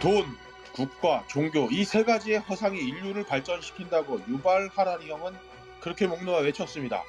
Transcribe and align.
돈, 0.00 0.24
국가, 0.72 1.24
종교 1.26 1.68
이 1.70 1.84
세 1.84 2.04
가지의 2.04 2.38
허상이 2.40 2.78
인류를 2.78 3.24
발전시킨다고 3.24 4.20
유발 4.28 4.68
하라리 4.74 5.10
형은 5.10 5.32
그렇게 5.80 6.06
목놓아 6.06 6.38
외쳤습니다. 6.38 7.02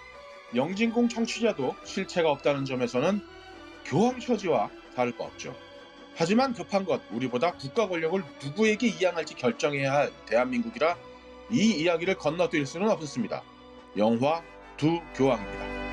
영진공 0.55 1.07
청취자도 1.09 1.75
실체가 1.83 2.31
없다는 2.31 2.65
점에서는 2.65 3.21
교황 3.85 4.19
처지와 4.19 4.69
다를 4.95 5.15
바 5.15 5.25
없죠. 5.25 5.55
하지만 6.15 6.53
급한 6.53 6.83
것 6.83 7.01
우리보다 7.11 7.53
국가 7.53 7.87
권력을 7.87 8.21
누구에게 8.43 8.87
이양할지 8.87 9.35
결정해야 9.35 9.93
할 9.93 10.11
대한민국이라 10.25 10.97
이 11.51 11.71
이야기를 11.81 12.15
건너뛸 12.15 12.65
수는 12.65 12.89
없었습니다. 12.89 13.43
영화 13.97 14.41
두 14.77 14.99
교황입니다. 15.15 15.88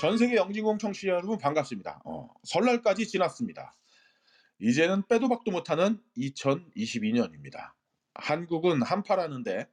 전 0.00 0.16
세계 0.16 0.36
영진공 0.36 0.78
청취자 0.78 1.08
여러분 1.08 1.36
반갑습니다. 1.36 2.00
어, 2.06 2.34
설날까지 2.44 3.06
지났습니다. 3.06 3.76
이제는 4.58 5.06
빼도 5.06 5.28
박도 5.28 5.50
못하는 5.50 6.02
2022년입니다. 6.16 7.74
한국은 8.14 8.80
한파라는데 8.80 9.68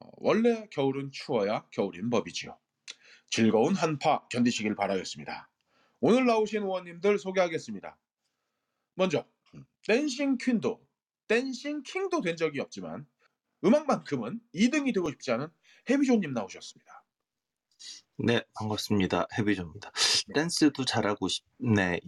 어, 0.00 0.10
원래 0.18 0.68
겨울은 0.70 1.12
추워야 1.12 1.64
겨울인 1.70 2.10
법이지요. 2.10 2.58
즐거운 3.30 3.74
한파 3.74 4.28
견디시길 4.28 4.74
바라겠습니다. 4.74 5.48
오늘 6.00 6.26
나오신 6.26 6.64
의원님들 6.64 7.18
소개하겠습니다. 7.18 7.96
먼저 8.96 9.24
음, 9.54 9.64
댄싱 9.86 10.36
퀸도 10.36 10.86
댄싱 11.26 11.84
킹도 11.84 12.20
된 12.20 12.36
적이 12.36 12.60
없지만 12.60 13.06
음악만큼은 13.64 14.42
2등이 14.54 14.92
되고 14.92 15.08
싶지 15.08 15.32
않은 15.32 15.48
해비조님 15.88 16.34
나오셨습니다. 16.34 16.97
네, 18.20 18.42
반갑습니다. 18.54 19.28
해비조입니다. 19.38 19.92
댄스도 20.34 20.84
잘하고 20.84 21.28
싶네요. 21.28 22.00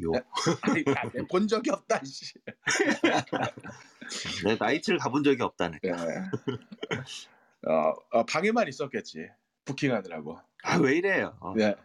아니, 0.62 0.82
나본 0.84 1.46
적이 1.46 1.70
없다. 1.70 2.02
씨. 2.04 2.34
네, 4.44 4.56
나이트를 4.58 4.98
가본 4.98 5.22
적이 5.22 5.42
없다네. 5.42 5.78
네. 5.80 5.92
어, 5.92 7.94
어, 8.10 8.26
방에만 8.26 8.66
있었겠지. 8.66 9.28
부킹하느라고. 9.64 10.40
아, 10.64 10.78
왜 10.78 10.96
이래요? 10.96 11.38
어, 11.40 11.54
네. 11.54 11.76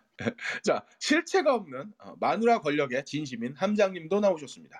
자, 0.64 0.84
실체가 0.98 1.54
없는 1.54 1.94
어, 2.00 2.16
마누라 2.20 2.62
권력의 2.62 3.06
진심인 3.06 3.54
함장님도 3.56 4.22
나오셨습니다. 4.22 4.80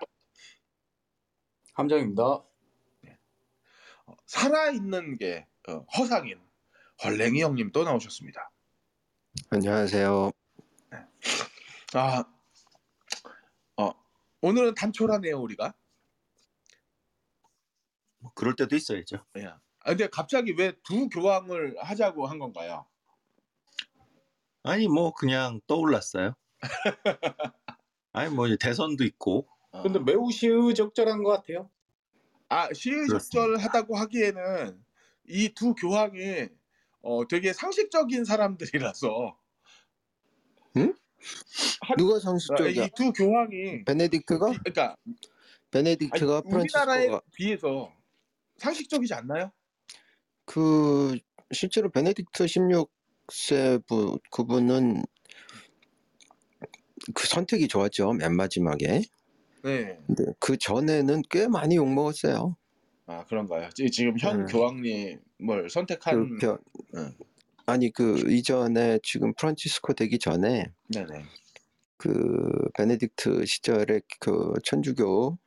함정입니다. 1.74 2.42
어, 4.06 4.16
살아있는 4.26 5.18
게 5.18 5.46
어, 5.68 5.86
허상인 5.96 6.40
헐랭이 7.04 7.42
형님도 7.42 7.84
나오셨습니다. 7.84 8.50
안녕하세요. 9.50 10.32
아, 11.94 12.24
어, 13.76 13.90
오늘은 14.42 14.74
단촐하네요, 14.74 15.38
우리가. 15.40 15.74
뭐 18.18 18.32
그럴 18.34 18.56
때도 18.56 18.74
있어야죠. 18.76 19.24
예. 19.38 19.46
아, 19.46 19.60
근데 19.84 20.08
갑자기 20.08 20.52
왜 20.58 20.72
두 20.82 21.08
교황을 21.08 21.76
하자고 21.78 22.26
한 22.26 22.38
건가요? 22.38 22.86
아니, 24.64 24.88
뭐, 24.88 25.12
그냥 25.14 25.60
떠올랐어요. 25.68 26.34
아니, 28.12 28.34
뭐, 28.34 28.46
이제 28.48 28.56
대선도 28.58 29.04
있고, 29.04 29.46
어, 29.70 29.82
근데 29.82 30.00
매우 30.00 30.30
시의적절한 30.30 31.22
것 31.22 31.30
같아요. 31.30 31.70
아, 32.48 32.72
시의적절하다고 32.72 33.96
하기에는 33.96 34.84
이 35.28 35.54
두 35.54 35.74
교황이 35.74 36.48
어, 37.06 37.26
되게 37.28 37.52
상식적인 37.52 38.24
사람들이라서 38.24 39.38
누가 41.96 42.18
상식적이야? 42.20 42.84
이 42.84 42.90
두 42.94 43.12
교황이 43.12 43.84
베네딕트가? 43.84 44.52
비- 44.52 44.58
그러니까 44.64 44.96
아니, 46.10 46.22
베네딕트가 46.22 46.44
우리나라에 46.44 47.06
프란치스코가 47.06 47.20
비해서 47.34 47.92
상식적이지 48.58 49.14
않나요? 49.14 49.52
그 50.44 51.16
실제로 51.52 51.90
베네딕트 51.90 52.46
16세 52.48 53.78
부 53.86 54.18
그분은 54.30 55.02
그 57.14 57.26
선택이 57.26 57.68
좋았죠. 57.68 58.12
맨 58.12 58.34
마지막에. 58.36 59.02
네. 59.62 59.98
근데 60.06 60.24
그 60.40 60.56
전에는 60.56 61.22
꽤 61.30 61.48
많이 61.48 61.76
욕 61.76 61.88
먹었어요. 61.92 62.56
아 63.06 63.24
그런가요? 63.24 63.68
지- 63.70 63.90
지금 63.90 64.18
현 64.18 64.40
음. 64.40 64.46
교황님을 64.46 65.70
선택한 65.70 66.28
그 66.28 66.36
벼- 66.38 66.58
음. 66.94 67.12
아니 67.66 67.90
그 67.90 68.30
이전에 68.32 68.98
지금 69.02 69.32
프란치스코 69.34 69.94
되기 69.94 70.18
전에 70.18 70.72
네네. 70.88 71.22
그 71.96 72.68
베네딕트 72.74 73.46
시절에 73.46 74.00
그 74.20 74.54
천주교 74.64 75.38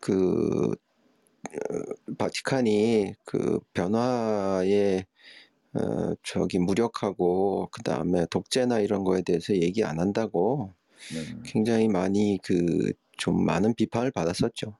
그 0.00 0.70
어, 0.72 2.14
바티칸이 2.18 3.14
그 3.24 3.60
변화에 3.74 5.04
어, 5.74 6.14
저기 6.22 6.58
무력하고 6.58 7.68
그 7.72 7.82
다음에 7.82 8.26
독재나 8.30 8.80
이런 8.80 9.04
거에 9.04 9.22
대해서 9.22 9.54
얘기 9.54 9.84
안 9.84 10.00
한다고 10.00 10.74
네. 11.12 11.24
굉장히 11.44 11.88
많이 11.88 12.38
그 12.44 12.92
좀 13.18 13.44
많은 13.44 13.74
비판을 13.74 14.12
받았었죠. 14.12 14.78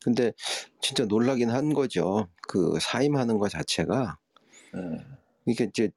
음. 0.00 0.04
근데 0.04 0.32
진짜 0.80 1.04
놀라긴 1.04 1.50
한 1.50 1.72
거죠. 1.74 2.28
그 2.48 2.78
사임하는 2.80 3.38
것 3.38 3.48
자체가 3.50 4.18
네. 4.72 4.80
이게 5.46 5.64
이제 5.64 5.90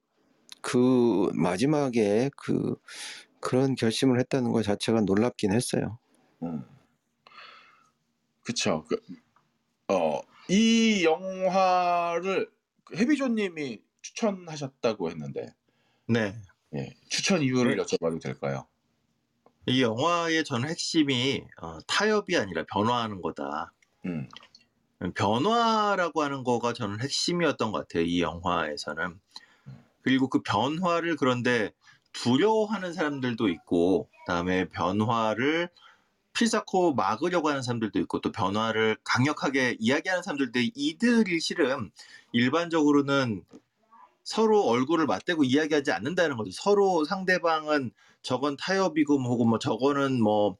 그 0.60 1.30
마지막에 1.34 2.30
그 2.36 2.76
그런 3.40 3.74
결심을 3.74 4.18
했다는 4.20 4.52
것 4.52 4.62
자체가 4.62 5.02
놀랍긴 5.02 5.52
했어요. 5.52 5.98
음. 6.42 6.64
그쵸. 8.42 8.84
그, 8.88 9.00
어, 9.88 10.20
이 10.48 11.04
영화를 11.04 12.50
해비조님이 12.94 13.82
추천하셨다고 14.02 15.10
했는데, 15.10 15.54
네. 16.06 16.34
예, 16.74 16.94
추천 17.08 17.42
이유를 17.42 17.76
여쭤봐도 17.76 18.20
될까요? 18.20 18.66
이 19.66 19.82
영화의 19.82 20.44
전 20.44 20.66
핵심이 20.68 21.42
어, 21.60 21.78
타협이 21.86 22.36
아니라 22.36 22.64
변화하는 22.70 23.22
거다. 23.22 23.73
음, 24.06 24.28
변화라고 25.14 26.22
하는 26.22 26.44
거가 26.44 26.72
저는 26.72 27.00
핵심이었던 27.00 27.72
것 27.72 27.78
같아요. 27.78 28.04
이 28.04 28.20
영화에서는. 28.22 29.20
그리고 30.02 30.28
그 30.28 30.42
변화를 30.42 31.16
그런데 31.16 31.72
두려워하는 32.12 32.92
사람들도 32.92 33.48
있고, 33.48 34.08
그다음에 34.26 34.68
변화를 34.68 35.68
필사코 36.32 36.94
막으려고 36.94 37.48
하는 37.48 37.62
사람들도 37.62 37.98
있고, 38.00 38.20
또 38.20 38.32
변화를 38.32 38.96
강력하게 39.04 39.76
이야기하는 39.78 40.22
사람들도 40.22 40.60
이들이 40.74 41.40
실은 41.40 41.90
일반적으로는 42.32 43.44
서로 44.24 44.62
얼굴을 44.62 45.06
맞대고 45.06 45.44
이야기하지 45.44 45.92
않는다는 45.92 46.36
거죠. 46.36 46.50
서로 46.52 47.04
상대방은 47.04 47.92
저건 48.22 48.56
타협이고 48.56 49.18
뭐고 49.18 49.44
뭐 49.44 49.58
저거는 49.58 50.20
뭐 50.22 50.56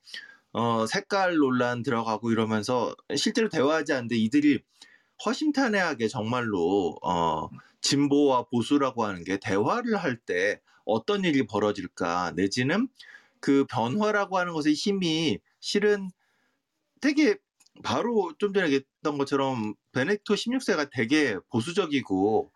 어, 0.54 0.86
색깔 0.86 1.36
논란 1.36 1.82
들어가고 1.82 2.30
이러면서 2.32 2.94
실제로 3.16 3.48
대화하지 3.48 3.92
않는데 3.92 4.16
이들이 4.16 4.60
허심탄회하게 5.24 6.08
정말로 6.08 6.96
어, 7.02 7.48
진보와 7.82 8.44
보수라고 8.44 9.04
하는 9.04 9.24
게 9.24 9.38
대화를 9.38 9.96
할 9.96 10.18
때 10.26 10.60
어떤 10.86 11.24
일이 11.24 11.46
벌어질까 11.46 12.32
내지는 12.36 12.88
그 13.40 13.66
변화라고 13.68 14.38
하는 14.38 14.52
것의 14.54 14.74
힘이 14.74 15.38
실은 15.60 16.10
되게 17.00 17.36
바로 17.82 18.32
좀 18.38 18.52
전에 18.54 18.66
얘기했던 18.66 19.18
것처럼 19.18 19.74
베네토 19.92 20.34
16세가 20.34 20.90
되게 20.92 21.36
보수적이고 21.50 22.52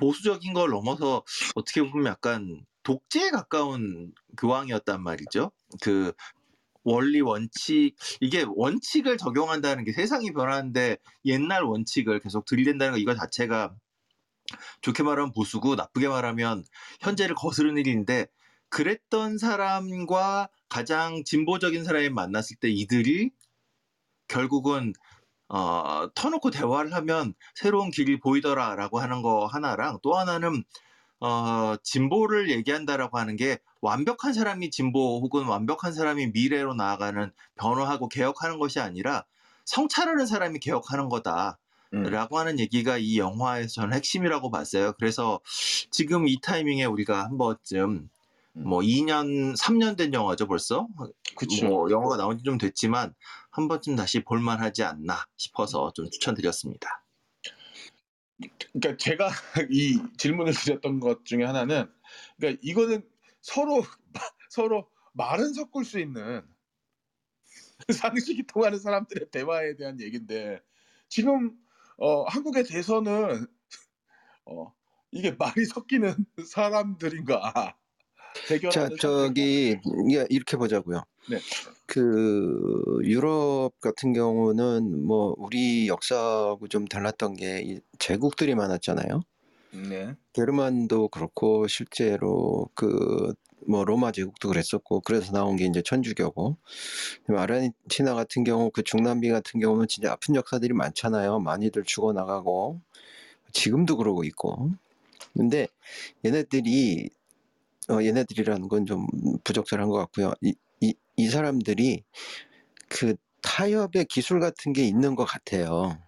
보수적인 0.00 0.52
걸 0.52 0.70
넘어서 0.70 1.22
어떻게 1.54 1.82
보면 1.82 2.06
약간 2.06 2.64
독재에 2.82 3.30
가까운 3.30 4.12
교황이었단 4.36 5.02
말이죠. 5.02 5.52
그 5.80 6.12
원리 6.86 7.20
원칙 7.20 7.96
이게 8.20 8.46
원칙을 8.48 9.18
적용한다는 9.18 9.84
게 9.84 9.92
세상이 9.92 10.32
변하는데 10.32 10.96
옛날 11.24 11.64
원칙을 11.64 12.20
계속 12.20 12.44
들이댄다는 12.46 12.92
거 12.92 12.98
이거 12.98 13.14
자체가 13.14 13.74
좋게 14.82 15.02
말하면 15.02 15.32
보수고 15.32 15.74
나쁘게 15.74 16.06
말하면 16.06 16.64
현재를 17.00 17.34
거스르는 17.34 17.78
일인데 17.78 18.26
그랬던 18.68 19.38
사람과 19.38 20.48
가장 20.68 21.24
진보적인 21.24 21.82
사람이 21.84 22.10
만났을 22.10 22.56
때 22.60 22.70
이들이 22.70 23.30
결국은 24.28 24.92
어, 25.48 26.08
터놓고 26.14 26.50
대화를 26.50 26.92
하면 26.94 27.34
새로운 27.56 27.90
길이 27.90 28.20
보이더라라고 28.20 29.00
하는 29.00 29.22
거 29.22 29.46
하나랑 29.46 29.98
또 30.02 30.14
하나는 30.14 30.62
어, 31.20 31.76
진보를 31.82 32.50
얘기한다라고 32.50 33.18
하는 33.18 33.36
게 33.36 33.58
완벽한 33.80 34.32
사람이 34.34 34.70
진보 34.70 35.20
혹은 35.20 35.44
완벽한 35.46 35.92
사람이 35.92 36.28
미래로 36.28 36.74
나아가는 36.74 37.30
변화하고 37.56 38.08
개혁하는 38.08 38.58
것이 38.58 38.80
아니라 38.80 39.24
성찰하는 39.64 40.26
사람이 40.26 40.58
개혁하는 40.60 41.08
거다. 41.08 41.58
음. 41.94 42.02
라고 42.02 42.38
하는 42.38 42.58
얘기가 42.58 42.98
이 42.98 43.18
영화에서 43.18 43.68
저는 43.82 43.94
핵심이라고 43.96 44.50
봤어요. 44.50 44.92
그래서 44.98 45.40
지금 45.90 46.28
이 46.28 46.40
타이밍에 46.40 46.84
우리가 46.84 47.24
한 47.24 47.38
번쯤 47.38 48.08
뭐 48.64 48.82
2년, 48.82 49.54
3년 49.56 49.96
된 49.96 50.12
영화죠 50.14 50.46
벌써? 50.46 50.88
그쵸. 51.36 51.66
뭐 51.66 51.90
영화가 51.90 52.16
나온 52.16 52.38
지 52.38 52.44
좀 52.44 52.58
됐지만 52.58 53.14
한 53.50 53.68
번쯤 53.68 53.96
다시 53.96 54.20
볼만하지 54.24 54.82
않나 54.82 55.26
싶어서 55.36 55.92
좀 55.94 56.10
추천드렸습니다. 56.10 57.02
그러니까 58.72 58.96
제가 58.98 59.30
이 59.70 60.00
질문을 60.16 60.52
드렸던 60.52 61.00
것 61.00 61.24
중에 61.24 61.44
하나는 61.44 61.90
그러니까 62.36 62.60
이거는 62.62 63.08
서로 63.40 63.82
서로 64.50 64.90
말은 65.12 65.54
섞을 65.54 65.84
수 65.84 65.98
있는 65.98 66.42
상식이 67.92 68.46
통하는 68.46 68.78
사람들의 68.78 69.30
대화에 69.30 69.76
대한 69.76 70.00
얘기인데 70.00 70.60
지금 71.08 71.56
어, 71.98 72.24
한국의 72.24 72.64
대선은 72.64 73.46
어, 74.46 74.74
이게 75.10 75.32
말이 75.32 75.64
섞이는 75.64 76.14
사람들인가 76.52 77.76
자, 78.34 78.46
대결하는 78.48 78.96
저기 79.00 79.78
예, 80.12 80.26
이렇게 80.28 80.56
보자고요. 80.56 81.02
네. 81.28 81.38
그 81.86 82.98
유럽 83.04 83.70
같은 83.80 84.12
경우는 84.12 85.04
뭐 85.04 85.34
우리 85.38 85.88
역사하고 85.88 86.68
좀 86.68 86.86
달랐던 86.86 87.36
게이 87.36 87.80
제국들이 87.98 88.54
많았잖아요. 88.54 89.22
네. 89.72 90.16
게르만도 90.32 91.08
그렇고 91.08 91.66
실제로 91.66 92.68
그 92.74 93.34
뭐 93.68 93.84
로마 93.84 94.12
제국도 94.12 94.48
그랬었고 94.48 95.00
그래서 95.00 95.32
나온 95.32 95.56
게 95.56 95.64
이제 95.66 95.82
천주교고 95.82 96.56
아르헨티나 97.28 98.14
같은 98.14 98.44
경우 98.44 98.70
그 98.70 98.82
중남미 98.82 99.28
같은 99.30 99.60
경우는 99.60 99.88
진짜 99.88 100.12
아픈 100.12 100.34
역사들이 100.34 100.72
많잖아요. 100.74 101.40
많이들 101.40 101.84
죽어 101.84 102.12
나가고 102.12 102.80
지금도 103.52 103.96
그러고 103.96 104.24
있고 104.24 104.70
근데 105.34 105.68
얘네들이 106.24 107.10
어, 107.90 108.02
얘네들이라는 108.02 108.68
건 108.68 108.86
좀 108.86 109.06
부적절한 109.44 109.88
것 109.88 109.96
같고요. 109.98 110.32
이, 110.42 110.54
이, 111.16 111.24
이 111.24 111.28
사람들이 111.28 112.04
그 112.88 113.16
타협의 113.42 114.06
기술 114.06 114.40
같은 114.40 114.72
게 114.72 114.84
있는 114.86 115.14
것 115.14 115.24
같아요. 115.24 115.98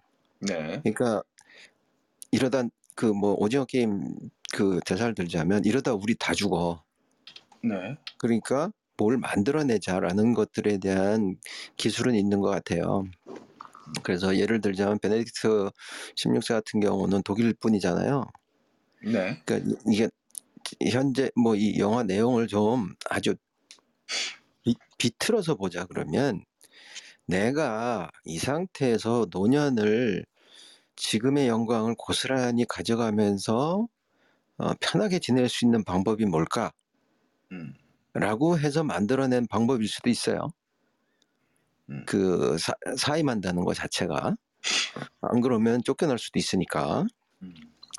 네. 0.41 0.79
그러니까 0.83 1.23
이러다 2.31 2.63
그 2.95 3.05
뭐 3.13 3.33
오징어 3.39 3.65
게임 3.65 4.03
그 4.53 4.79
대사를 4.85 5.13
들자면 5.15 5.63
이러다 5.65 5.93
우리 5.93 6.15
다 6.15 6.33
죽어. 6.33 6.83
네. 7.63 7.97
그러니까 8.17 8.71
뭘 8.97 9.17
만들어내자라는 9.17 10.33
것들에 10.33 10.77
대한 10.79 11.37
기술은 11.77 12.15
있는 12.15 12.41
것 12.41 12.49
같아요. 12.49 13.05
그래서 14.03 14.37
예를 14.37 14.61
들자면 14.61 14.99
베네딕트 14.99 15.71
16세 16.15 16.53
같은 16.53 16.79
경우는 16.81 17.23
독일 17.23 17.53
분이잖아요. 17.53 18.25
네. 19.03 19.41
그러니까 19.45 19.57
이- 19.87 19.93
이게 19.93 20.09
현재 20.91 21.31
뭐 21.35 21.55
이 21.55 21.79
영화 21.79 22.03
내용을 22.03 22.47
좀 22.47 22.93
아주 23.09 23.35
비, 24.99 25.09
비틀어서 25.09 25.55
보자 25.55 25.85
그러면 25.85 26.43
내가 27.25 28.11
이 28.25 28.37
상태에서 28.37 29.27
노년을 29.31 30.25
지금의 30.95 31.47
영광을 31.47 31.95
고스란히 31.97 32.65
가져가면서 32.67 33.87
어, 34.57 34.73
편하게 34.81 35.19
지낼 35.19 35.47
수 35.47 35.65
있는 35.65 35.83
방법이 35.83 36.25
뭘까? 36.25 36.71
음. 37.51 37.73
라고 38.13 38.59
해서 38.59 38.83
만들어낸 38.83 39.47
방법일 39.47 39.87
수도 39.87 40.09
있어요. 40.09 40.49
음. 41.89 42.03
그 42.05 42.57
사, 42.57 42.73
사임한다는 42.97 43.63
것 43.63 43.73
자체가 43.73 44.35
안 45.21 45.41
그러면 45.41 45.81
쫓겨날 45.83 46.19
수도 46.19 46.37
있으니까 46.37 47.05
음. 47.41 47.53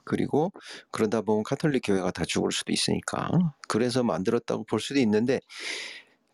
그리고 0.05 0.53
그러다 0.91 1.23
보면 1.23 1.45
카톨릭 1.45 1.83
교회가 1.87 2.11
다 2.11 2.25
죽을 2.27 2.53
수도 2.53 2.73
있으니까 2.73 3.31
그래서 3.69 4.03
만들었다고 4.03 4.65
볼 4.65 4.81
수도 4.81 5.01
있는데 5.01 5.41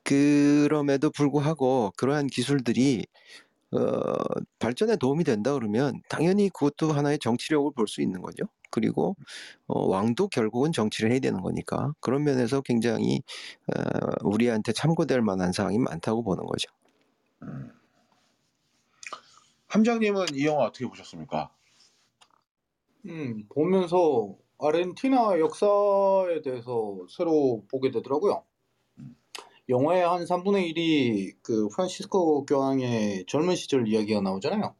그럼에도 0.06 1.10
불구하고 1.10 1.92
그러한 1.96 2.28
기술들이 2.28 3.06
어, 3.72 3.80
발전에 4.60 4.96
도움이 4.96 5.24
된다 5.24 5.54
그러면 5.54 6.02
당연히 6.08 6.50
그것도 6.50 6.92
하나의 6.92 7.18
정치력을 7.20 7.72
볼 7.76 7.88
수 7.88 8.02
있는 8.02 8.22
거죠. 8.22 8.44
그리고 8.70 9.16
어, 9.68 9.88
왕도 9.88 10.28
결국은 10.28 10.72
정치를 10.72 11.12
해야 11.12 11.20
되는 11.20 11.40
거니까 11.42 11.92
그런 12.00 12.24
면에서 12.24 12.62
굉장히 12.62 13.22
어, 13.68 13.80
우리한테 14.24 14.72
참고될 14.72 15.22
만한 15.22 15.52
사항이 15.52 15.78
많다고 15.80 16.24
보는 16.24 16.46
거죠. 16.46 16.70
음. 17.42 17.70
함장님은 19.68 20.34
이 20.34 20.44
영화 20.46 20.64
어떻게 20.64 20.86
보셨습니까? 20.88 21.50
음, 23.06 23.46
보면서 23.48 24.36
아르헨티나 24.58 25.38
역사에 25.38 26.42
대해서 26.42 27.06
새로 27.08 27.64
보게 27.70 27.90
되더라고요. 27.90 28.44
영화의 29.68 30.02
한 30.06 30.24
3분의 30.24 30.74
1이 30.74 31.36
그 31.42 31.68
프란시스코 31.68 32.46
교황의 32.46 33.24
젊은 33.26 33.56
시절 33.56 33.88
이야기가 33.88 34.20
나오잖아요. 34.20 34.74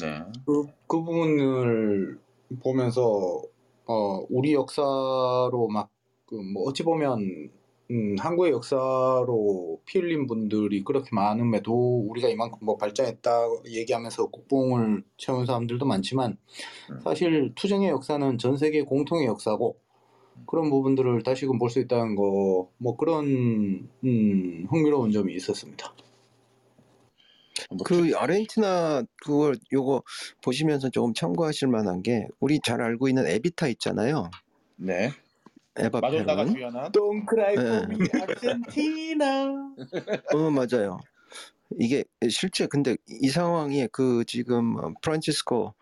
네. 0.00 0.20
그, 0.44 0.66
그 0.86 1.02
부분을 1.02 2.18
보면서 2.62 3.42
어, 3.86 4.26
우리 4.28 4.54
역사로 4.54 5.68
막 5.68 5.96
그 6.26 6.34
뭐 6.42 6.64
어찌 6.68 6.82
보면 6.82 7.50
음, 7.90 8.16
한국의 8.18 8.50
역사로 8.52 9.80
피 9.86 10.00
흘린 10.00 10.26
분들이 10.26 10.82
그렇게 10.82 11.08
많음에도 11.12 11.72
우리가 12.08 12.28
이만큼 12.28 12.58
뭐 12.62 12.76
발전했다 12.76 13.30
얘기하면서 13.66 14.26
국뽕을 14.26 15.04
채운 15.16 15.46
사람들도 15.46 15.86
많지만 15.86 16.36
음. 16.90 17.00
사실 17.04 17.52
투쟁의 17.54 17.90
역사는 17.90 18.38
전 18.38 18.56
세계 18.56 18.82
공통의 18.82 19.26
역사고 19.26 19.78
그런 20.46 20.70
부분들을 20.70 21.22
다시금 21.22 21.58
볼 21.58 21.70
수 21.70 21.80
있다는 21.80 22.14
거 22.16 22.68
뭐 22.78 22.96
그런 22.96 23.88
음, 24.04 24.66
흥미로운 24.70 25.10
점이 25.12 25.34
있었습니다. 25.34 25.94
뭐그 27.70 28.12
아르헨티나 28.16 29.02
그걸 29.24 29.56
요거 29.72 30.02
보시면서 30.42 30.90
조금 30.90 31.14
참고하실 31.14 31.68
만한 31.68 32.02
게 32.02 32.28
우리 32.38 32.60
잘 32.64 32.80
알고 32.82 33.08
있는 33.08 33.26
에비타 33.26 33.68
있잖아요. 33.68 34.30
네. 34.76 35.10
에바 35.78 36.00
마돈나가. 36.00 36.46
주연한 36.46 36.90
for 37.58 37.86
me, 37.88 38.08
Argentina. 38.14 39.46
어 40.34 40.50
맞아요. 40.50 40.98
이게 41.78 42.04
실제 42.30 42.66
근데 42.66 42.96
이 43.08 43.28
상황이 43.28 43.86
그 43.92 44.24
지금 44.26 44.76
어, 44.76 44.92
프란치스코 45.02 45.74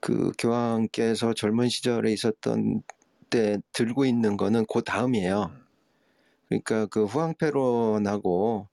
그 0.00 0.32
교황께서 0.38 1.32
젊은 1.34 1.68
시절에 1.68 2.12
있었던 2.12 2.82
때 3.30 3.58
들고 3.72 4.04
있는 4.04 4.36
거는 4.36 4.66
그 4.72 4.82
다음이에요. 4.82 5.50
그러니까 6.48 6.86
그 6.86 7.04
후앙 7.04 7.34
페론하고 7.34 8.68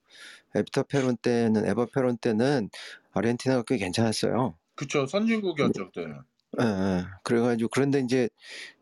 에비타 0.56 0.84
페론 0.84 1.18
때는 1.18 1.68
에바 1.68 1.88
페론 1.94 2.18
때는 2.18 2.70
아르헨티나가 3.14 3.64
꽤 3.64 3.78
괜찮았어요. 3.78 4.58
그쵸 4.76 5.06
선진국이었죠 5.06 5.88
그때는. 5.88 6.16
예, 6.62 6.64
예. 6.66 7.04
그래가지고 7.24 7.70
그런데 7.74 8.00
이제 8.00 8.30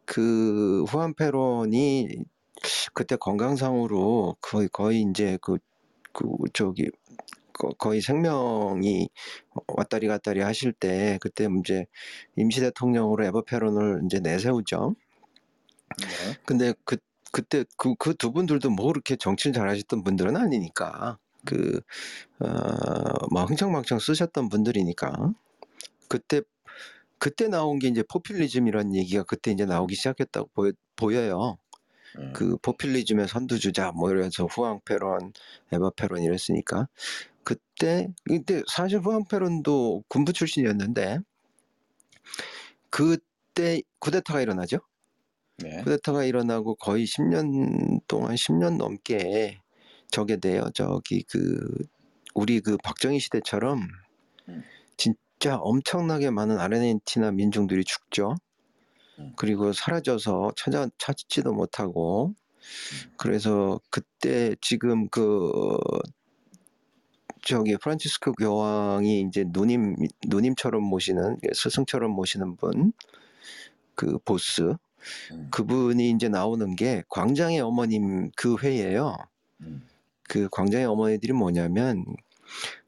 그 0.06 0.84
후안 0.84 1.16
페론이 1.16 2.08
그때 2.94 3.16
건강상으로 3.16 4.38
거의 4.42 4.68
거의 4.70 5.02
이제 5.02 5.38
그, 5.42 5.58
그 6.14 6.28
저기 6.54 6.90
거- 7.54 7.70
거의 7.78 8.02
생명이 8.02 9.10
왔다리 9.68 10.08
갔다리 10.08 10.42
하실 10.42 10.74
때 10.74 11.18
그때 11.22 11.48
이제 11.60 11.86
임시 12.36 12.60
대통령으로 12.62 13.26
에버 13.26 13.44
페론을 13.44 14.02
이제 14.06 14.20
내세우죠. 14.20 14.96
네. 16.00 16.38
근데 16.46 16.74
그 16.86 16.98
그때 17.32 17.66
그 17.78 17.96
그 17.96 18.14
두 18.16 18.32
분들도 18.32 18.70
뭐 18.72 18.88
그렇게 18.88 19.16
정치를 19.16 19.54
잘하셨던 19.54 20.04
분들은 20.04 20.38
아니니까 20.38 21.18
그 21.46 21.82
어뭐 22.40 23.46
흥청망청 23.46 24.00
쓰셨던 24.00 24.50
분들이니까 24.50 25.34
그때 26.10 26.42
그때 27.20 27.48
나온 27.48 27.80
게 27.80 27.88
이제 27.90 28.04
포퓰리즘이라는 28.10 28.96
얘기가 28.96 29.24
그때 29.24 29.52
이제 29.52 29.66
나오기 29.66 29.96
시작했다고 29.96 30.50
보여, 30.54 30.72
보여요. 30.96 31.58
음. 32.20 32.34
그 32.34 32.58
포퓰리즘의 32.58 33.28
선두주자 33.28 33.92
뭐 33.94 34.12
이래서 34.12 34.46
후앙 34.46 34.80
페론, 34.86 35.34
에바 35.72 35.92
페론 35.96 36.22
이랬으니까 36.24 36.88
그때 37.44 38.10
근데 38.26 38.62
사실 38.68 39.00
후앙 39.00 39.26
페론도 39.30 40.04
군부 40.10 40.34
출신이었는데 40.34 41.20
그때 42.90 43.82
쿠데타가 44.00 44.42
일어나죠. 44.42 44.80
네. 45.58 45.82
쿠데타가 45.84 46.24
일어나고 46.24 46.76
거의 46.76 47.06
10년 47.06 48.02
동안 48.08 48.36
10년 48.36 48.78
넘게 48.78 49.62
저게 50.10 50.38
돼요. 50.38 50.66
저기 50.74 51.24
그 51.24 51.60
우리 52.34 52.60
그 52.60 52.78
박정희 52.84 53.20
시대처럼 53.20 53.88
음. 54.50 54.64
진짜 54.98 55.58
엄청나게 55.58 56.32
많은 56.32 56.58
아르헨티나 56.60 57.32
민중들이 57.32 57.84
죽죠. 57.84 58.36
음. 59.20 59.34
그리고 59.36 59.74
사라져서 59.74 60.54
찾아 60.56 60.88
찾지도 60.98 61.54
못하고 61.54 62.34
그래서 63.18 63.80
그때 63.90 64.56
지금 64.62 65.08
그 65.10 65.78
저기 67.46 67.76
프란치스코 67.78 68.34
교황이 68.34 69.22
이제 69.22 69.44
누님 69.46 69.96
누님처럼 70.28 70.82
모시는 70.82 71.38
스승처럼 71.54 72.12
모시는 72.12 72.56
분 72.56 72.94
그 73.96 74.18
보스 74.20 74.76
음. 75.32 75.48
그분이 75.52 76.12
이제 76.12 76.30
나오는 76.30 76.76
게 76.76 77.04
광장의 77.10 77.62
어머님 77.62 78.32
그 78.36 78.56
회예요. 78.62 79.16
음. 79.62 79.88
그 80.28 80.48
광장의 80.50 80.86
어머니들이 80.86 81.34
뭐냐면 81.34 82.06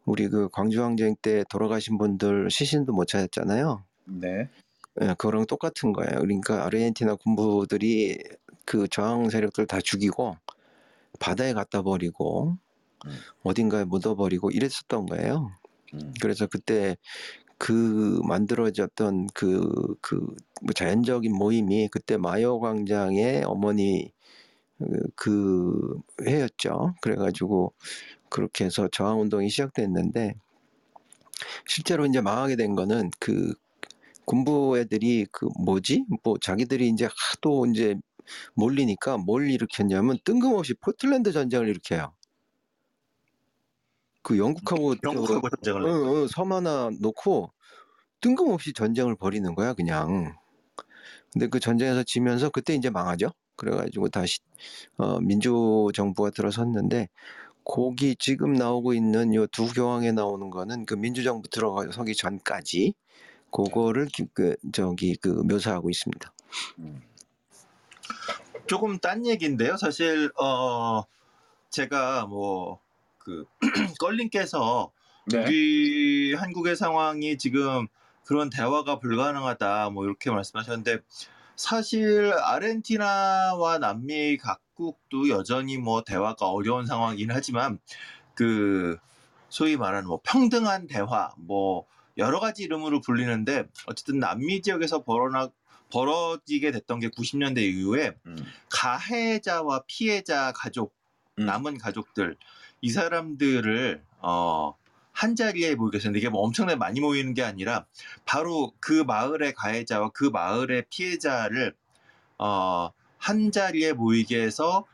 우리 0.06 0.28
그 0.30 0.50
광주항쟁 0.50 1.16
때 1.22 1.44
돌아가신 1.50 1.98
분들 1.98 2.50
시신도 2.50 2.94
못 2.94 3.06
찾았잖아요. 3.06 3.84
네. 4.06 4.50
예, 5.02 5.08
그거랑 5.08 5.46
똑같은 5.46 5.92
거예요. 5.92 6.20
그러니까 6.20 6.66
아르헨티나 6.66 7.16
군부들이 7.16 8.18
그 8.66 8.88
저항 8.88 9.30
세력들 9.30 9.68
다 9.68 9.80
죽이고 9.84 10.38
바다에 11.20 11.54
갖다 11.54 11.82
버리고 11.82 12.58
음. 13.06 13.12
어딘가에 13.44 13.84
묻어버리고 13.84 14.52
이랬었던 14.52 15.06
거예요. 15.08 15.52
음. 15.94 16.14
그래서 16.22 16.48
그때 16.48 16.98
그 17.58 18.20
만들어졌던 18.28 19.28
그, 19.34 19.96
그, 20.02 20.16
뭐 20.62 20.74
자연적인 20.74 21.34
모임이 21.34 21.90
그때 21.92 22.18
마요 22.18 22.60
광장의 22.60 23.44
어머니 23.46 24.12
그- 24.80 25.10
그 25.16 26.02
회였죠. 26.26 26.96
그래가지고 27.02 27.74
그렇게 28.30 28.66
해서 28.66 28.88
저항 28.92 29.22
운동이 29.22 29.50
시작됐는데 29.50 30.36
실제로 31.68 32.06
이제 32.06 32.22
망하게 32.22 32.56
된 32.56 32.76
거는 32.76 33.12
그 33.20 33.54
군부 34.26 34.78
애들이 34.78 35.26
그 35.32 35.48
뭐지? 35.60 36.06
뭐 36.24 36.38
자기들이 36.42 36.90
이제 36.90 37.08
하도 37.32 37.66
이제 37.68 37.96
몰리니까 38.56 39.18
뭘 39.18 39.50
일으켰냐면 39.50 40.18
뜬금없이 40.24 40.74
포틀랜드 40.76 41.32
전쟁을 41.32 41.70
일으켜요. 41.70 42.14
그 44.26 44.40
영국하고 44.40 44.96
저- 44.96 45.02
영국하고 45.04 45.48
전쟁을 45.50 45.84
어. 45.84 46.24
어, 46.24 46.28
섬 46.28 46.52
하나 46.52 46.90
놓고 47.00 47.52
뜬금없이 48.22 48.74
전쟁을 48.74 49.16
벌이는 49.16 49.54
거야, 49.54 49.74
그냥. 49.74 50.36
근데 51.32 51.48
그 51.48 51.60
전쟁에서 51.60 52.02
지면서 52.02 52.50
그때 52.50 52.74
이제 52.74 52.90
망하죠. 52.90 53.30
그래가지고 53.56 54.10
다시 54.10 54.40
어, 54.98 55.20
민주 55.20 55.90
정부가 55.94 56.32
들어섰는데 56.32 57.08
거기 57.64 58.16
지금 58.18 58.54
나오고 58.54 58.94
있는 58.96 59.36
요 59.36 59.46
두 59.48 59.68
교황에 59.72 60.12
나오는 60.12 60.50
거는 60.50 60.86
그 60.88 60.96
민주정부 60.96 61.48
들어서기 61.50 62.16
전까지 62.16 62.96
그거를 63.52 64.08
기- 64.08 64.26
그 64.34 64.56
저기 64.74 65.16
그 65.18 65.30
묘사하고 65.30 65.90
있습니다. 65.92 66.34
음. 66.80 67.02
조금 68.66 68.98
딴 68.98 69.26
얘기인데요. 69.28 69.78
사실 69.78 70.32
어 70.42 71.04
제가 71.70 72.26
뭐 72.26 72.80
그 73.26 73.46
껄린께서 74.00 74.92
네. 75.28 75.44
우리 75.44 76.34
한국의 76.36 76.76
상황이 76.76 77.38
지금 77.38 77.88
그런 78.24 78.50
대화가 78.50 79.00
불가능하다 79.00 79.90
뭐 79.90 80.06
이렇게 80.06 80.30
말씀하셨는데 80.30 81.00
사실 81.56 82.34
아르헨티나와 82.34 83.80
남미 83.80 84.38
각국도 84.38 85.30
여전히 85.30 85.78
뭐 85.78 86.04
대화가 86.04 86.50
어려운 86.50 86.86
상황이긴 86.86 87.32
하지만 87.32 87.80
그 88.36 88.98
소위 89.50 89.78
말하는 89.78 90.08
뭐 90.08 90.20
평등한 90.24 90.88
대화 90.88 91.32
뭐 91.38 91.86
여러 92.18 92.40
가지 92.40 92.64
이름으로 92.64 93.02
불리는데 93.02 93.66
어쨌든 93.88 94.20
남미 94.20 94.62
지역에서 94.62 95.04
벌어나 95.04 95.50
벌어지게 95.92 96.72
됐던 96.72 97.00
게 97.00 97.10
90년대 97.10 97.60
이후에 97.60 98.14
음. 98.26 98.38
가해자와 98.70 99.84
피해자 99.88 100.52
가족 100.52 100.94
음. 101.40 101.46
남은 101.46 101.78
가족들 101.78 102.38
이 102.86 102.90
사람들을 102.90 104.04
어, 104.20 104.76
한 105.12 105.36
자리에 105.36 105.74
모이게 105.74 105.98
했는데 105.98 106.20
이게 106.20 106.30
뭐 106.30 106.42
엄청나게 106.42 106.78
많이 106.78 107.00
모이는 107.00 107.34
게 107.34 107.42
아니라 107.42 107.88
바로 108.26 108.74
그 108.80 109.02
마을의 109.02 109.56
가해자와 109.56 110.10
그 110.10 110.26
마을의 110.26 110.86
피해자를 110.92 111.74
어, 112.38 112.92
한 113.18 113.52
자리에 113.52 113.94
모이게 113.94 114.40
해서 114.40 114.86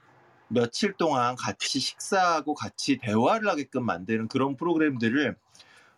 며칠 0.47 0.93
동안 0.93 1.35
같이 1.35 1.81
식사하고 1.81 2.53
같이 2.53 2.97
대화를 2.97 3.49
하게끔 3.49 3.85
만드는 3.85 4.29
그런 4.29 4.55
프로그램들을 4.55 5.35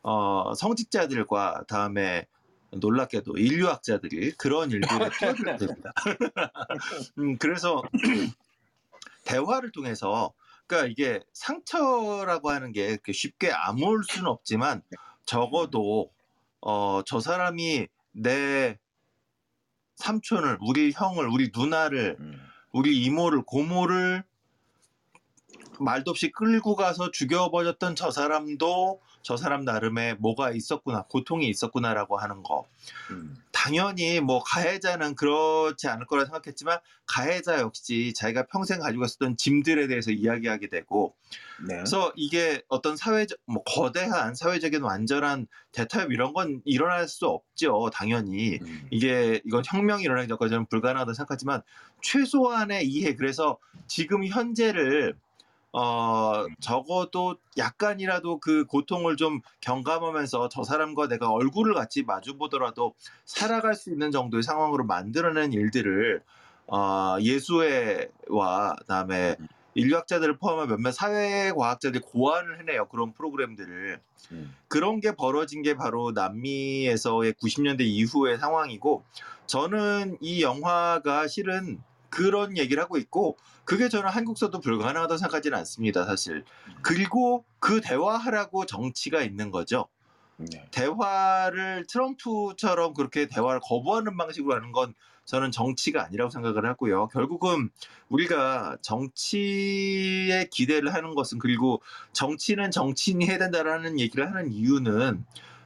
어, 0.01 0.53
성직자들과 0.55 1.65
다음에 1.67 2.25
놀랍게도 2.71 3.37
인류학자들이 3.37 4.31
그런 4.31 4.71
일들에 4.71 5.09
뛰어들게 5.19 5.57
됩니다. 5.57 5.93
음, 7.19 7.37
그래서 7.37 7.83
대화를 9.25 9.71
통해서 9.71 10.33
그러니까 10.73 10.87
이게 10.87 11.19
상처라고 11.33 12.49
하는 12.49 12.71
게 12.71 12.97
쉽게 13.11 13.51
아물 13.51 14.03
수는 14.09 14.27
없지만 14.27 14.81
적어도 15.25 16.11
어, 16.61 17.01
저 17.05 17.19
사람이 17.19 17.87
내 18.13 18.79
삼촌을, 19.97 20.57
우리 20.61 20.91
형을, 20.91 21.27
우리 21.27 21.51
누나를, 21.55 22.17
음. 22.19 22.39
우리 22.71 23.03
이모를, 23.03 23.43
고모를 23.43 24.23
말도 25.83 26.11
없이 26.11 26.31
끌고 26.31 26.75
가서 26.75 27.11
죽여버렸던 27.11 27.95
저 27.95 28.11
사람도 28.11 28.99
저 29.21 29.37
사람 29.37 29.63
나름의 29.63 30.17
뭐가 30.19 30.51
있었구나, 30.51 31.03
고통이 31.03 31.47
있었구나라고 31.47 32.17
하는 32.17 32.43
거. 32.43 32.65
음. 33.11 33.37
당연히 33.63 34.19
뭐 34.19 34.43
가해자는 34.43 35.15
그렇지 35.15 35.87
않을 35.87 36.05
거라 36.05 36.25
생각했지만 36.25 36.79
가해자 37.05 37.59
역시 37.59 38.11
자기가 38.13 38.47
평생 38.47 38.79
가지고 38.79 39.05
있었던 39.05 39.37
짐들에 39.37 39.87
대해서 39.87 40.11
이야기하게 40.11 40.67
되고 40.67 41.15
네. 41.65 41.75
그래서 41.75 42.11
이게 42.17 42.61
어떤 42.67 42.97
사회적 42.97 43.37
뭐 43.45 43.63
거대한 43.63 44.35
사회적인 44.35 44.81
완전한 44.81 45.47
대타협 45.71 46.11
이런 46.11 46.33
건 46.33 46.61
일어날 46.65 47.07
수 47.07 47.27
없죠 47.27 47.89
당연히 47.93 48.59
음. 48.61 48.87
이게 48.91 49.41
이건 49.45 49.63
혁명이 49.65 50.03
일어나기 50.03 50.27
전까지는 50.27 50.65
불가능하다 50.65 51.13
생각하지만 51.13 51.61
최소한의 52.01 52.85
이해 52.85 53.15
그래서 53.15 53.57
지금 53.87 54.25
현재를 54.25 55.15
어 55.73 56.45
적어도 56.61 57.37
약간이라도 57.57 58.39
그 58.39 58.65
고통을 58.65 59.17
좀 59.17 59.41
경감하면서 59.61 60.49
저 60.49 60.63
사람과 60.63 61.07
내가 61.07 61.31
얼굴을 61.31 61.73
같이 61.73 62.03
마주 62.03 62.37
보더라도 62.37 62.93
살아갈 63.25 63.73
수 63.73 63.91
있는 63.91 64.11
정도의 64.11 64.43
상황으로 64.43 64.85
만들어낸 64.85 65.51
일들을 65.51 66.21
어 66.67 67.17
예수회와 67.19 68.75
그다음에 68.81 69.35
음. 69.39 69.47
인류학자들을 69.73 70.37
포함한 70.37 70.67
몇몇 70.67 70.91
사회과학자들이 70.91 72.03
고안을 72.03 72.59
해내요 72.59 72.87
그런 72.89 73.11
프로그램들을 73.13 73.99
음. 74.31 74.55
그런 74.67 74.99
게 74.99 75.15
벌어진 75.15 75.63
게 75.63 75.73
바로 75.73 76.11
남미에서의 76.11 77.33
90년대 77.33 77.81
이후의 77.81 78.37
상황이고 78.37 79.03
저는 79.47 80.17
이 80.21 80.43
영화가 80.43 81.27
실은 81.27 81.81
그런 82.09 82.57
얘기를 82.57 82.81
하고 82.81 82.97
있고 82.97 83.37
그게 83.65 83.89
저는 83.89 84.09
한국서도 84.09 84.59
불가능하다고 84.59 85.17
생각하지는 85.17 85.57
않습니다 85.59 86.05
사실 86.05 86.43
그리고 86.81 87.45
그 87.59 87.81
대화하라고 87.81 88.65
정치가 88.65 89.21
있는 89.21 89.51
거죠 89.51 89.87
네. 90.37 90.67
대화를 90.71 91.85
트럼프처럼 91.87 92.93
그렇게 92.93 93.27
대화를 93.27 93.61
거부하는 93.63 94.17
방식으로 94.17 94.55
하는 94.55 94.71
건 94.71 94.93
저는 95.25 95.51
정치가 95.51 96.03
아니라고 96.03 96.29
생각을 96.29 96.65
하고요. 96.65 97.07
결국은 97.07 97.69
우리가 98.09 98.77
정치에 98.81 100.47
기대를 100.51 100.93
하는 100.93 101.15
것은 101.15 101.39
그리고 101.39 101.81
정치는 102.11 102.71
정치인이 102.71 103.25
해야 103.25 103.37
된다라는 103.37 103.99
얘기를 103.99 104.27
하는 104.27 104.51
이유는 104.51 105.25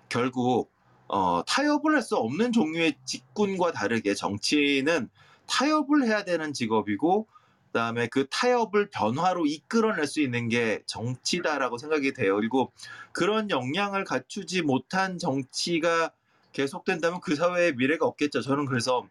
결국 0.09 0.71
어, 1.07 1.41
타협을 1.47 1.95
할 1.95 2.01
수 2.01 2.17
없는 2.17 2.51
종류의 2.51 2.95
직군과 3.05 3.71
다르게 3.71 4.13
정치는 4.13 5.09
타협을 5.47 6.03
해야 6.03 6.23
되는 6.23 6.53
직업이고 6.53 7.27
그다음에 7.67 8.07
그 8.07 8.27
타협을 8.29 8.89
변화로 8.89 9.45
이끌어낼 9.45 10.07
수 10.07 10.21
있는 10.21 10.49
게 10.49 10.81
정치다라고 10.85 11.77
생각이 11.77 12.13
돼요. 12.13 12.35
그리고 12.35 12.71
그런 13.11 13.49
역량을 13.49 14.03
갖추지 14.03 14.61
못한 14.61 15.17
정치가 15.17 16.11
계속된다면 16.53 17.19
그 17.21 17.35
사회에 17.35 17.73
미래가 17.73 18.05
없겠죠. 18.05 18.41
저는 18.41 18.65
그래서 18.65 19.07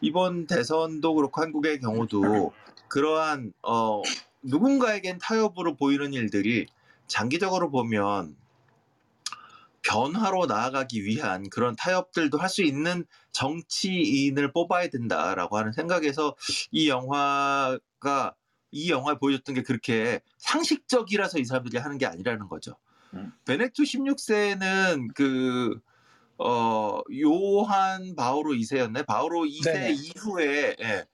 이번 0.00 0.46
대선도 0.46 1.14
그렇고 1.14 1.42
한국의 1.42 1.80
경우도 1.80 2.52
그러한 2.88 3.52
어, 3.62 4.02
누군가에겐 4.42 5.18
타협으로 5.18 5.76
보이는 5.76 6.12
일들이 6.14 6.66
장기적으로 7.06 7.70
보면 7.70 8.36
변화로 9.82 10.46
나아가기 10.46 11.04
위한 11.04 11.48
그런 11.50 11.76
타협들도 11.76 12.38
할 12.38 12.48
수 12.48 12.62
있는 12.62 13.04
정치인을 13.32 14.52
뽑아야 14.52 14.88
된다라고 14.88 15.58
하는 15.58 15.72
생각에서 15.72 16.34
이 16.70 16.88
영화가 16.88 18.34
이 18.70 18.90
영화에 18.90 19.16
보여줬던 19.16 19.54
게 19.54 19.62
그렇게 19.62 20.20
상식적이라서 20.38 21.38
이 21.38 21.44
사람들이 21.44 21.78
하는 21.78 21.98
게 21.98 22.06
아니라는 22.06 22.48
거죠. 22.48 22.76
음. 23.14 23.32
베네투 23.46 23.84
16세는 23.84 25.14
그, 25.14 25.78
어, 26.38 27.00
요한 27.22 28.14
바오로 28.16 28.54
2세였네? 28.54 29.06
바오로 29.06 29.44
2세 29.46 29.72
네네. 29.72 29.92
이후에, 29.92 30.76
예. 30.80 31.06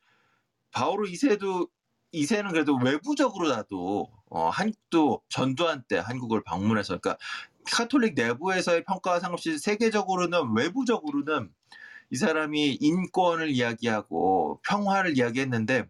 바오로 0.73 1.07
2세도, 1.07 1.69
2세는 2.13 2.51
그래도 2.53 2.77
외부적으로 2.77 3.49
나도, 3.49 4.11
어, 4.31 4.49
한국도 4.51 5.23
전두환 5.29 5.83
때 5.89 5.99
한국을 5.99 6.43
방문해서 6.45 6.99
그러니까 6.99 7.19
카톨릭 7.67 8.15
내부에서의 8.15 8.85
평가와 8.85 9.21
상관없이 9.21 9.59
세계적으로는 9.59 10.55
외부적으로는 10.57 11.51
이 12.11 12.17
사람이 12.17 12.79
인권을 12.81 13.51
이야기하고 13.51 14.61
평화를 14.67 15.17
이야기했는데 15.19 15.87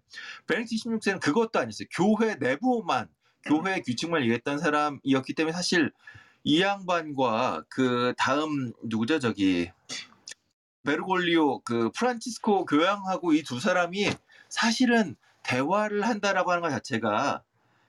베네딕트 0.47 0.73
16세는 0.73 1.21
그것도 1.21 1.59
아니었어요. 1.59 1.89
교회 1.91 2.37
내부만 2.37 3.09
교회 3.45 3.81
규칙만 3.81 4.23
얘기했던 4.23 4.59
사람이었기 4.59 5.35
때문에 5.35 5.53
사실 5.53 5.93
이 6.45 6.61
양반과 6.63 7.65
그 7.69 8.15
다음 8.17 8.73
누구죠 8.85 9.19
저기 9.19 9.71
베르골리오 10.85 11.61
그 11.61 11.91
프란치스코 11.93 12.67
교황하고 12.67 13.33
이 13.35 13.43
두 13.43 13.61
사람이 13.61 14.11
사실은 14.49 15.17
대화를 15.43 16.03
한다라고 16.07 16.51
하는 16.53 16.63
것 16.63 16.71
자체가 16.71 17.43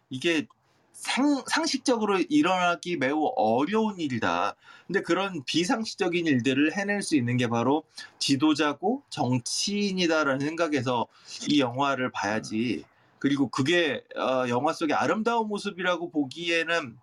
이게 0.09 0.47
상, 0.95 1.43
상식적으로 1.47 2.19
일어나기 2.29 2.95
매우 2.95 3.31
어려운 3.35 3.99
일이다. 3.99 4.55
근데 4.87 5.01
그런 5.01 5.43
비상식적인 5.43 6.25
일들을 6.25 6.75
해낼 6.75 7.01
수 7.01 7.15
있는 7.15 7.37
게 7.37 7.47
바로 7.47 7.83
지도자고 8.17 9.03
정치인이다라는 9.09 10.39
생각에서 10.39 11.07
이 11.49 11.59
영화를 11.59 12.11
봐야지. 12.11 12.85
그리고 13.19 13.49
그게 13.49 14.03
어, 14.15 14.47
영화 14.47 14.71
속의 14.71 14.95
아름다운 14.95 15.47
모습이라고 15.49 16.11
보기에는 16.11 16.97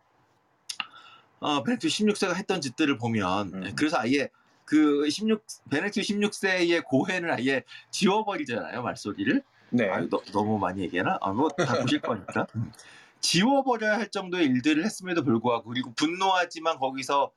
어, 1.41 1.63
베네딕트 1.65 1.87
16세가 1.87 2.35
했던 2.35 2.61
짓들을 2.61 2.97
보면 2.97 3.55
음. 3.55 3.73
그래서 3.77 3.99
아예 3.99 4.31
그 4.65 5.09
16, 5.11 5.45
베네딕트 5.71 6.01
16세의 6.01 6.85
고해를 6.85 7.31
아예 7.31 7.63
지워버리잖아요 7.91 8.83
말소리를. 8.83 9.43
네. 9.71 9.91
아, 9.91 10.01
너, 10.09 10.23
너무 10.33 10.59
많이 10.59 10.83
얘기하나? 10.83 11.19
아, 11.21 11.33
뭐다 11.33 11.81
보실 11.81 12.01
거니까. 12.01 12.47
음. 13.23 13.25
지워버려야 13.25 13.97
할 13.97 14.11
정도의 14.11 14.47
일들을 14.47 14.85
했음에도 14.85 15.23
불구하고 15.25 15.71
그리고 15.71 15.93
분노하지만 15.95 16.79
거기서 16.79 17.31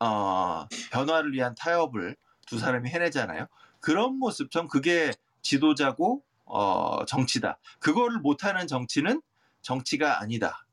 어, 0.00 0.66
변화를 0.90 1.32
위한 1.32 1.54
타협을 1.54 2.16
두 2.46 2.58
사람이 2.58 2.90
해내잖아요. 2.90 3.46
그런 3.80 4.18
모습 4.18 4.50
전 4.50 4.66
그게 4.68 5.12
지도자고 5.42 6.22
어, 6.44 7.04
정치다. 7.06 7.58
그거를 7.78 8.18
못하는 8.18 8.66
정치는 8.66 9.22
정치가 9.62 10.20
아니다. 10.20 10.66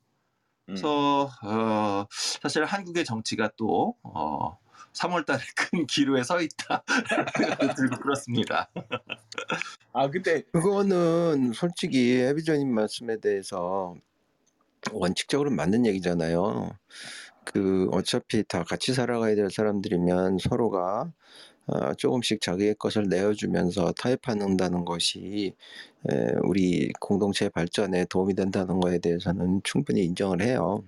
음. 0.68 0.76
그래서 0.76 1.30
어, 1.44 2.06
사실 2.42 2.66
한국의 2.66 3.06
정치가 3.06 3.50
또 3.56 3.96
어, 4.04 4.58
3월달에 4.94 5.40
큰 5.56 5.86
기로에 5.86 6.24
서 6.24 6.42
있다. 6.42 6.84
들고 7.78 7.98
그렇습니다. 8.02 8.70
아 9.94 10.10
근데 10.10 10.42
그거는 10.52 11.54
솔직히 11.54 12.18
해비전님 12.18 12.74
말씀에 12.74 13.20
대해서 13.20 13.96
원칙적으로 14.94 15.52
맞는 15.52 15.86
얘기잖아요. 15.86 16.72
그 17.46 17.88
어차피 17.92 18.44
다 18.44 18.64
같이 18.64 18.94
살아가야 18.94 19.36
될 19.36 19.50
사람들이면 19.52 20.38
서로가 20.40 21.12
어, 21.68 21.94
조금씩 21.96 22.42
자기의 22.42 22.76
것을 22.80 23.10
내어주면서 23.10 23.94
타협한다는 23.94 24.86
것이 24.86 25.54
에, 26.10 26.34
우리 26.44 26.92
공동체 27.00 27.50
발전에 27.50 28.06
도움이 28.06 28.36
된다는 28.36 28.80
거에 28.80 29.00
대해서는 29.00 29.62
충분히 29.64 30.04
인정을 30.06 30.42
해요. 30.42 30.84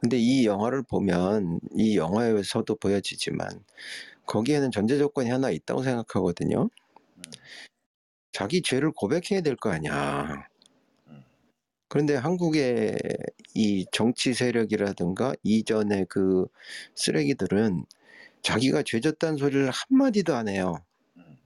근데 0.00 0.18
이 0.18 0.46
영화를 0.46 0.82
보면 0.84 1.60
이 1.76 1.96
영화에서도 1.96 2.74
보여지지만 2.76 3.48
거기에는 4.26 4.70
전제 4.72 4.98
조건이 4.98 5.30
하나 5.30 5.50
있다고 5.50 5.82
생각하거든요. 5.84 6.70
자기 8.32 8.62
죄를 8.62 8.92
고백해야 8.92 9.40
될 9.42 9.56
거 9.56 9.70
아니야. 9.70 10.46
음. 11.94 12.06
그런데 12.06 12.14
한국의 12.16 12.98
이 13.54 13.86
정치 13.92 14.34
세력이라든가 14.34 15.34
이전의 15.42 16.06
그 16.08 16.46
쓰레기들은 16.94 17.84
자기가 18.42 18.82
죄졌다는 18.84 19.38
소리를 19.38 19.70
한마디도 19.70 20.34
안 20.34 20.48
해요. 20.48 20.76
음. 21.16 21.38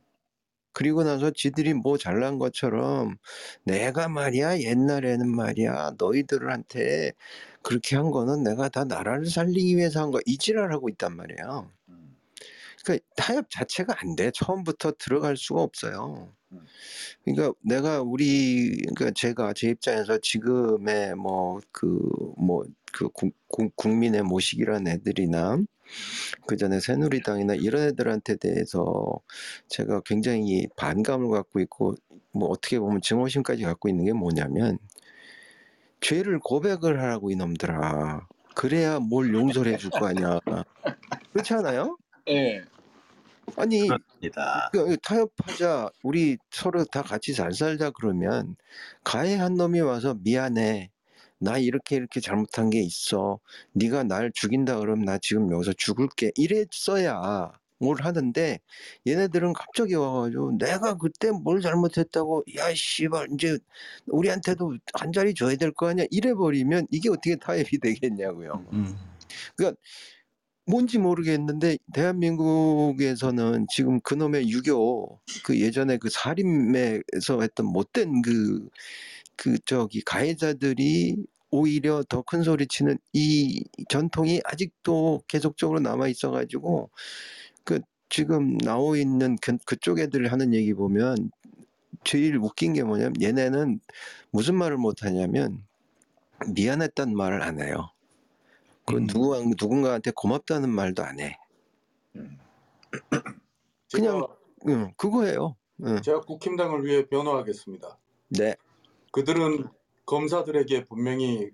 그리고 0.73 1.05
나서 1.05 1.31
지들이 1.31 1.75
뭐 1.75 1.97
잘난 1.99 2.39
것처럼 2.39 3.17
내가 3.65 4.09
말이야 4.09 4.61
옛날에는 4.61 5.29
말이야 5.35 5.95
너희들한테 5.99 7.13
그렇게 7.63 7.97
한 7.97 8.11
거는 8.11 8.43
내가 8.45 8.69
다 8.69 8.85
나라를 8.85 9.27
살리기 9.27 9.77
위해서 9.77 10.01
한 10.03 10.11
거 10.13 10.21
이지랄하고 10.27 10.89
있단 10.91 11.17
말이에요. 11.17 11.73
음. 12.95 12.99
그러니까 12.99 13.07
타협 13.17 13.51
자체가 13.51 13.95
안 13.99 14.17
돼. 14.17 14.31
처음부터 14.35 14.93
들어갈 14.99 15.37
수가 15.37 15.63
없어요. 15.63 16.33
음. 16.53 16.61
그러니까 17.25 17.53
내가 17.63 18.03
우리 18.03 18.71
그러니까 18.97 19.11
제가 19.15 19.53
제 19.55 19.69
입장에서 19.71 20.19
지금의 20.19 21.15
뭐 21.17 21.61
그 21.73 21.89
뭐 22.39 22.65
그 22.93 23.09
국민의 23.77 24.23
모식이라는 24.23 24.91
애들이나 24.91 25.59
그 26.47 26.57
전에 26.57 26.81
새누리당이나 26.81 27.55
이런 27.55 27.83
애들한테 27.89 28.37
대해서 28.37 29.21
제가 29.69 30.01
굉장히 30.05 30.67
반감을 30.77 31.31
갖고 31.31 31.61
있고 31.61 31.95
뭐 32.33 32.49
어떻게 32.49 32.79
보면 32.79 33.03
증오심까지 33.03 33.65
갖고 33.65 33.89
있는 33.89 34.05
게 34.07 34.13
뭐냐면 34.13 34.79
죄를 36.01 36.39
고백을 36.41 37.01
하라고 37.03 37.31
이놈들아. 37.31 38.27
그래야 38.55 38.99
뭘 39.01 39.35
용서를 39.35 39.73
해줄 39.73 39.91
거 39.91 40.07
아니야. 40.07 40.41
그렇지 41.33 41.55
않아요? 41.55 41.99
예. 42.29 42.65
아니 43.57 43.87
그렇습니다. 43.89 44.71
그 44.73 44.97
타협하자 45.03 45.91
우리 46.03 46.37
서로 46.51 46.85
다 46.85 47.03
같이 47.03 47.35
잘 47.35 47.53
살자 47.53 47.91
그러면 47.91 48.57
가해한 49.05 49.55
놈이 49.55 49.81
와서 49.81 50.15
미안해 50.23 50.91
나 51.39 51.59
이렇게 51.59 51.97
이렇게 51.97 52.21
잘못한 52.21 52.71
게 52.71 52.81
있어 52.83 53.39
네가 53.73 54.05
날 54.05 54.33
죽인다 54.35 54.79
그러면 54.81 55.05
나 55.05 55.19
지금 55.19 55.51
여기서 55.53 55.73
죽을게 55.75 56.33
이랬어야 56.37 57.53
뭘 57.79 58.01
하는데 58.03 58.59
얘네들은 59.07 59.53
갑자기 59.53 59.95
와가지고 59.95 60.57
내가 60.59 60.95
그때 60.97 61.31
뭘 61.31 61.61
잘못했다고 61.61 62.45
야 62.57 62.73
씨발 62.75 63.29
이제 63.35 63.59
우리한테도 64.07 64.77
한 64.95 65.13
자리 65.13 65.35
줘야 65.35 65.57
될 65.57 65.73
거 65.73 65.89
아니야 65.89 66.07
이래 66.11 66.33
버리면 66.35 66.87
이게 66.91 67.11
어떻게 67.11 67.37
타협이 67.37 67.79
되겠냐고요. 67.81 68.65
음. 68.73 68.97
뭔지 70.67 70.99
모르겠는데 70.99 71.79
대한민국에서는 71.95 73.67
지금 73.71 74.01
그놈의 74.01 74.51
유교 74.51 75.21
그 75.45 75.61
예전에 75.61 75.97
그 75.99 76.09
살인매에서 76.11 77.41
했던 77.43 77.67
못된 77.67 78.23
그그 78.23 79.59
저기 79.67 80.03
가해자들이 80.03 81.17
오히려 81.51 82.03
더 82.09 82.23
큰 82.23 82.43
소리 82.43 82.67
치는 82.67 82.99
이 83.13 83.65
전통이 83.89 84.41
아직도 84.45 85.23
계속적으로 85.29 85.81
남아 85.81 86.09
있어 86.09 86.31
가지고 86.31 86.91
그 87.65 87.81
지금 88.11 88.59
나오 88.59 88.97
있는 88.97 89.37
그, 89.43 89.59
그쪽 89.67 90.01
애들 90.01 90.33
하는 90.33 90.55
얘기 90.55 90.75
보면 90.75 91.31
제일 92.05 92.37
웃긴 92.39 92.75
게 92.75 92.85
뭐냐면 92.85 93.15
얘네는 93.23 93.81
무슨 94.33 94.57
말을 94.57 94.79
못 94.79 95.05
하냐면 95.05 95.65
미안했단 96.55 97.15
말을 97.17 97.43
안 97.43 97.61
해요. 97.61 97.91
그 98.87 98.97
음. 98.97 99.07
누구 99.07 99.37
누군가한테 99.37 100.13
고맙다는 100.15 100.71
말도 100.71 101.03
안 101.03 101.19
해. 101.21 101.39
음. 102.15 102.39
그냥- 103.93 104.27
응, 104.69 104.93
그거예요. 104.97 105.57
응. 105.85 106.01
제가 106.03 106.21
국힘당을 106.23 106.85
위해 106.85 107.07
변호하겠습니다. 107.07 107.99
네. 108.31 108.55
그들은 109.13 109.65
검사들에게 110.07 110.85
분명히 110.85 111.51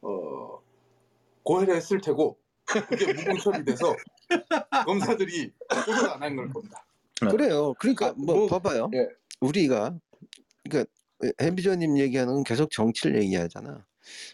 어, 0.00 0.60
고해를 1.44 1.76
했을 1.76 2.00
테고 2.00 2.38
그게 2.64 3.12
무분 3.12 3.36
처리 3.38 3.64
돼서 3.64 3.94
검사들이 4.86 5.52
고소를 5.68 6.10
안한 6.10 6.36
걸 6.36 6.50
겁니다. 6.50 6.84
그래요. 7.20 7.74
그러니까 7.78 8.08
아, 8.08 8.14
뭐, 8.16 8.36
뭐, 8.36 8.46
봐봐요. 8.48 8.90
예. 8.94 9.08
우리가 9.40 9.96
그러니까 10.64 10.90
해비조님 11.40 11.98
얘기하는 11.98 12.34
건 12.34 12.44
계속 12.44 12.70
정치를 12.70 13.22
얘기하잖아. 13.22 13.84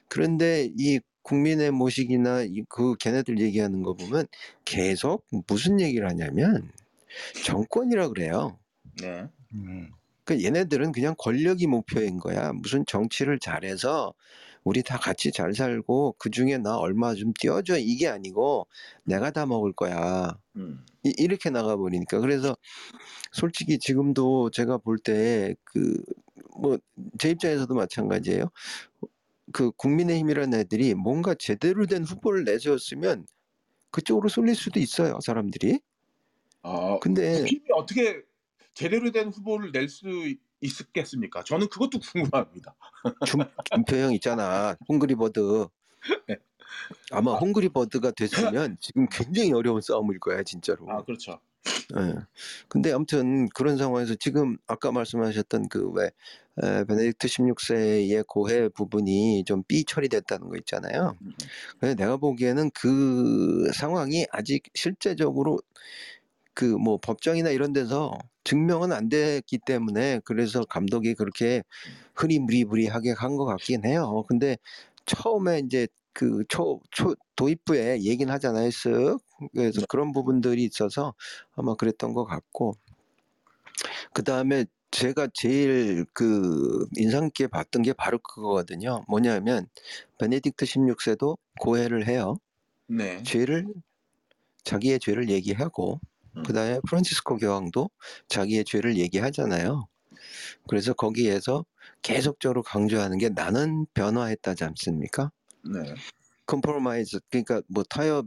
그런데 0.08 0.70
이 0.76 1.00
국민의 1.28 1.70
모식이나 1.72 2.42
이그 2.42 2.96
걔네들 2.98 3.38
얘기하는 3.40 3.82
거 3.82 3.94
보면 3.94 4.26
계속 4.64 5.26
무슨 5.46 5.80
얘기를 5.80 6.08
하냐면 6.08 6.70
정권이라 7.44 8.08
그래요. 8.08 8.58
네. 9.02 9.28
음. 9.54 9.90
그 10.24 10.42
얘네들은 10.42 10.92
그냥 10.92 11.14
권력이 11.18 11.66
목표인 11.66 12.18
거야. 12.18 12.52
무슨 12.52 12.84
정치를 12.86 13.38
잘해서 13.38 14.14
우리 14.64 14.82
다 14.82 14.98
같이 14.98 15.32
잘 15.32 15.54
살고 15.54 16.16
그 16.18 16.30
중에 16.30 16.58
나 16.58 16.76
얼마 16.78 17.14
좀 17.14 17.32
띄워줘 17.38 17.78
이게 17.78 18.08
아니고 18.08 18.66
내가 19.04 19.30
다 19.30 19.46
먹을 19.46 19.72
거야. 19.72 20.38
음. 20.56 20.84
이, 21.04 21.14
이렇게 21.18 21.50
나가버리니까 21.50 22.20
그래서 22.20 22.56
솔직히 23.32 23.78
지금도 23.78 24.50
제가 24.50 24.78
볼 24.78 24.98
때 24.98 25.54
그 25.64 26.02
뭐 26.60 26.78
제 27.18 27.30
입장에서도 27.30 27.72
마찬가지예요. 27.74 28.50
그 29.52 29.70
국민의힘이라는 29.72 30.58
애들이 30.58 30.94
뭔가 30.94 31.34
제대로 31.34 31.86
된 31.86 32.04
후보를 32.04 32.44
내세웠으면 32.44 33.26
그쪽으로 33.90 34.28
쏠릴 34.28 34.54
수도 34.54 34.80
있어요 34.80 35.18
사람들이. 35.22 35.80
아, 36.62 36.98
근데 37.00 37.44
힘이 37.44 37.62
어떻게 37.74 38.22
제대로 38.74 39.10
된 39.10 39.28
후보를 39.28 39.72
낼 39.72 39.88
수 39.88 40.08
있겠습니까? 40.60 41.44
저는 41.44 41.68
그것도 41.68 42.00
궁금합니다. 42.32 42.74
준, 43.26 43.40
준표형 43.72 44.12
있잖아. 44.14 44.76
헝그리버드. 44.88 45.68
네. 46.28 46.36
아마 47.10 47.34
헝그리버드가 47.34 48.12
됐으면 48.12 48.76
지금 48.80 49.06
굉장히 49.10 49.52
어려운 49.52 49.80
싸움일 49.80 50.18
거야, 50.20 50.42
진짜로. 50.42 50.90
아 50.90 51.02
그렇죠. 51.04 51.40
예. 51.96 52.14
근데 52.68 52.92
아무튼 52.92 53.48
그런 53.50 53.76
상황에서 53.78 54.14
지금 54.16 54.56
아까 54.66 54.92
말씀하셨던 54.92 55.68
그 55.68 55.90
왜 55.92 56.10
베네딕트 56.62 57.28
16세의 57.28 58.26
고해 58.26 58.68
부분이 58.70 59.44
좀 59.46 59.62
삐 59.68 59.84
처리됐다는 59.84 60.48
거 60.48 60.56
있잖아요. 60.58 61.16
음, 61.22 61.32
근데 61.80 61.94
내가 61.94 62.16
보기에는 62.16 62.70
그 62.74 63.70
상황이 63.74 64.26
아직 64.32 64.64
실제적으로 64.74 65.60
그 66.54 66.76
뭐 66.78 66.98
법정이나 66.98 67.50
이런 67.50 67.72
데서 67.72 68.12
증명은 68.44 68.92
안 68.92 69.08
됐기 69.08 69.58
때문에 69.66 70.20
그래서 70.24 70.64
감독이 70.64 71.14
그렇게 71.14 71.62
흐리무리무리하게 72.16 73.12
한 73.12 73.36
것 73.36 73.44
같긴 73.46 73.84
해요. 73.86 74.24
근데 74.28 74.56
처음에 75.06 75.60
이제 75.60 75.86
그 76.12 76.44
초, 76.48 76.80
초 76.90 77.14
도입부에 77.36 78.02
얘기는 78.02 78.32
하잖아요. 78.34 78.68
쓱. 78.70 79.20
그래서 79.54 79.82
그런 79.88 80.12
부분들이 80.12 80.64
있어서 80.64 81.14
아마 81.56 81.74
그랬던 81.76 82.12
것 82.14 82.24
같고 82.24 82.74
그 84.12 84.22
다음에 84.24 84.64
제가 84.90 85.28
제일 85.34 86.06
그 86.12 86.86
인상 86.96 87.30
깊게 87.30 87.48
봤던 87.48 87.82
게 87.82 87.92
바로 87.92 88.18
그거거든요. 88.18 89.04
뭐냐면 89.08 89.66
베네딕트 90.18 90.56
16세도 90.56 91.36
고해를 91.60 92.06
해요. 92.06 92.36
네. 92.86 93.22
죄를 93.22 93.66
자기의 94.64 94.98
죄를 94.98 95.28
얘기하고 95.28 96.00
음. 96.36 96.42
그다음에 96.42 96.80
프란치스코 96.86 97.36
교황도 97.36 97.90
자기의 98.28 98.64
죄를 98.64 98.96
얘기하잖아요. 98.96 99.86
그래서 100.68 100.92
거기에서 100.94 101.64
계속적으로 102.02 102.62
강조하는 102.62 103.18
게 103.18 103.28
나는 103.28 103.86
변화했다지 103.94 104.64
않습니까? 104.64 105.30
네. 105.64 105.94
compromise 106.46 107.20
그러니까 107.30 107.62
뭐 107.68 107.84
타협 107.88 108.26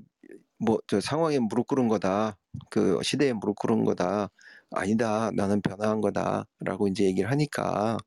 뭐저 0.57 1.01
상황에 1.01 1.39
무릎 1.39 1.67
꿇은 1.67 1.87
거다. 1.87 2.37
그 2.69 2.99
시대에 3.03 3.33
무릎 3.33 3.55
꿇은 3.55 3.83
거다. 3.83 4.29
아니다. 4.71 5.31
나는 5.35 5.61
변화한 5.61 6.01
거다 6.01 6.45
라고 6.59 6.87
이제 6.87 7.05
얘기를 7.05 7.29
하니까 7.31 7.97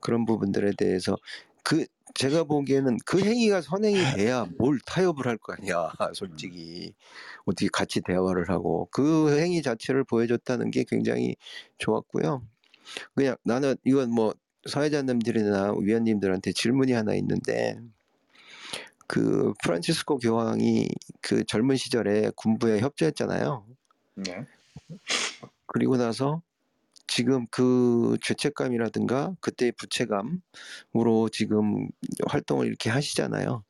그런 0.00 0.24
부분들에 0.24 0.72
대해서 0.76 1.16
그 1.64 1.86
제가 2.14 2.44
보기에는 2.44 2.98
그 3.06 3.20
행위가 3.20 3.60
선행이 3.62 3.98
돼야 4.16 4.46
뭘 4.58 4.78
타협을 4.86 5.26
할 5.26 5.38
거 5.38 5.54
아니야. 5.54 5.90
솔직히 6.14 6.92
어떻게 7.46 7.68
같이 7.72 8.00
대화를 8.00 8.50
하고 8.50 8.88
그 8.92 9.38
행위 9.38 9.62
자체를 9.62 10.04
보여줬다는 10.04 10.70
게 10.70 10.84
굉장히 10.88 11.36
좋았고요. 11.78 12.42
그냥 13.14 13.36
나는 13.44 13.76
이건 13.84 14.10
뭐 14.12 14.34
사회자님들이나 14.68 15.74
위원님들한테 15.80 16.52
질문이 16.52 16.92
하나 16.92 17.14
있는데 17.14 17.78
그 19.06 19.52
프란치스코 19.62 20.18
교황이 20.18 20.88
그 21.20 21.44
젊은 21.44 21.76
시절에 21.76 22.30
군부에 22.36 22.80
협조했잖아요. 22.80 23.66
네. 24.16 24.46
그리고 25.72 25.96
나서 25.96 26.42
지금 27.06 27.46
그 27.50 28.16
죄책감이라든가 28.22 29.34
그때의 29.40 29.72
부채감으로 29.72 31.28
지금 31.32 31.88
활동을 32.28 32.66
이렇게 32.66 32.90
하시잖아요. 32.90 33.64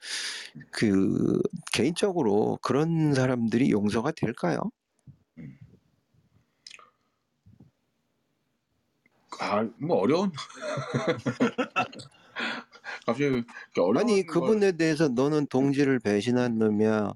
그 0.70 1.40
개인적으로 1.72 2.58
그런 2.62 3.14
사람들이 3.14 3.70
용서가 3.70 4.12
될까요? 4.12 4.58
아, 9.40 9.66
뭐 9.78 9.98
어려운. 9.98 10.32
갑자기 13.06 13.42
어려운 13.78 13.96
아니 13.96 14.26
걸- 14.26 14.42
그분에 14.42 14.72
대해서 14.72 15.08
너는 15.08 15.46
동지를 15.46 15.98
배신한 16.00 16.58
놈이야. 16.58 17.14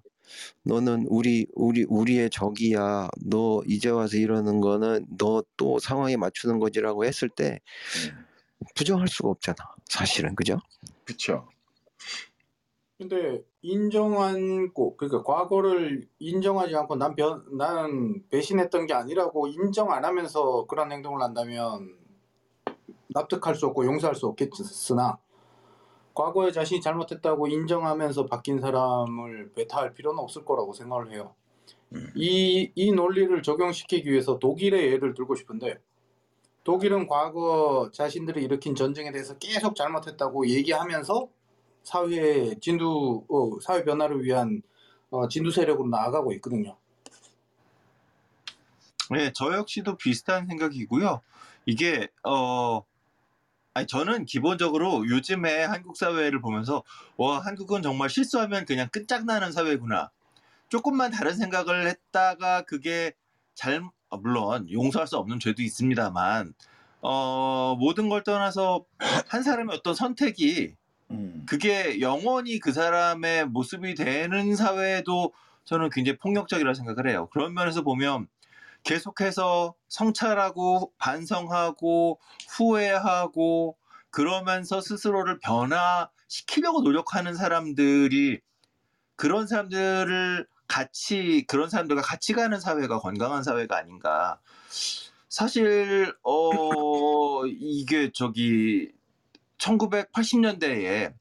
너는 0.65 1.07
우리 1.09 1.47
우리 1.55 1.85
우리의 1.89 2.31
적이야. 2.31 3.09
너 3.27 3.63
이제 3.67 3.89
와서 3.91 4.17
이러는 4.17 4.61
거는 4.61 5.07
너 5.19 5.43
또 5.57 5.79
상황에 5.79 6.17
맞추는 6.17 6.59
거지라고 6.59 7.05
했을 7.05 7.29
때 7.29 7.61
음, 8.09 8.25
부정할 8.75 9.09
수가 9.09 9.29
없잖아. 9.31 9.57
사실은 9.89 10.35
그죠? 10.35 10.59
그쵸. 11.05 11.49
근데 12.99 13.43
인정한 13.63 14.73
거 14.73 14.95
그러니까 14.97 15.23
과거를 15.25 16.09
인정하지 16.19 16.75
않고 16.77 16.97
난 16.97 17.15
변, 17.17 17.45
나는 17.57 18.27
배신했던 18.31 18.87
게 18.87 18.95
아니라고 18.95 19.49
인정 19.49 19.91
안 19.91 20.05
하면서 20.05 20.65
그런 20.67 20.93
행동을 20.93 21.21
한다면 21.23 21.97
납득할 23.09 23.55
수 23.55 23.67
없고 23.67 23.85
용서할 23.85 24.15
수 24.15 24.27
없겠으나 24.27 25.19
과거에 26.15 26.53
자신이 26.53 26.81
잘못했다고 26.81 27.49
인정하면서 27.49 28.27
바뀐 28.27 28.61
사람을 28.61 29.53
배타할 29.55 29.95
필요는 29.95 30.19
없을 30.21 30.45
거라고 30.45 30.73
생각을 30.73 31.13
해요. 31.13 31.35
음. 31.93 32.13
이, 32.15 32.71
이 32.75 32.93
논리를 32.93 33.43
적용시키기 33.43 34.11
위해서 34.11 34.39
독일의 34.39 34.93
예를 34.93 35.15
들고 35.15 35.35
싶은데 35.35 35.79
독일은 36.63 37.07
과거 37.07 37.91
자신들이 37.93 38.43
일으킨 38.45 38.75
전쟁에 38.75 39.13
대해서 39.13 39.37
계속 39.39 39.77
잘못했다고 39.77 40.49
얘기하면서 40.49 41.29
사회 41.83 42.55
진두 42.61 43.25
어, 43.29 43.61
사회 43.61 43.85
변화를 43.85 44.25
위한 44.25 44.63
어, 45.11 45.29
진두 45.29 45.51
세력으로 45.51 45.89
나아가고 45.89 46.33
있거든요. 46.35 46.77
네, 49.11 49.31
저 49.35 49.53
역시도 49.53 49.97
비슷한 49.97 50.47
생각이고요. 50.47 51.21
이게 51.67 52.09
어 52.23 52.83
아니 53.77 53.89
저는 53.89 54.25
기본적으로 54.25 55.05
요즘에 55.09 55.65
한국 55.65 55.97
사회를 55.97 56.41
보면서 56.41 56.85
와 57.17 57.41
한국은 57.41 57.83
정말 57.83 58.09
실수하면 58.09 58.67
그냥 58.67 58.89
끝장나는 58.91 59.51
사회구나. 59.51 60.11
조금만 60.69 61.11
다른 61.11 61.35
생각을 61.35 61.89
했다가 61.89 62.63
그게 62.63 63.13
잘 63.55 63.83
아, 64.11 64.17
물론 64.17 64.71
용서할 64.71 65.09
수 65.09 65.17
없는 65.17 65.41
죄도 65.41 65.63
있습니다만 65.63 66.55
어 67.03 67.77
모든 67.77 68.09
걸 68.09 68.23
떠나서 68.23 68.85
한 69.27 69.43
사람의 69.43 69.77
어떤 69.77 69.93
선택이 69.93 70.77
음. 71.11 71.45
그게 71.49 72.01
영원히 72.01 72.61
그 72.61 72.73
사람의 72.73 73.47
모습이 73.47 73.97
되는 73.97 74.55
사회도 74.55 75.33
저는 75.65 75.91
굉장히 75.91 76.17
폭력적이라고 76.19 76.75
생각을 76.75 77.09
해요. 77.11 77.29
그런 77.33 77.55
면에서 77.55 77.83
보면 77.83 78.29
계속해서 78.85 79.75
성찰하고 79.89 80.93
반성하고 80.99 82.21
후회하고 82.51 83.77
그러면서 84.11 84.81
스스로를 84.81 85.39
변화시키려고 85.41 86.83
노력하는 86.83 87.35
사람들이 87.35 88.41
그런 89.17 89.47
사람들을 89.47 90.47
같이 90.69 91.45
그런 91.49 91.69
사람들과 91.69 92.03
같이 92.03 92.33
가는 92.33 92.59
사회가 92.61 93.01
건강한 93.01 93.43
사회가 93.43 93.77
아닌가. 93.77 94.41
사실 95.29 96.15
어 96.23 97.47
이게 97.47 98.13
저기 98.15 98.93
1980년대에 99.59 101.13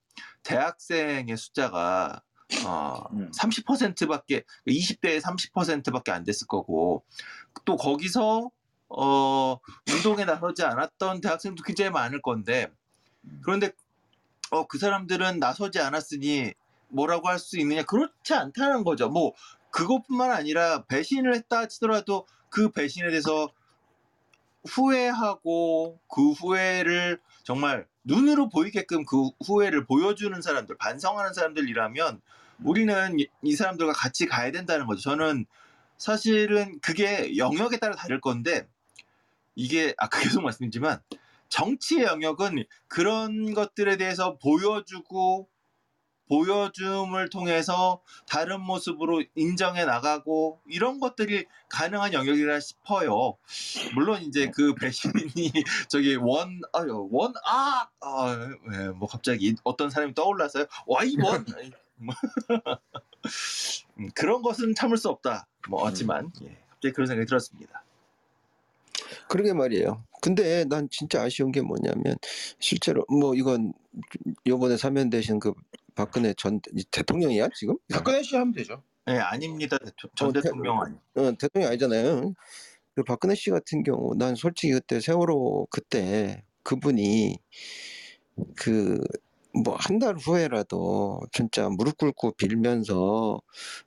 대학생의 0.43 1.35
숫자가 1.35 2.21
어, 2.65 3.03
음. 3.13 3.31
30%밖에 3.31 4.43
20대에 4.67 5.19
30%밖에 5.19 6.11
안 6.11 6.23
됐을 6.23 6.47
거고 6.47 7.03
또 7.65 7.77
거기서 7.77 8.49
어, 8.89 9.57
운동에 9.91 10.25
나서지 10.25 10.63
않았던 10.63 11.21
대학생도 11.21 11.63
굉장히 11.63 11.91
많을 11.91 12.21
건데 12.21 12.67
그런데 13.43 13.71
어, 14.51 14.67
그 14.67 14.77
사람들은 14.77 15.39
나서지 15.39 15.79
않았으니 15.79 16.53
뭐라고 16.89 17.27
할 17.27 17.39
수 17.39 17.59
있느냐 17.59 17.83
그렇지 17.83 18.33
않다는 18.33 18.83
거죠. 18.83 19.09
뭐 19.09 19.33
그것뿐만 19.71 20.31
아니라 20.31 20.83
배신을 20.85 21.33
했다 21.35 21.67
치더라도 21.67 22.27
그 22.49 22.71
배신에 22.71 23.09
대해서 23.09 23.49
후회하고 24.65 25.99
그 26.07 26.31
후회를 26.31 27.19
정말 27.43 27.87
눈으로 28.03 28.49
보이게끔 28.49 29.05
그 29.05 29.29
후회를 29.45 29.85
보여주는 29.85 30.39
사람들, 30.41 30.77
반성하는 30.77 31.33
사람들이라면 31.33 32.21
우리는 32.63 33.19
이, 33.19 33.27
이 33.41 33.55
사람들과 33.55 33.93
같이 33.93 34.25
가야 34.25 34.51
된다는 34.51 34.85
거죠. 34.85 35.01
저는 35.01 35.45
사실은 36.03 36.81
그게 36.81 37.37
영역에 37.37 37.77
따라 37.77 37.95
다를 37.95 38.19
건데 38.19 38.67
이게 39.55 39.93
아까 39.97 40.19
계속 40.19 40.41
말씀드리지만 40.41 41.01
정치의 41.47 42.03
영역은 42.03 42.65
그런 42.89 43.53
것들에 43.53 43.95
대해서 43.95 44.37
보여주고 44.37 45.47
보여줌을 46.27 47.29
통해서 47.29 48.01
다른 48.27 48.59
모습으로 48.59 49.23
인정해 49.35 49.85
나가고 49.85 50.59
이런 50.67 50.99
것들이 50.99 51.45
가능한 51.69 52.11
영역이라 52.11 52.59
싶어요. 52.59 53.37
물론 53.93 54.23
이제 54.23 54.51
그 54.53 54.75
배신이 54.75 55.13
저기 55.87 56.15
원 56.15 56.59
아유 56.73 57.07
원아 57.11 57.33
아, 58.01 58.49
예, 58.73 58.89
뭐 58.89 59.07
갑자기 59.07 59.55
어떤 59.63 59.89
사람이 59.89 60.15
떠올라서요. 60.15 60.65
와이 60.85 61.15
원 61.23 61.45
뭐. 61.95 62.13
음, 63.99 64.09
그런 64.15 64.41
것은 64.41 64.73
참을 64.75 64.97
수 64.97 65.09
없다. 65.09 65.47
뭐 65.69 65.85
하지만 65.85 66.31
예, 66.43 66.57
갑자기 66.69 66.93
그런 66.93 67.07
생각이 67.07 67.27
들었습니다. 67.27 67.83
그러게 69.29 69.53
말이에요. 69.53 70.03
근데 70.21 70.65
난 70.65 70.87
진짜 70.89 71.21
아쉬운 71.23 71.51
게 71.51 71.61
뭐냐면 71.61 72.15
실제로 72.59 73.05
뭐 73.09 73.35
이건 73.35 73.73
요번에 74.47 74.77
사면 74.77 75.09
되신 75.09 75.39
그 75.39 75.53
박근혜 75.95 76.33
전 76.33 76.59
대통령이야 76.91 77.49
지금? 77.55 77.77
박근혜 77.91 78.23
씨 78.23 78.35
하면 78.35 78.53
되죠. 78.53 78.81
네, 79.05 79.17
아닙니다. 79.19 79.77
대통- 79.77 80.09
전 80.15 80.29
어, 80.29 80.31
대- 80.33 80.41
대통령 80.41 80.81
아니. 80.81 80.95
어, 81.15 81.31
대통령 81.37 81.69
아니잖아요. 81.69 82.33
그 82.95 83.03
박근혜 83.03 83.35
씨 83.35 83.49
같은 83.49 83.83
경우 83.83 84.15
난 84.15 84.35
솔직히 84.35 84.73
그때 84.73 84.99
세월호 84.99 85.67
그때 85.69 86.43
그분이 86.63 87.37
그 88.55 88.99
뭐 89.53 89.75
한 89.77 89.99
달 89.99 90.15
후에라도 90.17 91.21
진짜 91.31 91.69
무릎 91.69 91.97
꿇고 91.97 92.31
빌면서 92.33 93.39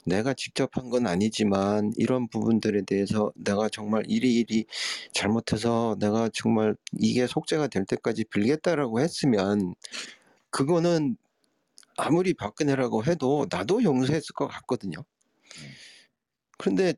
내가 0.05 0.35
직접 0.35 0.77
한 0.77 0.91
건 0.91 1.07
아니지만 1.07 1.93
이런 1.97 2.29
부분들에 2.29 2.83
대해서 2.83 3.33
내가 3.35 3.69
정말 3.69 4.05
일이일이 4.09 4.67
잘못해서 5.13 5.97
내가 5.99 6.29
정말 6.33 6.77
이게 6.99 7.27
속죄가 7.27 7.67
될 7.69 7.85
때까지 7.87 8.25
빌겠다라고 8.27 9.01
했으면 9.01 9.75
그거는 10.51 11.17
아무리 11.99 12.35
박근혜라고 12.35 13.05
해도 13.07 13.47
나도 13.51 13.83
용서했을 13.85 14.35
것 14.35 14.49
같거든요. 14.49 15.05
그런데 16.59 16.95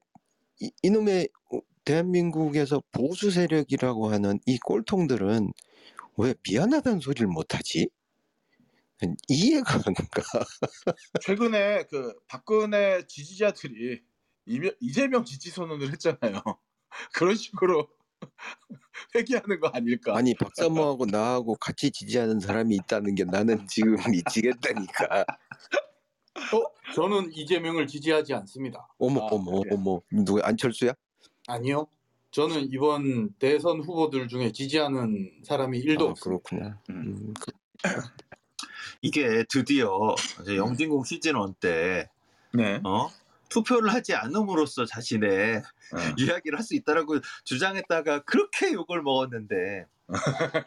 이, 0.60 0.70
이놈의 0.82 1.28
어, 1.54 1.60
대한민국에서 1.84 2.82
보수 2.92 3.30
세력이라고 3.30 4.10
하는 4.12 4.40
이 4.46 4.58
꼴통들은 4.58 5.52
왜 6.18 6.34
미안하다는 6.48 7.00
소리를 7.00 7.26
못하지? 7.28 7.88
이해가 9.28 9.74
안 9.74 9.94
가. 9.94 10.22
최근에 11.22 11.84
그 11.90 12.12
박근혜 12.26 13.06
지지자들이 13.06 14.02
이명- 14.46 14.72
이재명 14.80 15.24
지지 15.24 15.50
선언을 15.50 15.92
했잖아요. 15.92 16.42
그런 17.14 17.34
식으로 17.34 17.88
회귀하는 19.14 19.60
거 19.60 19.68
아닐까? 19.68 20.16
아니 20.16 20.34
박사모하고 20.34 21.06
나하고 21.06 21.54
같이 21.56 21.90
지지하는 21.90 22.40
사람이 22.40 22.74
있다는 22.76 23.14
게 23.14 23.24
나는 23.24 23.66
지금 23.68 23.96
미치겠다니까. 24.10 25.24
어? 26.52 26.92
저는 26.94 27.32
이재명을 27.32 27.86
지지하지 27.86 28.34
않습니다. 28.34 28.88
어머 28.98 29.22
아, 29.22 29.28
어머 29.30 29.60
그래. 29.60 29.74
어머 29.74 30.00
누구 30.10 30.40
안철수야? 30.40 30.92
아니요. 31.46 31.86
저는 32.30 32.68
이번 32.72 33.32
대선 33.38 33.80
후보들 33.80 34.28
중에 34.28 34.52
지지하는 34.52 35.40
사람이 35.44 35.80
1도 35.80 36.08
아, 36.08 36.10
없습니다. 36.10 36.20
그렇구나. 36.22 36.82
음. 36.90 37.34
이게 39.02 39.44
드디어 39.48 40.14
이제 40.42 40.56
영진공 40.56 41.04
시즌 41.04 41.34
1때 41.34 42.08
네. 42.54 42.80
어? 42.84 43.10
투표를 43.48 43.92
하지 43.92 44.14
않음으로써 44.14 44.84
자신의 44.86 45.62
어. 45.92 45.96
이야기를 46.18 46.58
할 46.58 46.64
수 46.64 46.74
있다라고 46.74 47.20
주장했다가 47.44 48.20
그렇게 48.24 48.72
욕을 48.72 49.02
먹었는데 49.02 49.86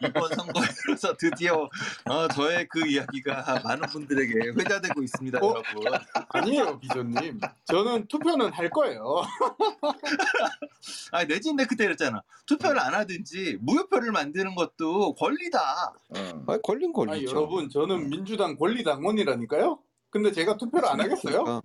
이번 0.06 0.28
선거에 0.34 0.66
들어서 0.68 1.16
드디어 1.16 1.68
어, 2.04 2.28
저의 2.28 2.68
그 2.68 2.86
이야기가 2.86 3.60
많은 3.64 3.88
분들에게 3.88 4.52
회자되고 4.58 5.02
있습니다, 5.02 5.38
어? 5.38 5.54
여러분. 5.82 6.00
아니에요, 6.28 6.78
비조님. 6.78 7.40
저는 7.64 8.06
투표는 8.06 8.52
할 8.52 8.70
거예요. 8.70 9.22
아니 11.12 11.26
내진데 11.26 11.66
그때 11.66 11.84
그랬잖아. 11.84 12.22
투표를 12.46 12.78
안 12.78 12.94
하든지 12.94 13.58
무효표를 13.60 14.12
만드는 14.12 14.54
것도 14.54 15.14
권리다. 15.14 15.94
어. 16.10 16.44
아니 16.46 16.62
걸린 16.62 16.92
걸리죠. 16.92 17.30
여러분, 17.30 17.68
저는 17.68 18.10
민주당 18.10 18.56
권리당원이라니까요? 18.56 19.78
근데 20.10 20.30
제가 20.30 20.56
투표를 20.56 20.88
안 20.88 21.00
하겠어요? 21.00 21.62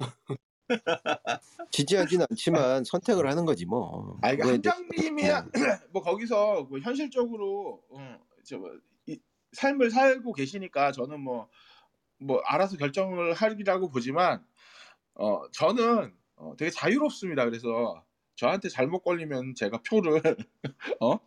어. 0.69 1.67
지지하진 1.71 2.21
않지만 2.21 2.83
선택을 2.83 3.29
하는 3.29 3.45
거지 3.45 3.65
뭐. 3.65 4.17
아, 4.21 4.29
왜 4.29 4.37
한장님이 4.41 5.23
뭐 5.91 6.01
거기서 6.01 6.63
뭐 6.63 6.79
현실적으로 6.79 7.83
어, 7.89 8.19
저, 8.43 8.57
뭐 8.57 8.71
이, 9.05 9.19
삶을 9.53 9.91
살고 9.91 10.33
계시니까 10.33 10.91
저는 10.91 11.19
뭐, 11.19 11.49
뭐 12.19 12.41
알아서 12.45 12.77
결정을 12.77 13.33
하리라고 13.33 13.89
보지만 13.89 14.43
어, 15.15 15.41
저는 15.51 16.13
어, 16.35 16.53
되게 16.57 16.71
자유롭습니다. 16.71 17.45
그래서 17.45 18.03
저한테 18.35 18.69
잘못 18.69 19.01
걸리면 19.01 19.55
제가 19.55 19.81
표를 19.81 20.21
어? 21.01 21.19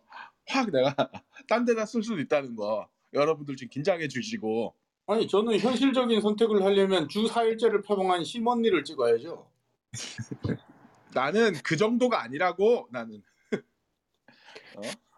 확 0.47 0.71
내가 0.71 0.95
딴 1.47 1.65
데다 1.65 1.85
쓸 1.85 2.03
수도 2.03 2.19
있다는 2.19 2.55
거 2.55 2.89
여러분들 3.13 3.55
좀 3.57 3.69
긴장해 3.69 4.07
주시고 4.07 4.73
아니, 5.11 5.27
저는 5.27 5.59
현실적인 5.59 6.21
선택을 6.21 6.63
하려면 6.63 7.09
주 7.09 7.25
4일제를 7.25 7.85
표방한 7.85 8.23
심언니를 8.23 8.85
찍어야죠. 8.85 9.45
나는 11.13 11.53
그 11.63 11.75
정도가 11.75 12.21
아니라고 12.23 12.87
나는 12.91 13.21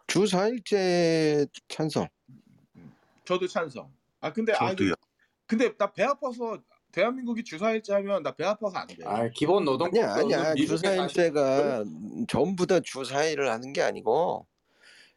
주 0.07 0.23
4일째 0.23 1.47
찬성. 1.67 2.07
저도 3.25 3.47
찬성. 3.47 3.91
아 4.19 4.33
근데 4.33 4.53
아 4.53 4.69
저도요. 4.69 4.93
근데 5.45 5.75
나 5.77 5.91
배 5.93 6.03
아파서 6.03 6.57
대한민국이 6.91 7.43
주사일제 7.43 7.93
하면 7.93 8.23
나 8.23 8.31
배 8.35 8.43
아파서 8.45 8.75
안 8.77 8.87
돼. 8.87 8.97
아, 9.05 9.29
기본 9.29 9.63
노동법 9.65 10.01
아니야 10.03 10.13
아니야 10.15 10.55
주 10.55 10.75
4일째가 10.75 12.27
전부 12.27 12.65
다 12.65 12.79
주 12.79 13.01
4일을 13.03 13.45
하는 13.47 13.73
게 13.73 13.81
아니고 13.83 14.47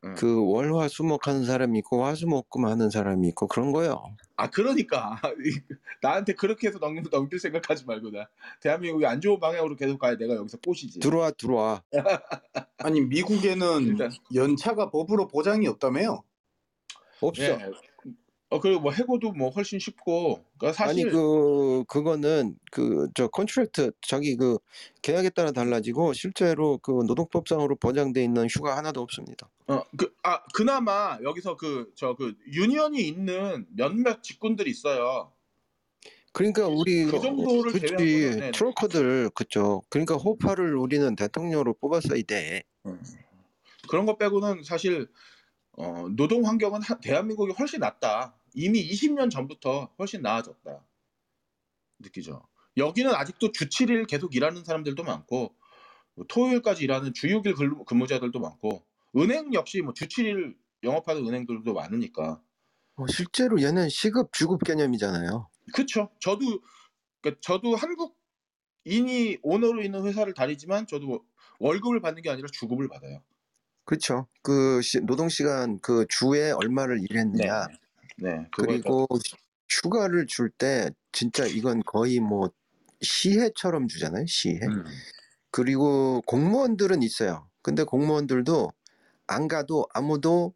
응. 0.05 0.15
그 0.15 0.45
월화 0.47 0.89
수목 0.89 1.27
하는 1.27 1.45
사람이 1.45 1.79
있고 1.81 2.05
화수목금 2.05 2.67
하는 2.67 2.91
사람이 2.91 3.29
있고 3.29 3.49
그런 3.49 3.73
거요. 3.73 4.15
아 4.37 4.51
그러니까 4.51 5.21
나한테 6.03 6.35
그렇게 6.35 6.69
해서 6.69 6.79
넘길, 6.79 7.05
넘길 7.11 7.39
생각하지 7.39 7.87
말고 7.87 8.11
나 8.11 8.29
대한민국이 8.61 9.07
안 9.07 9.21
좋은 9.21 9.41
방향으로 9.41 9.77
계속 9.77 9.99
가야 9.99 10.17
내가 10.17 10.35
여기서 10.35 10.59
꼬시지. 10.59 11.01
들어와 11.01 11.31
들어와. 11.31 11.83
아니, 12.79 13.01
미국에는 13.01 13.83
일단 13.83 14.11
연차가 14.35 14.91
법으로 14.91 15.29
보장이 15.29 15.67
없다며요? 15.67 16.23
없어. 17.21 17.43
예. 17.43 17.59
어 18.49 18.61
그리고 18.61 18.81
뭐 18.81 18.93
해고도 18.93 19.33
뭐 19.33 19.51
훨씬 19.51 19.79
쉽고 19.81 20.45
그러니까 20.59 20.73
사실 20.73 21.07
아니 21.07 21.13
그 21.13 21.85
그거는 21.89 22.57
그 22.71 23.09
저 23.15 23.27
contract 23.29 23.93
자기 24.03 24.37
그 24.37 24.59
계약에 25.03 25.31
따라 25.31 25.51
달라지고 25.51 26.13
실제로 26.13 26.79
그 26.79 26.93
노동법상으로 26.93 27.77
보장돼 27.77 28.23
있는 28.23 28.47
휴가 28.49 28.77
하나도 28.77 29.01
없습니다. 29.01 29.49
어그 29.67 30.15
아 30.23 30.43
그나마 30.55 31.19
여기서 31.25 31.57
그 31.57 31.93
저그 31.97 32.35
union이 32.53 33.01
있는 33.01 33.67
몇몇 33.71 34.23
직군들이 34.23 34.71
있어요. 34.71 35.33
그러니까 36.33 36.69
우리 36.69 37.07
그 37.07 37.19
정도를 37.19 37.73
제외하고는, 37.73 38.41
네. 38.41 38.51
trucker들 38.53 39.31
그죠. 39.31 39.83
그러니까 39.89 40.17
호파를 40.17 40.77
우리는 40.77 41.17
대통령으로 41.17 41.75
뽑았어야 41.75 42.23
돼. 42.29 42.63
그런 43.89 44.05
거 44.07 44.19
빼고는 44.19 44.63
사실 44.63 45.09
어, 45.77 46.09
노동 46.11 46.47
환경은 46.47 46.83
하- 46.83 46.99
대한민국이 47.01 47.53
훨씬 47.53 47.81
낫다. 47.81 48.35
이미 48.55 48.81
20년 48.91 49.31
전부터 49.31 49.91
훨씬 49.99 50.23
나아졌다. 50.23 50.85
느끼죠. 51.99 52.47
여기는 52.77 53.15
아직도 53.15 53.53
주 53.53 53.69
7일 53.69 54.07
계속 54.07 54.35
일하는 54.35 54.65
사람들도 54.65 55.03
많고 55.03 55.55
뭐 56.15 56.25
토요일까지 56.29 56.85
일하는 56.85 57.13
주 57.15 57.27
6일 57.29 57.55
근무- 57.55 57.85
근무자들도 57.85 58.39
많고 58.39 58.85
은행 59.17 59.53
역시 59.55 59.81
뭐 59.83 59.93
주 59.95 60.07
7일 60.09 60.57
영업하는 60.83 61.27
은행들도 61.27 61.73
많으니까. 61.73 62.41
어, 62.97 63.07
실제로 63.09 63.61
얘는 63.61 63.89
시급 63.89 64.33
주급 64.33 64.65
개념이잖아요. 64.65 65.49
그렇죠. 65.75 66.11
저도 66.21 66.61
그러니까 67.21 67.41
저도 67.43 67.77
한국인이 67.77 69.39
오너로 69.43 69.83
있는 69.83 70.05
회사를 70.07 70.33
다니지만 70.35 70.87
저도 70.87 71.25
월급을 71.59 72.01
받는 72.01 72.23
게 72.23 72.31
아니라 72.31 72.47
주급을 72.53 72.89
받아요. 72.89 73.23
그렇죠. 73.87 74.29
그 74.43 74.83
시- 74.83 75.01
노동 75.01 75.31
시간 75.31 75.79
그 75.81 76.07
주에 76.11 76.51
얼마를 76.53 77.01
일했느냐. 77.03 77.69
네. 78.19 78.49
그거에 78.53 78.81
그리고 78.83 79.07
휴가를 79.71 80.27
줄 80.27 80.51
때 80.51 80.91
진짜 81.13 81.47
이건 81.47 81.83
거의 81.85 82.21
뭐 82.21 82.51
시해처럼 83.03 83.89
주잖아요. 83.89 84.27
시해. 84.27 84.61
음. 84.67 84.85
그리고 85.53 86.23
공무원들은 86.27 87.03
있어요. 87.03 87.49
근데 87.63 87.85
공무원들도 87.85 88.73
안 89.29 89.49
가도 89.49 89.87
아무도 89.95 90.55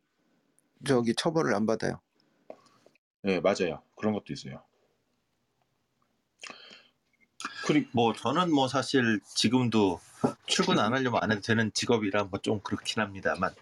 저기 0.86 1.14
처벌을 1.16 1.54
안 1.54 1.66
받아요. 1.66 2.00
네, 3.22 3.40
맞아요. 3.40 3.82
그런 3.96 4.14
것도 4.14 4.32
있어요. 4.32 4.62
그리고 7.66 7.90
뭐 7.94 8.12
저는 8.14 8.52
뭐 8.52 8.68
사실 8.68 9.20
지금도 9.34 10.00
출근 10.46 10.78
안 10.78 10.92
하려면 10.92 11.20
안 11.22 11.30
해도 11.32 11.40
되는 11.40 11.70
직업이라 11.72 12.24
뭐 12.24 12.40
좀 12.42 12.60
그렇긴 12.60 13.02
합니다만 13.02 13.52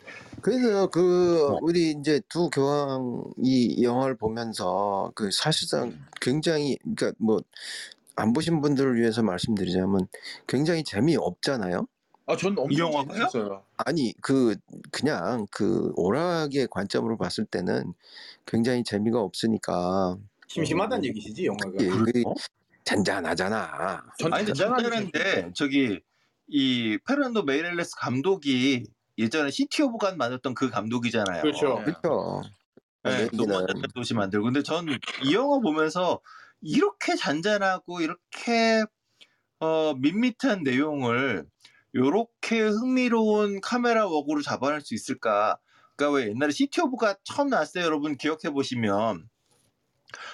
그래서 0.43 0.89
그 0.89 1.49
어. 1.51 1.59
우리 1.63 1.91
이제 1.93 2.21
두 2.29 2.49
교황 2.51 3.25
이 3.43 3.83
영화를 3.83 4.17
보면서 4.17 5.11
그 5.15 5.31
사실상 5.31 5.93
굉장히 6.21 6.79
그러니까 6.83 7.13
뭐 7.19 7.41
안 8.21 8.33
보신 8.33 8.61
분들을 8.61 8.97
위해서 8.97 9.23
말씀드리자면 9.23 10.09
굉장히 10.49 10.83
재미없잖아요. 10.83 11.87
아, 12.27 12.37
전 12.37 12.59
엄청 12.59 12.71
이 12.71 12.79
영화가요? 12.81 13.29
재밌었어요. 13.29 13.63
아니 13.77 14.13
그 14.21 14.57
그냥 14.91 15.47
그 15.53 15.93
오락의 15.95 16.67
관점으로 16.69 17.17
봤을 17.17 17.45
때는 17.45 17.95
굉장히 18.45 18.83
재미가 18.83 19.21
없으니까 19.21 20.19
심심하다는 20.49 21.05
얘기시지, 21.05 21.47
영화가. 21.47 21.73
예, 21.81 21.87
그? 21.87 22.25
잔잔하잖아. 22.85 24.03
전 24.19 24.33
아니 24.33 24.47
잔잔한데. 24.47 25.53
저기 25.55 26.01
이 26.49 26.99
페르난도 27.07 27.43
메이렐레스 27.45 27.97
감독이 27.97 28.85
예전에 29.19 29.51
City 29.51 29.83
of 29.83 29.99
God 29.99 30.17
만들었던 30.17 30.55
그 30.55 30.71
감독이잖아요. 30.71 31.43
그렇죠. 31.43 31.83
네. 31.85 31.93
그렇죠. 32.03 32.43
네, 33.05 33.29
눈먼 33.33 33.67
자들의 33.67 33.83
도시 33.95 34.15
만들고. 34.15 34.45
근데 34.45 34.63
전 34.63 34.87
이 35.25 35.35
영화 35.35 35.59
보면서 35.61 36.21
이렇게 36.61 37.17
잔잔하고 37.17 38.01
이렇게 38.01 38.85
어, 39.61 39.95
밋밋한 39.95 40.63
내용을 40.63 41.47
요렇게 41.95 42.61
흥미로운 42.63 43.61
카메라 43.61 44.07
work으로 44.07 44.43
잡아낼 44.43 44.81
수 44.81 44.95
있을까? 44.95 45.59
그러니까 45.97 46.17
왜 46.19 46.29
옛날에 46.31 46.51
City 46.53 46.81
of 46.83 46.93
God가 46.93 47.17
처음 47.25 47.49
나왔을 47.49 47.81
때 47.81 47.85
여러분 47.87 48.17
기억해 48.17 48.51
보시면 48.53 49.29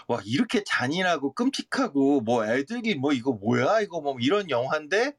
와 0.08 0.20
이렇게 0.24 0.62
잔인하고 0.64 1.32
끔찍하고 1.34 2.20
뭐 2.20 2.44
애들이 2.46 2.94
뭐 2.96 3.12
이거 3.12 3.32
뭐야 3.32 3.80
이거 3.80 4.00
뭐 4.00 4.16
이런 4.20 4.50
영화인데 4.50 5.14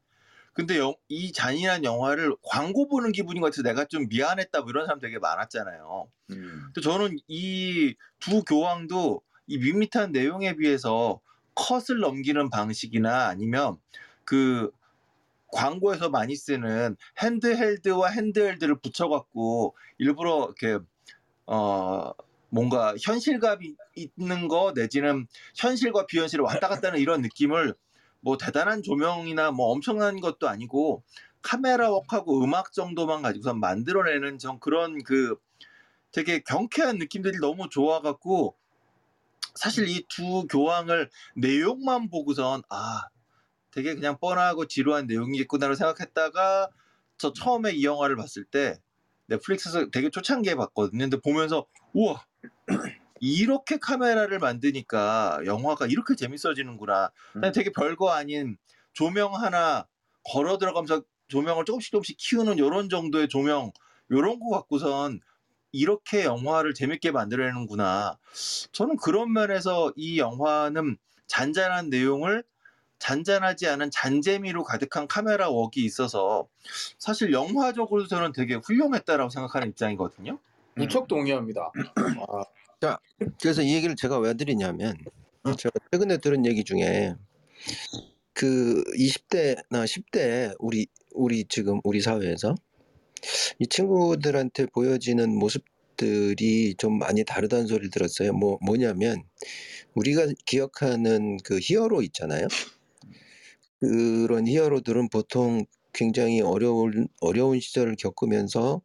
근데 0.56 0.78
영- 0.78 0.94
이 1.08 1.32
잔인한 1.32 1.84
영화를 1.84 2.34
광고 2.42 2.88
보는 2.88 3.12
기분인 3.12 3.40
것 3.42 3.48
같아서 3.48 3.62
내가 3.62 3.84
좀 3.84 4.08
미안했다 4.08 4.60
뭐 4.62 4.70
이런 4.70 4.86
사람 4.86 4.98
되게 5.00 5.18
많았잖아요. 5.18 6.08
음. 6.30 6.62
근데 6.72 6.80
저는 6.80 7.18
이 7.28 7.94
두 8.18 8.42
교황도 8.42 9.20
이 9.46 9.58
밋밋한 9.58 10.12
내용에 10.12 10.56
비해서 10.56 11.20
컷을 11.54 12.00
넘기는 12.00 12.48
방식이나 12.50 13.26
아니면 13.28 13.76
그 14.24 14.70
광고에서 15.48 16.08
많이 16.10 16.34
쓰는 16.34 16.96
핸드헬드와 17.22 18.08
핸드헬드를 18.08 18.80
붙여갖고 18.80 19.76
일부러 19.98 20.46
이렇게 20.58 20.84
어 21.46 22.10
뭔가 22.48 22.94
현실감이 23.00 23.74
있는 23.94 24.48
거 24.48 24.72
내지는 24.74 25.26
현실과 25.54 26.06
비현실을 26.06 26.44
왔다 26.44 26.68
갔다 26.68 26.88
하는 26.88 26.98
이런 27.00 27.20
느낌을 27.22 27.74
뭐 28.20 28.36
대단한 28.38 28.82
조명이나 28.82 29.50
뭐 29.52 29.68
엄청난 29.72 30.20
것도 30.20 30.48
아니고 30.48 31.02
카메라 31.42 31.90
웍하고 31.90 32.42
음악 32.44 32.72
정도만 32.72 33.22
가지고서 33.22 33.54
만들어내는 33.54 34.38
전 34.38 34.58
그런 34.60 35.02
그 35.04 35.36
되게 36.12 36.40
경쾌한 36.40 36.98
느낌들이 36.98 37.38
너무 37.38 37.68
좋아갖고 37.68 38.56
사실 39.54 39.88
이 39.88 40.04
두 40.08 40.46
교황을 40.48 41.10
내용만 41.36 42.10
보고선 42.10 42.62
아 42.68 43.02
되게 43.70 43.94
그냥 43.94 44.18
뻔하고 44.18 44.66
지루한 44.66 45.06
내용이겠구나로 45.06 45.74
생각했다가 45.74 46.70
저 47.18 47.32
처음에 47.32 47.72
이 47.72 47.84
영화를 47.84 48.16
봤을 48.16 48.44
때 48.44 48.78
넷플릭스에서 49.26 49.90
되게 49.90 50.10
초창기에 50.10 50.54
봤거든요. 50.56 51.04
근데 51.04 51.20
보면서 51.20 51.66
우와 51.92 52.24
이렇게 53.20 53.78
카메라를 53.78 54.38
만드니까 54.38 55.40
영화가 55.44 55.86
이렇게 55.86 56.14
재밌어지는구나. 56.14 57.10
음. 57.36 57.52
되게 57.52 57.70
별거 57.70 58.10
아닌 58.10 58.56
조명 58.92 59.34
하나 59.34 59.86
걸어 60.24 60.58
들어가면서 60.58 61.02
조명을 61.28 61.64
조금씩 61.64 61.92
조금씩 61.92 62.16
키우는 62.18 62.58
요런 62.58 62.88
정도의 62.88 63.28
조명 63.28 63.72
요런 64.10 64.38
거 64.38 64.50
갖고선 64.50 65.20
이렇게 65.72 66.24
영화를 66.24 66.74
재밌게 66.74 67.10
만들어내는구나. 67.10 68.18
저는 68.72 68.96
그런 68.96 69.32
면에서 69.32 69.92
이 69.96 70.18
영화는 70.18 70.96
잔잔한 71.26 71.90
내용을 71.90 72.44
잔잔하지 72.98 73.68
않은 73.68 73.90
잔재미로 73.90 74.64
가득한 74.64 75.06
카메라 75.06 75.50
웍이 75.50 75.76
있어서 75.76 76.48
사실 76.98 77.32
영화적으로 77.32 78.06
저는 78.06 78.32
되게 78.32 78.54
훌륭했다라고 78.54 79.28
생각하는 79.28 79.68
입장이거든요. 79.68 80.38
무척 80.74 81.08
동의합니다. 81.08 81.72
아, 82.28 82.44
그래서 83.40 83.62
이 83.62 83.74
얘기를 83.74 83.96
제가 83.96 84.18
왜 84.18 84.34
드리냐면 84.34 84.96
제가 85.58 85.74
최근에 85.90 86.18
들은 86.18 86.44
얘기 86.46 86.64
중에 86.64 87.14
그 88.32 88.84
20대나 88.98 89.84
10대 89.84 90.54
우리 90.58 90.86
우리 91.12 91.44
지금 91.48 91.80
우리 91.84 92.00
사회에서 92.00 92.54
이 93.58 93.66
친구들한테 93.66 94.66
보여지는 94.66 95.34
모습들이 95.38 96.74
좀 96.76 96.98
많이 96.98 97.24
다르다는 97.24 97.66
소리를 97.66 97.90
들었어요. 97.90 98.32
뭐 98.34 98.58
뭐냐면 98.60 99.22
우리가 99.94 100.26
기억하는 100.44 101.38
그 101.44 101.58
히어로 101.60 102.02
있잖아요. 102.02 102.46
그런 103.80 104.46
히어로들은 104.46 105.08
보통 105.08 105.64
굉장히 105.94 106.42
어려운 106.42 107.08
어려운 107.20 107.58
시절을 107.58 107.96
겪으면서 107.96 108.82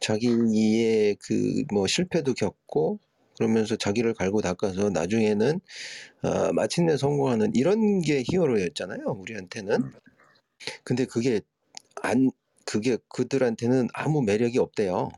자기의 0.00 1.16
그 1.16 1.64
뭐 1.72 1.86
실패도 1.86 2.34
겪고 2.34 3.00
그러면서 3.38 3.76
자기를 3.76 4.14
갈고 4.14 4.40
닦아서 4.42 4.90
나중에는 4.90 5.60
아, 6.22 6.52
마침내 6.52 6.96
성공하는 6.96 7.52
이런 7.54 8.00
게 8.00 8.24
히어로였잖아요. 8.28 9.04
우리한테는. 9.06 9.92
근데 10.82 11.04
그게 11.06 11.40
안 12.02 12.30
그게 12.66 12.98
그들한테는 13.08 13.88
아무 13.94 14.22
매력이 14.22 14.58
없대요. 14.58 15.10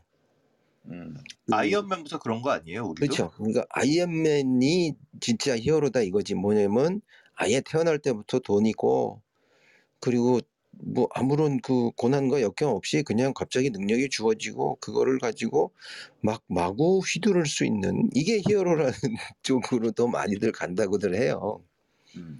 음. 0.86 1.14
그- 1.46 1.54
아이언맨부터 1.54 2.18
그런 2.18 2.42
거 2.42 2.50
아니에요, 2.50 2.84
우리도? 2.88 3.06
그렇죠. 3.06 3.30
그러니까 3.36 3.64
아이언맨이 3.70 4.94
진짜 5.20 5.56
히어로다 5.56 6.02
이거지. 6.02 6.34
뭐냐면 6.34 7.00
아예 7.34 7.60
태어날 7.62 7.98
때부터 7.98 8.38
돈이고 8.40 9.22
그리고 9.98 10.40
뭐 10.72 11.08
아무런 11.14 11.60
그 11.60 11.90
고난과 11.96 12.42
역경 12.42 12.70
없이 12.74 13.02
그냥 13.02 13.32
갑자기 13.34 13.70
능력이 13.70 14.08
주어지고 14.10 14.76
그거를 14.80 15.18
가지고 15.18 15.72
막 16.20 16.42
마구 16.48 17.00
휘두를 17.00 17.46
수 17.46 17.64
있는 17.64 18.08
이게 18.14 18.40
히어로라는 18.46 18.92
쪽으로 19.42 19.92
더 19.92 20.06
많이들 20.08 20.52
간다고들 20.52 21.14
해요. 21.16 21.62
음. 22.16 22.38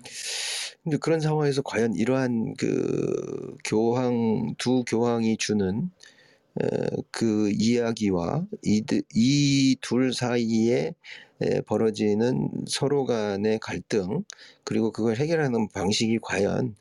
근데 0.83 0.97
그런 0.99 1.21
상황에서 1.21 1.63
과연 1.63 1.95
이러한 1.95 2.55
그 2.59 3.57
교황 3.65 4.55
두 4.59 4.85
교황이 4.85 5.37
주는 5.37 5.91
어, 6.63 6.67
그 7.11 7.51
이야기와 7.53 8.47
이 8.63 9.77
둘 9.81 10.13
사이에 10.13 10.95
에, 11.43 11.61
벌어지는 11.63 12.51
서로 12.69 13.05
간의 13.07 13.59
갈등 13.61 14.25
그리고 14.65 14.93
그걸 14.93 15.17
해결하는 15.17 15.69
방식이 15.71 16.19
과연 16.23 16.77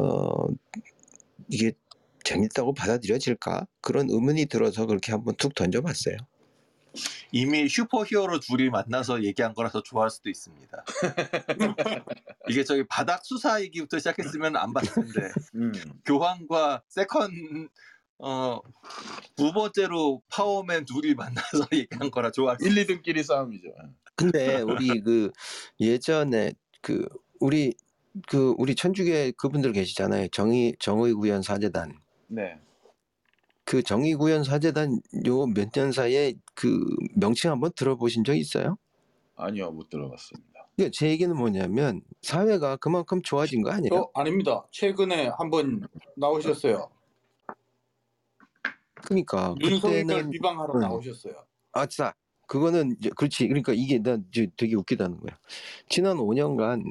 어, 0.00 0.48
이게 1.48 1.72
재밌다고 2.24 2.74
받아들여질까 2.74 3.66
그런 3.80 4.08
의문이 4.08 4.46
들어서 4.46 4.86
그렇게 4.86 5.12
한번 5.12 5.34
툭 5.36 5.54
던져봤어요. 5.54 6.16
이미 7.32 7.68
슈퍼히어로 7.68 8.40
둘이 8.40 8.68
만나서 8.68 9.22
얘기한 9.22 9.54
거라서 9.54 9.82
좋아할 9.82 10.10
수도 10.10 10.28
있습니다. 10.28 10.84
이게 12.48 12.64
저기 12.64 12.84
바닥 12.88 13.24
수사 13.24 13.60
얘기부터 13.62 13.98
시작했으면 13.98 14.56
안 14.56 14.72
봤을 14.72 14.94
텐데 14.94 15.30
음. 15.54 15.72
교황과 16.04 16.82
second 16.88 17.68
어, 18.18 18.60
두 19.36 19.52
번째로 19.52 20.22
power 20.28 20.63
man 20.63 20.84
둘이 20.84 21.14
만나서 21.14 21.68
얘기한 21.72 22.10
거라 22.10 22.30
좋아할 22.30 22.58
수 22.58 22.66
1, 22.66 22.74
2등끼리 22.86 23.22
싸움이죠. 23.22 23.68
근데 24.16 24.60
우리 24.60 25.00
그 25.00 25.30
예전에 25.78 26.52
그 26.82 27.06
우리 27.38 27.74
그 28.28 28.54
우리 28.58 28.74
천주교 28.74 29.32
그분들 29.36 29.72
계시잖아요. 29.72 30.28
정의 30.28 30.74
정의 30.80 31.14
구현 31.14 31.42
사제단. 31.42 31.98
네. 32.28 32.58
그 33.64 33.82
정의 33.82 34.14
구현 34.14 34.42
사제단 34.44 35.00
요 35.26 35.46
몇 35.46 35.70
년 35.72 35.92
사이에 35.92 36.34
그 36.54 36.80
명칭 37.14 37.50
한번 37.52 37.70
들어보신 37.76 38.24
적 38.24 38.34
있어요? 38.34 38.76
아니요, 39.36 39.70
못 39.70 39.88
들어봤습니다. 39.88 40.50
그러니까 40.76 40.92
제 40.94 41.08
얘기는 41.08 41.34
뭐냐면 41.36 42.02
사회가 42.22 42.76
그만큼 42.76 43.22
좋아진 43.22 43.62
거 43.62 43.70
아니에요? 43.70 43.94
어, 43.94 44.10
아닙니다. 44.14 44.64
최근에 44.72 45.28
한번 45.28 45.86
나오셨어요. 46.16 46.90
그러니까 49.02 49.54
윤석열 49.60 50.04
그때는 50.04 50.30
비방하러 50.30 50.74
응. 50.74 50.80
나오셨어요. 50.80 51.34
아싸 51.72 52.12
그거는 52.46 52.96
이제 52.98 53.10
그렇지 53.16 53.46
그러니까 53.48 53.72
이게 53.74 53.98
난 54.02 54.24
이제 54.30 54.48
되게 54.56 54.74
웃기다는 54.74 55.20
거야. 55.20 55.38
지난 55.88 56.18
5년간 56.18 56.82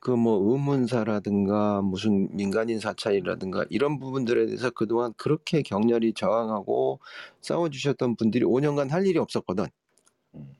그 0.00 0.12
뭐 0.12 0.52
의문사라든가 0.52 1.82
무슨 1.82 2.28
민간인 2.36 2.78
사찰이라든가 2.80 3.64
이런 3.68 3.98
부분들에 3.98 4.46
대해서 4.46 4.70
그동안 4.70 5.12
그렇게 5.16 5.62
격렬히 5.62 6.12
저항하고 6.14 7.00
싸워주셨던 7.40 8.16
분들이 8.16 8.44
5년간 8.44 8.90
할 8.90 9.06
일이 9.06 9.18
없었거든. 9.18 9.66
음. 10.34 10.54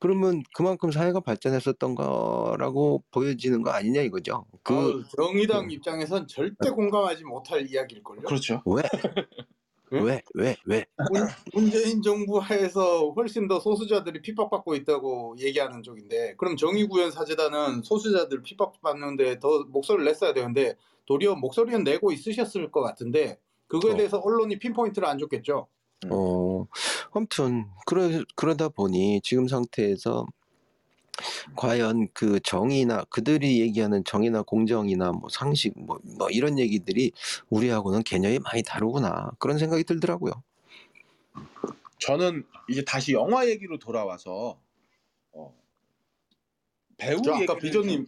그러면 0.00 0.42
그만큼 0.54 0.90
사회가 0.90 1.20
발전했었던 1.20 1.94
거라고 1.94 3.02
보여지는 3.12 3.62
거 3.62 3.70
아니냐 3.70 4.02
이거죠. 4.02 4.44
그 4.62 4.74
아유, 4.74 5.04
정의당 5.16 5.68
그- 5.68 5.74
입장에선 5.74 6.26
절대 6.26 6.70
공감하지 6.70 7.24
못할 7.24 7.66
이야기일걸요. 7.70 8.22
그렇죠. 8.22 8.62
왜? 8.66 8.82
응? 9.92 10.04
왜? 10.04 10.22
왜? 10.34 10.56
왜? 10.64 10.84
문, 11.12 11.26
문재인 11.54 12.02
정부 12.02 12.38
하에서 12.38 13.10
훨씬 13.10 13.46
더 13.46 13.60
소수자들이 13.60 14.20
핍박받고 14.20 14.74
있다고 14.74 15.36
얘기하는 15.38 15.82
쪽인데 15.82 16.34
그럼 16.36 16.56
정의구현 16.56 17.12
사재단은 17.12 17.82
소수자들 17.82 18.42
핍박받는데 18.42 19.38
더 19.38 19.64
목소리를 19.68 20.04
냈어야 20.04 20.32
되는데 20.32 20.74
도리어 21.06 21.36
목소리는 21.36 21.84
내고 21.84 22.10
있으셨을 22.10 22.70
것 22.72 22.82
같은데 22.82 23.38
그거에 23.68 23.92
어. 23.92 23.96
대해서 23.96 24.18
언론이 24.18 24.58
핀포인트를 24.58 25.06
안 25.06 25.18
줬겠죠. 25.18 25.68
음. 26.04 26.10
어, 26.12 26.66
아무튼 27.12 27.66
그러, 27.86 28.08
그러다 28.34 28.68
보니 28.68 29.20
지금 29.22 29.48
상태에서 29.48 30.26
과연 31.56 32.08
그 32.12 32.40
정의나 32.40 33.04
그들이 33.04 33.60
얘기하는 33.60 34.04
정의나 34.04 34.42
공정이나 34.42 35.12
뭐 35.12 35.28
상식 35.30 35.72
뭐, 35.76 35.98
뭐 36.18 36.28
이런 36.30 36.58
얘기들이 36.58 37.12
우리하고는 37.50 38.02
개념이 38.02 38.38
많이 38.40 38.62
다르구나 38.62 39.30
그런 39.38 39.58
생각이 39.58 39.84
들더라고요. 39.84 40.32
저는 41.98 42.44
이제 42.68 42.84
다시 42.84 43.12
영화 43.12 43.48
얘기로 43.48 43.78
돌아와서 43.78 44.60
어, 45.32 45.54
배우 46.98 47.22
저 47.22 47.32
아까 47.32 47.40
얘기를 47.42 47.58
비조님 47.58 48.06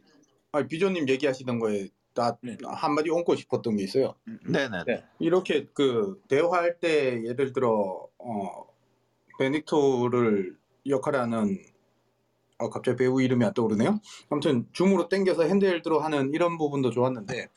아니 0.52 0.68
비조님 0.68 1.08
얘기하시던 1.08 1.58
거에 1.58 1.88
나 2.14 2.36
네. 2.42 2.56
한마디 2.64 3.10
얹고 3.10 3.36
싶었던 3.36 3.76
게 3.76 3.84
있어요. 3.84 4.14
좀- 4.26 4.52
네네. 4.52 4.84
네. 4.86 5.04
이렇게 5.20 5.66
그 5.72 6.20
대화할 6.28 6.80
때 6.80 7.22
예를 7.24 7.52
들어 7.52 8.08
어 8.18 8.66
베닉토를 9.38 10.56
역할하는 10.86 11.58
어 12.58 12.70
갑자기 12.70 12.96
배우 12.98 13.22
이름이 13.22 13.44
안 13.44 13.54
떠오르네요. 13.54 14.00
아무튼 14.30 14.66
줌으로 14.72 15.08
당겨서 15.08 15.44
핸드헬드로 15.44 16.00
하는 16.00 16.32
이런 16.34 16.58
부분도 16.58 16.90
좋았는데 16.90 17.48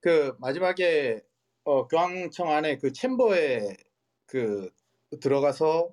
그 0.00 0.34
마지막에 0.40 1.22
어 1.64 1.86
교황청 1.88 2.50
안에 2.50 2.78
그 2.78 2.92
챔버에 2.92 3.76
그 4.26 4.70
들어가서 5.20 5.90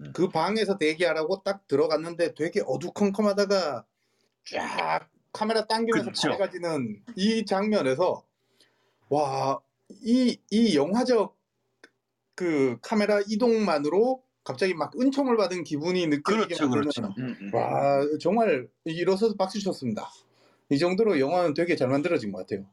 음. 0.00 0.12
그 0.14 0.28
방에서 0.28 0.78
대기하라고 0.78 1.42
딱 1.42 1.66
들어갔는데 1.68 2.34
되게 2.34 2.62
어두컴컴하다가 2.66 3.86
쫙 4.44 5.08
카메라 5.32 5.66
당기면서. 5.66 6.10
밝아지는 6.30 7.02
이 7.16 7.44
장면에서 7.46 8.24
와 9.08 9.60
이 10.04 10.38
이 10.50 10.76
영화적 10.76 11.36
그 12.34 12.78
카메라 12.82 13.20
이동만으로 13.26 14.22
갑자기 14.46 14.74
막 14.74 14.92
은총을 14.98 15.36
받은 15.36 15.64
기분이 15.64 16.06
느껴지게 16.06 16.54
그렇죠, 16.54 16.70
그렇죠. 16.70 17.14
음, 17.18 17.36
음. 17.40 17.50
와 17.52 18.00
정말 18.20 18.68
일어서서 18.84 19.34
박수 19.34 19.60
쳤습니다. 19.60 20.08
이 20.70 20.78
정도로 20.78 21.18
영화는 21.18 21.52
되게 21.52 21.74
잘 21.74 21.88
만들어진 21.88 22.30
것 22.30 22.38
같아요. 22.38 22.64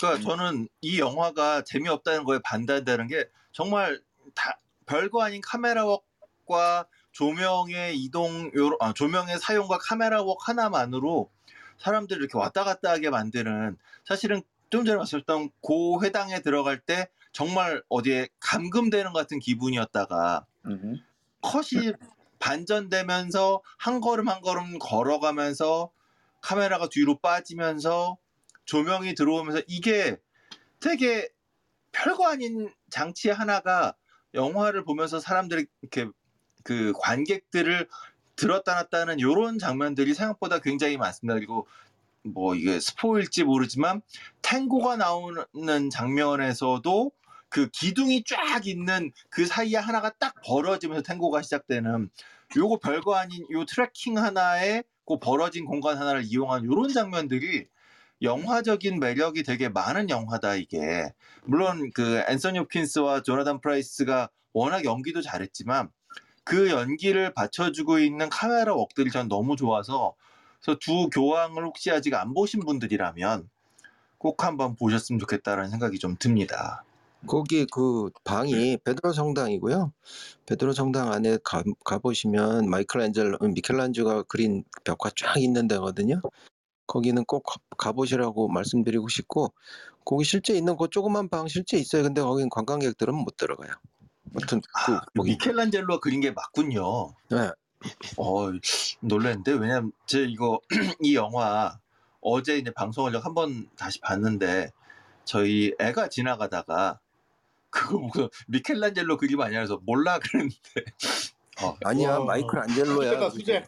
그러니까 0.00 0.22
저는 0.28 0.68
이 0.80 0.98
영화가 0.98 1.62
재미없다는 1.62 2.24
거에 2.24 2.40
반대한다는 2.44 3.06
게 3.06 3.28
정말 3.52 4.02
다 4.34 4.58
별거 4.86 5.22
아닌 5.22 5.40
카메라웍과 5.40 6.86
조명의 7.12 7.96
이동 7.96 8.50
요런- 8.50 8.76
아, 8.80 8.92
조명의 8.92 9.38
사용과 9.38 9.78
카메라웍 9.78 10.36
하나만으로 10.48 11.30
사람들을 11.78 12.22
이렇게 12.22 12.36
왔다 12.36 12.64
갔다 12.64 12.90
하게 12.90 13.10
만드는 13.10 13.76
사실은 14.04 14.42
좀 14.70 14.84
전에 14.84 14.96
말씀드렸던 14.96 15.50
고 15.60 16.02
회당에 16.02 16.40
들어갈 16.40 16.80
때 16.80 17.08
정말 17.32 17.84
어디에 17.88 18.28
감금되는 18.40 19.12
것 19.12 19.20
같은 19.20 19.38
기분이었다가 19.38 20.44
음. 20.66 20.96
컷이 21.40 21.92
반전되면서 22.38 23.62
한 23.78 24.00
걸음 24.00 24.28
한 24.28 24.40
걸음 24.40 24.78
걸어가면서 24.78 25.90
카메라가 26.40 26.88
뒤로 26.88 27.18
빠지면서 27.18 28.18
조명이 28.64 29.14
들어오면서 29.14 29.62
이게 29.66 30.18
되게 30.80 31.28
별거 31.92 32.26
아닌 32.28 32.72
장치 32.90 33.30
하나가 33.30 33.94
영화를 34.34 34.84
보면서 34.84 35.20
사람들이 35.20 35.66
이렇게 35.82 36.10
그 36.64 36.92
관객들을 36.98 37.88
들었다 38.36 38.74
놨다 38.74 39.00
하는 39.00 39.18
이런 39.18 39.58
장면들이 39.58 40.12
생각보다 40.14 40.58
굉장히 40.58 40.96
많습니다. 40.96 41.34
그리고 41.34 41.66
뭐 42.22 42.54
이게 42.54 42.80
스포일지 42.80 43.44
모르지만 43.44 44.02
탱고가 44.42 44.96
나오는 44.96 45.90
장면에서도 45.90 47.12
그 47.54 47.68
기둥이 47.68 48.24
쫙 48.24 48.66
있는 48.66 49.12
그 49.30 49.46
사이에 49.46 49.76
하나가 49.76 50.10
딱 50.18 50.34
벌어지면서 50.44 51.04
탱고가 51.04 51.40
시작되는 51.40 52.10
요거 52.56 52.80
별거 52.80 53.14
아닌 53.14 53.46
요 53.52 53.64
tracking 53.64 54.18
하나에 54.18 54.82
그 55.06 55.20
벌어진 55.20 55.64
공간 55.64 55.96
하나를 55.96 56.24
이용한 56.24 56.64
요런 56.64 56.92
장면들이 56.92 57.68
영화적인 58.22 58.98
매력이 58.98 59.44
되게 59.44 59.68
많은 59.68 60.10
영화다 60.10 60.56
이게 60.56 61.12
물론 61.44 61.92
그 61.94 62.24
앤서니 62.26 62.58
홉킨스와 62.58 63.22
조나단 63.22 63.60
프라이스가 63.60 64.30
워낙 64.52 64.84
연기도 64.84 65.22
잘했지만 65.22 65.90
그 66.42 66.70
연기를 66.70 67.32
받쳐주고 67.34 68.00
있는 68.00 68.30
카메라 68.30 68.74
work들이 68.74 69.12
전 69.12 69.28
너무 69.28 69.54
좋아서 69.54 70.16
그래서 70.60 70.80
두 70.80 71.08
교황을 71.08 71.64
혹시 71.64 71.92
아직 71.92 72.14
안 72.14 72.34
보신 72.34 72.58
분들이라면 72.58 73.48
꼭 74.18 74.42
한번 74.42 74.74
보셨으면 74.74 75.20
좋겠다라는 75.20 75.70
생각이 75.70 76.00
좀 76.00 76.16
듭니다. 76.18 76.82
거기 77.26 77.66
그 77.66 78.10
방이 78.24 78.76
베드로 78.84 79.12
성당이고요. 79.12 79.92
베드로 80.46 80.72
성당 80.72 81.12
안에 81.12 81.38
가, 81.42 81.62
가보시면 81.84 82.68
마이클란젤로, 82.68 83.38
미켈란조가 83.40 84.24
그린 84.24 84.64
벽화 84.84 85.10
쫙 85.16 85.38
있는 85.38 85.66
데거든요. 85.68 86.20
거기는 86.86 87.24
꼭 87.24 87.42
가- 87.44 87.56
가보시라고 87.78 88.48
말씀드리고 88.48 89.08
싶고 89.08 89.52
거기 90.04 90.24
실제 90.24 90.54
있는 90.54 90.76
그 90.76 90.88
조그만 90.90 91.28
방 91.28 91.48
실제 91.48 91.78
있어요. 91.78 92.02
근데 92.02 92.20
거긴 92.20 92.50
관광객들은 92.50 93.14
못 93.14 93.36
들어가요. 93.36 93.70
아무튼 94.34 94.60
그 94.84 94.92
아, 94.92 95.00
거기 95.16 95.30
미켈란젤로가 95.30 96.00
그린 96.00 96.20
게 96.20 96.30
맞군요. 96.30 97.14
네. 97.30 97.50
어, 98.18 98.50
놀랐는데 99.00 99.52
왜냐면 99.52 99.92
제 100.06 100.24
이거 100.24 100.60
이 101.00 101.14
영화 101.14 101.78
어제 102.20 102.58
이제 102.58 102.70
방송을 102.70 103.18
한번 103.24 103.68
다시 103.76 104.00
봤는데 104.00 104.70
저희 105.24 105.72
애가 105.78 106.08
지나가다가 106.08 107.00
그거 107.74 107.98
보고 107.98 108.28
미켈란젤로 108.48 109.16
그림 109.16 109.40
아니야 109.40 109.60
그래서 109.60 109.80
몰라 109.84 110.18
그랬는데 110.18 110.54
어, 111.62 111.76
아니야 111.84 112.18
와. 112.18 112.24
마이클 112.24 112.58
안젤로야. 112.58 113.30
수제다, 113.30 113.30
수제. 113.30 113.64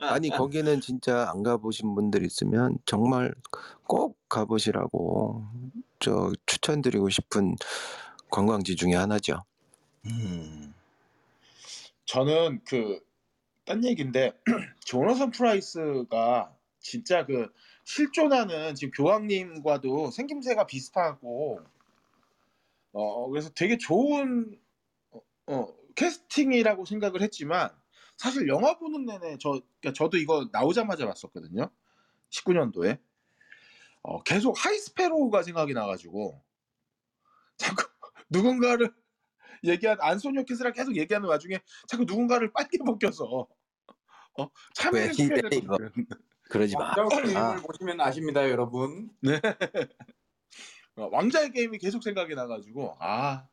아니 0.00 0.30
거기는 0.30 0.80
진짜 0.80 1.30
안 1.30 1.42
가보신 1.42 1.94
분들 1.94 2.24
있으면 2.24 2.78
정말 2.84 3.34
꼭 3.86 4.18
가보시라고 4.28 5.44
저 6.00 6.32
추천드리고 6.46 7.08
싶은 7.10 7.56
관광지 8.30 8.76
중에 8.76 8.94
하나죠. 8.94 9.44
음, 10.06 10.74
저는 12.06 12.62
그 12.64 13.08
딴 13.68 13.84
얘기인데 13.84 14.32
조나선 14.86 15.30
프라이스가 15.30 16.56
진짜 16.80 17.26
그 17.26 17.52
실존하는 17.88 18.74
지금 18.74 18.90
교황님과도 18.90 20.10
생김새가 20.10 20.66
비슷하고 20.66 21.62
어 22.92 23.30
그래서 23.30 23.48
되게 23.54 23.78
좋은 23.78 24.60
어, 25.10 25.20
어, 25.46 25.74
캐스팅이라고 25.94 26.84
생각을 26.84 27.22
했지만 27.22 27.70
사실 28.18 28.46
영화 28.46 28.76
보는 28.76 29.06
내내 29.06 29.38
저 29.40 29.52
그러니까 29.80 29.92
저도 29.94 30.18
이거 30.18 30.50
나오자마자 30.52 31.06
봤었거든요. 31.06 31.70
19년도에 32.28 33.00
어, 34.02 34.22
계속 34.22 34.52
High 34.62 34.87
Sparrow가 34.87 35.42
생각이 35.42 35.72
나가지고 35.72 36.44
자꾸 37.56 37.88
누군가를 38.28 38.92
얘기한 39.64 39.96
안소니 39.98 40.36
호킨스랑 40.36 40.74
계속 40.74 40.94
얘기하는 40.94 41.26
와중에 41.26 41.58
자꾸 41.86 42.04
누군가를 42.04 42.52
빨개 42.52 42.76
벗겨서 42.84 43.48
어, 44.38 44.50
참여를 44.74 45.06
왜 45.06 45.12
시켜야. 45.14 45.40
같아요. 45.40 45.90
그러지 46.48 46.74
마. 46.76 46.94
왕자의 46.96 47.08
게임을 47.24 47.36
아. 47.36 47.56
보시면 47.56 48.00
아십니다, 48.00 48.48
여러분. 48.50 49.10
어, 50.96 51.08
왕자의 51.12 51.52
게임이 51.52 51.78
계속 51.78 52.02
생각이 52.02 52.34
나가지고 52.34 52.96
아 53.00 53.46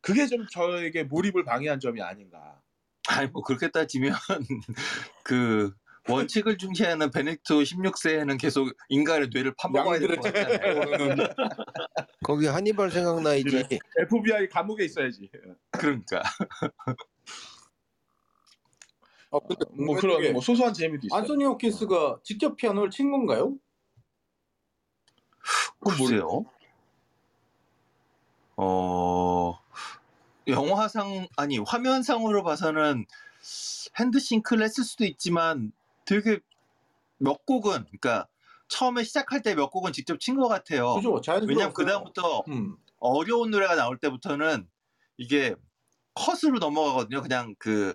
그게 0.00 0.26
좀 0.26 0.46
저에게 0.50 1.02
몰입을 1.04 1.44
방해한 1.44 1.80
점이 1.80 2.00
아닌가. 2.00 2.60
아니 3.08 3.28
뭐 3.30 3.42
그렇게 3.42 3.68
따지면 3.68 4.14
그 5.24 5.72
원칙을 6.08 6.56
중시하는 6.56 7.10
베네토 7.10 7.60
16세에는 7.60 8.40
계속 8.40 8.72
인간의 8.88 9.28
뇌를 9.30 9.52
파먹어야 9.58 9.98
될 9.98 10.16
것 10.16 10.32
같잖아요. 10.32 10.80
거기 12.24 12.46
하니발 12.46 12.90
생각나야지. 12.90 13.66
FBI 13.98 14.48
감옥에 14.48 14.86
있어야지. 14.86 15.30
그러니까 15.72 16.22
어, 19.30 19.40
근데 19.40 19.64
뭐 19.72 19.96
그런 19.96 20.20
게뭐 20.22 20.40
소소한 20.40 20.72
재미도 20.72 21.06
있어요. 21.06 21.18
안소니 21.20 21.44
호킨스가 21.44 22.20
직접 22.22 22.56
피아노를 22.56 22.90
친 22.90 23.10
건가요? 23.10 23.56
글쎄요. 25.80 26.44
어 28.56 29.58
영화상 30.46 31.28
아니 31.36 31.58
화면상으로 31.58 32.42
봐서는 32.42 33.06
핸드싱크를 33.98 34.64
했을 34.64 34.82
수도 34.84 35.04
있지만 35.04 35.72
되게 36.04 36.40
몇 37.18 37.44
곡은 37.46 37.84
그러니까 37.84 38.26
처음에 38.68 39.04
시작할 39.04 39.42
때 39.42 39.54
몇 39.54 39.70
곡은 39.70 39.92
직접 39.92 40.18
친 40.20 40.36
것 40.36 40.48
같아요. 40.48 40.94
그죠. 40.94 41.20
왜냐면 41.46 41.72
그 41.72 41.84
다음부터 41.86 42.44
음. 42.48 42.76
어려운 42.98 43.50
노래가 43.50 43.76
나올 43.76 43.98
때부터는 43.98 44.68
이게 45.16 45.54
컷으로 46.14 46.58
넘어가거든요. 46.58 47.22
그냥 47.22 47.54
그 47.58 47.94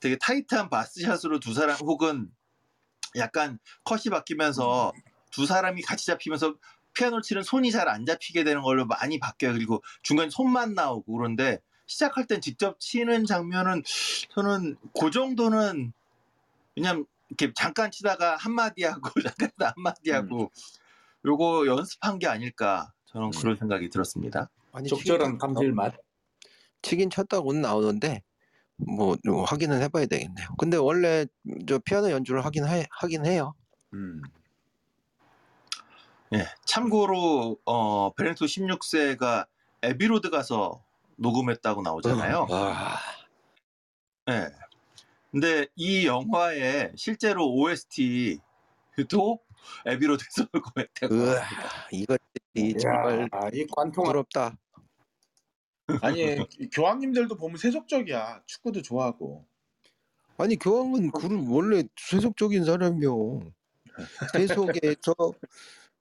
되게 0.00 0.16
타이트한 0.20 0.70
바스샷으로 0.70 1.40
두 1.40 1.54
사람 1.54 1.76
혹은 1.80 2.30
약간 3.16 3.58
컷이 3.84 4.04
바뀌면서 4.10 4.92
두 5.30 5.46
사람이 5.46 5.82
같이 5.82 6.06
잡히면서 6.06 6.54
피아노 6.94 7.20
치는 7.20 7.42
손이 7.42 7.70
잘 7.70 7.88
안 7.88 8.04
잡히게 8.06 8.44
되는 8.44 8.62
걸로 8.62 8.86
많이 8.86 9.18
바뀌어요. 9.18 9.52
그리고 9.54 9.82
중간에 10.02 10.30
손만 10.30 10.74
나오고 10.74 11.16
그런데 11.16 11.60
시작할 11.86 12.26
땐 12.26 12.40
직접 12.40 12.78
치는 12.80 13.24
장면은 13.24 13.82
저는 14.30 14.76
그 15.00 15.10
정도는 15.10 15.92
그냥 16.74 17.04
이렇게 17.30 17.52
잠깐 17.54 17.90
치다가 17.90 18.36
한마디 18.36 18.84
하고 18.84 19.10
잠깐 19.22 19.50
치다가 19.50 19.72
한마디 19.76 20.10
하고 20.10 20.50
요거 21.24 21.66
연습한 21.66 22.18
게 22.18 22.26
아닐까 22.26 22.92
저는 23.06 23.30
그런 23.30 23.56
생각이 23.56 23.88
들었습니다. 23.88 24.50
아니, 24.72 24.88
적절한 24.88 25.32
치긴- 25.32 25.38
감질 25.38 25.72
맛. 25.72 25.94
치긴 26.82 27.10
쳤다고는 27.10 27.62
나오는데 27.62 28.22
뭐, 28.78 29.16
뭐 29.24 29.44
확인은 29.44 29.82
해봐야 29.82 30.06
되겠네요. 30.06 30.48
근데 30.56 30.76
원래 30.76 31.26
저 31.66 31.78
피아노 31.78 32.10
연주를 32.10 32.44
하긴 32.44 32.66
해, 32.66 32.86
하긴 32.90 33.26
해요. 33.26 33.54
음. 33.92 34.22
예, 36.34 36.46
참고로 36.64 37.58
어 37.64 38.12
베네토 38.14 38.44
16세가 38.44 39.46
에비로드 39.82 40.30
가서 40.30 40.82
녹음했다고 41.16 41.82
나오잖아요. 41.82 42.46
와, 42.50 42.98
예. 44.30 44.48
근데 45.30 45.66
이 45.74 46.06
영화에 46.06 46.92
실제로 46.96 47.50
OST도 47.54 48.40
에비로드에서 49.86 50.48
녹음했다고. 50.52 51.14
으아, 51.14 51.40
합니다. 51.40 51.68
이거 51.92 52.16
이 52.54 52.76
정말 52.76 53.20
야, 53.20 53.48
이 53.52 53.66
관통한 53.66 54.12
부럽다. 54.12 54.56
아니 56.02 56.36
교황님들도 56.70 57.36
보면 57.36 57.56
세속적이야. 57.56 58.42
축구도 58.46 58.82
좋아하고. 58.82 59.46
아니 60.36 60.56
교황은 60.56 61.10
그 61.10 61.28
원래 61.50 61.82
세속적인 61.96 62.64
사람이요. 62.64 63.40
세속에서 64.32 65.14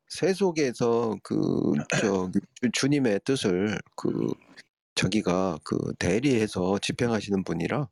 세속에서 0.07 1.17
그저 1.23 2.31
주님의 2.73 3.21
뜻을 3.23 3.77
그 3.95 4.31
저기가 4.95 5.57
그 5.63 5.93
대리해서 5.99 6.79
집행하시는 6.79 7.43
분이라 7.43 7.87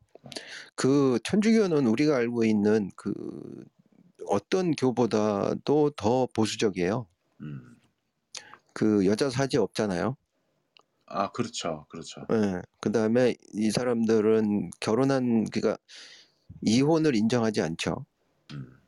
그 0.75 1.19
천주교는 1.23 1.87
우리가 1.87 2.15
알고 2.15 2.45
있는 2.45 2.91
그 2.95 3.13
어떤 4.27 4.71
교보다도 4.75 5.91
더 5.91 6.27
보수적이에요. 6.33 7.07
음. 7.41 7.75
그 8.73 9.05
여자 9.05 9.29
사지 9.29 9.57
없잖아요. 9.57 10.17
아 11.07 11.31
그렇죠, 11.31 11.85
그렇죠. 11.89 12.21
예. 12.31 12.61
그다음에 12.79 13.35
이 13.53 13.71
사람들은 13.71 14.71
결혼한 14.79 15.45
그러니까 15.51 15.77
이혼을 16.61 17.15
인정하지 17.15 17.61
않죠. 17.61 18.05
음. 18.51 18.79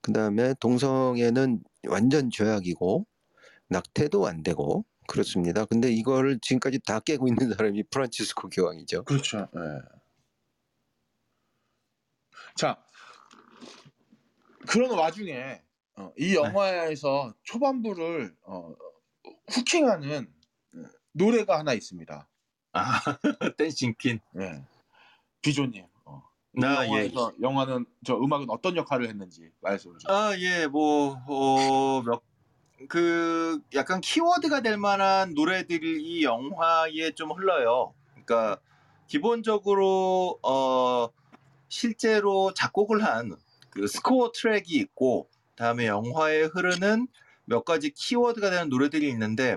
그다음에 0.00 0.54
동성애는 0.60 1.62
완전 1.86 2.30
죄악이고 2.30 3.06
낙태도 3.68 4.26
안 4.26 4.42
되고 4.42 4.84
그렇습니다. 5.06 5.64
근데 5.64 5.92
이거를 5.92 6.38
지금까지 6.40 6.80
다 6.80 7.00
깨고 7.00 7.28
있는 7.28 7.54
사람이 7.54 7.84
프란치스코 7.84 8.48
교황이죠. 8.48 9.04
그렇죠. 9.04 9.48
예. 9.56 9.60
자 12.56 12.82
그런 14.66 14.90
와중에 14.90 15.62
어, 15.96 16.12
이 16.18 16.34
영화에서 16.34 17.34
초반부를 17.44 18.34
어, 18.42 18.74
후킹하는 19.50 20.22
어, 20.22 20.41
노래가 21.12 21.58
하나 21.58 21.72
있습니다. 21.72 22.28
아, 22.72 23.00
댄싱 23.56 23.94
퀸. 23.98 24.20
예. 24.40 24.64
비조님. 25.42 25.84
어. 26.04 26.22
이나 26.56 26.84
예. 26.84 26.88
영화에서 26.88 27.32
영화는 27.40 27.86
저 28.04 28.16
음악은 28.16 28.50
어떤 28.50 28.76
역할을 28.76 29.08
했는지 29.08 29.50
말씀을 29.60 29.98
좀. 29.98 30.10
아, 30.10 30.36
예, 30.38 30.66
뭐, 30.66 31.18
어, 31.26 32.02
몇, 32.02 32.22
그, 32.88 33.60
약간 33.74 34.00
키워드가 34.00 34.60
될 34.60 34.76
만한 34.78 35.34
노래들이 35.34 36.02
이 36.02 36.24
영화에 36.24 37.12
좀 37.14 37.32
흘러요. 37.32 37.94
그러니까, 38.12 38.58
기본적으로, 39.06 40.38
어, 40.42 41.08
실제로 41.68 42.52
작곡을 42.54 43.04
한 43.04 43.36
그 43.72 43.86
스코어 43.86 44.32
트랙이 44.32 44.68
있고, 44.74 45.30
다음에 45.56 45.86
영화에 45.86 46.42
흐르는 46.42 47.08
몇 47.46 47.64
가지 47.64 47.90
키워드가 47.90 48.50
되는 48.50 48.68
노래들이 48.68 49.08
있는데, 49.08 49.56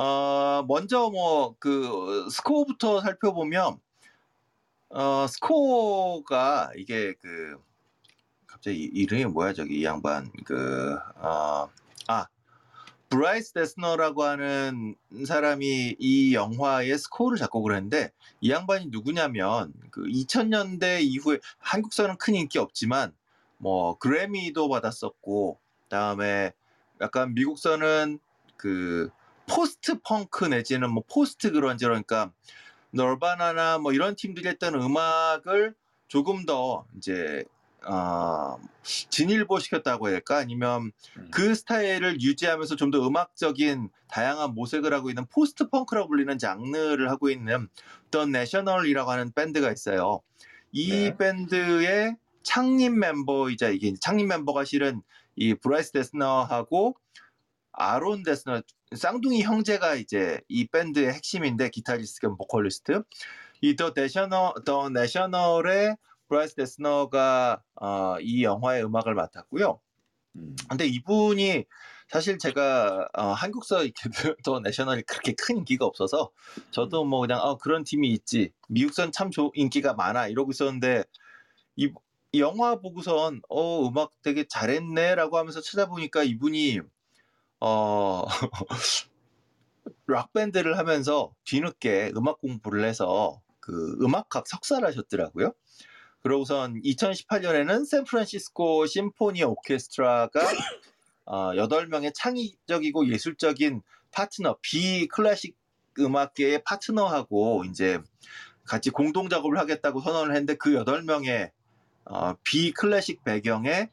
어, 0.00 0.64
먼저 0.68 1.10
뭐, 1.10 1.56
그, 1.58 2.28
스코어부터 2.30 3.00
살펴보면, 3.00 3.80
어, 4.90 5.26
스코어가 5.26 6.70
이게 6.76 7.14
그, 7.20 7.58
갑자기 8.46 8.84
이- 8.84 8.90
이름이 8.94 9.24
뭐야? 9.24 9.54
저기 9.54 9.80
이 9.80 9.84
양반 9.84 10.30
그아 10.44 11.68
브라이스 13.08 13.54
데스너라고 13.54 14.22
하는 14.22 14.94
사람이 15.26 15.96
이 15.98 16.34
영화의 16.34 16.96
스코어를 16.96 17.36
작곡을 17.36 17.74
했는데 17.74 18.12
이 18.40 18.50
양반이 18.52 18.86
누구냐면 18.90 19.72
그 19.90 20.04
2000년대 20.04 21.00
이후에 21.02 21.40
한국서는 21.58 22.18
큰 22.18 22.36
인기 22.36 22.58
없지만 22.58 23.12
뭐 23.56 23.98
그래미도 23.98 24.68
받았었고 24.68 25.58
그다음에 25.84 26.52
약간 27.00 27.34
미국서는 27.34 28.20
그 28.56 29.10
post 29.48 30.00
punk 30.00 30.46
내지는 30.46 30.90
뭐 30.90 31.02
post 31.08 31.50
grunge 31.52 31.84
그러니까 31.84 32.32
Nirvana나 32.90 33.78
뭐 33.78 33.92
이런 33.92 34.16
팀들이 34.16 34.48
했던 34.48 34.74
음악을 34.74 35.74
조금 36.08 36.46
더 36.46 36.86
이제 36.96 37.44
어, 37.86 38.58
진일보시켰다고 38.82 40.08
해야 40.08 40.16
될까? 40.16 40.38
아니면 40.38 40.90
음. 41.16 41.28
그 41.30 41.54
스타일을 41.54 42.20
유지하면서 42.20 42.76
좀 42.76 42.90
더 42.90 43.06
음악적인 43.06 43.90
다양한 44.08 44.54
모색을 44.54 44.92
하고 44.92 45.10
있는 45.10 45.26
post 45.26 45.68
punk라고 45.68 46.08
불리는 46.08 46.38
장르를 46.38 47.10
하고 47.10 47.30
있는 47.30 47.68
The 48.10 48.26
National이라고 48.26 49.10
하는 49.10 49.30
밴드가 49.32 49.70
있어요. 49.70 50.22
이 50.72 50.88
네. 50.90 51.16
밴드의 51.16 52.16
창립 52.42 52.92
멤버이자 52.92 53.68
이게 53.68 53.92
창립 54.00 54.26
멤버가 54.26 54.64
실은 54.64 55.02
이 55.36 55.54
브라이스 55.54 55.92
데스너하고 55.92 56.96
아론 57.72 58.22
데스너 58.22 58.62
쌍둥이 58.94 59.42
형제가 59.42 59.94
이제 59.96 60.40
이 60.48 60.66
밴드의 60.66 61.12
핵심인데 61.12 61.70
기타리스트 61.70 62.20
겸 62.20 62.36
보컬리스트 62.36 63.02
이 63.60 63.68
The 63.68 63.92
National 63.94 64.54
The 64.64 64.88
National의 64.90 65.96
브라이스 66.28 66.54
데스너가 66.56 67.62
어, 67.80 68.16
이 68.20 68.44
영화의 68.44 68.84
음악을 68.84 69.14
맡았고요. 69.14 69.80
음. 70.36 70.56
근데 70.68 70.86
이분이 70.86 71.64
사실 72.08 72.38
제가 72.38 73.08
어, 73.14 73.26
한국서 73.32 73.84
이렇게 73.84 74.10
The 74.44 74.60
National이 74.60 75.02
그렇게 75.02 75.32
큰 75.32 75.58
인기가 75.58 75.86
없어서 75.86 76.30
저도 76.70 77.04
뭐 77.04 77.20
그냥 77.20 77.40
어, 77.40 77.56
그런 77.58 77.84
팀이 77.84 78.10
있지 78.12 78.52
미국선 78.68 79.12
참 79.12 79.30
조- 79.30 79.52
인기가 79.54 79.94
많아 79.94 80.28
이러고 80.28 80.50
있었는데 80.52 81.04
이, 81.76 81.92
이 82.32 82.40
영화 82.40 82.76
보고선 82.76 83.42
어 83.48 83.88
음악 83.88 84.12
되게 84.22 84.46
잘했네라고 84.48 85.38
하면서 85.38 85.60
찾아보니까 85.60 86.24
이분이 86.24 86.80
어 87.60 88.24
락밴드를 90.06 90.78
하면서 90.78 91.32
뒤늦게 91.44 92.12
음악 92.16 92.40
공부를 92.40 92.84
해서 92.84 93.40
그 93.60 93.96
음악학 94.00 94.46
석사를 94.46 94.86
하셨더라고요. 94.86 95.52
그러고선 96.22 96.80
2018년에는 96.82 97.86
샌프란시스코 97.86 98.86
심포니 98.86 99.44
오케스트라가 99.44 100.40
어, 101.24 101.52
8명의 101.52 102.12
창의적이고 102.14 103.08
예술적인 103.08 103.82
파트너, 104.10 104.56
비클래식 104.62 105.56
음악계의 105.98 106.64
파트너하고 106.64 107.64
이제 107.66 108.00
같이 108.64 108.90
공동 108.90 109.28
작업을 109.28 109.58
하겠다고 109.58 110.00
선언을 110.00 110.34
했는데 110.34 110.54
그 110.54 110.70
8명의 110.70 111.50
어, 112.06 112.34
비클래식 112.42 113.24
배경의 113.24 113.90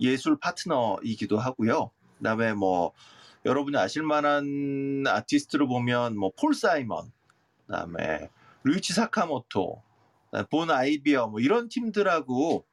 예술 0.00 0.38
파트너이기도 0.38 1.38
하고요. 1.38 1.90
그다음에 2.18 2.54
뭐 2.54 2.92
여러분이 3.44 3.76
아실 3.78 4.02
만한 4.02 5.04
아티스트로 5.06 5.68
보면 5.68 6.18
뭐 6.18 6.30
폴 6.36 6.54
사이먼, 6.54 7.12
그다음에 7.66 8.28
루이치 8.64 8.92
사카모토, 8.92 9.82
본 10.50 10.70
아이비어 10.70 11.28
뭐 11.28 11.40
이런 11.40 11.68
팀들하고 11.68 12.64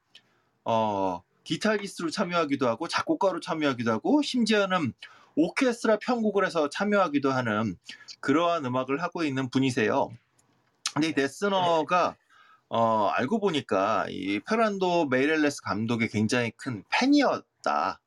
어 0.65 1.21
기타리스트로 1.43 2.09
참여하기도 2.09 2.67
하고 2.67 2.87
작곡가로 2.87 3.39
참여하기도 3.41 3.91
하고 3.91 4.21
심지어는 4.21 4.93
오케스트라 5.35 5.97
편곡을 5.99 6.45
해서 6.45 6.69
참여하기도 6.69 7.31
하는 7.31 7.75
그러한 8.21 8.65
음악을 8.65 9.01
하고 9.01 9.23
있는 9.23 9.49
분이세요. 9.49 10.09
근데 10.93 11.09
이 11.09 11.13
데스너가 11.13 12.15
어, 12.69 13.07
알고 13.07 13.39
보니까 13.39 14.05
이 14.09 14.39
페르난도 14.39 15.07
메이렐레스 15.07 15.61
감독의 15.63 16.09
굉장히 16.09 16.51
큰 16.51 16.83
팬이었다. 16.89 17.99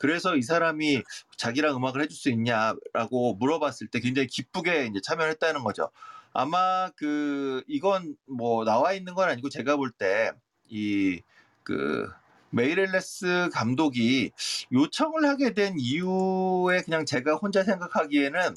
그래서 0.00 0.36
이 0.36 0.42
사람이 0.42 1.02
자기랑 1.36 1.76
음악을 1.76 2.02
해줄 2.02 2.16
수 2.16 2.30
있냐라고 2.30 3.34
물어봤을 3.34 3.88
때 3.88 4.00
굉장히 4.00 4.26
기쁘게 4.28 4.86
이제 4.86 5.00
참여를 5.02 5.30
했다는 5.32 5.62
거죠. 5.64 5.90
아마 6.32 6.90
그 6.96 7.62
이건 7.68 8.16
뭐 8.26 8.64
나와 8.64 8.92
있는 8.94 9.14
건 9.14 9.28
아니고 9.28 9.48
제가 9.50 9.76
볼 9.76 9.92
때 9.98 10.32
이 10.70 11.20
그 11.64 12.08
메이렐레스 12.50 13.50
감독이 13.52 14.32
요청을 14.72 15.24
하게 15.28 15.52
된 15.54 15.74
이유에 15.78 16.82
그냥 16.82 17.04
제가 17.06 17.34
혼자 17.36 17.62
생각하기에는 17.64 18.54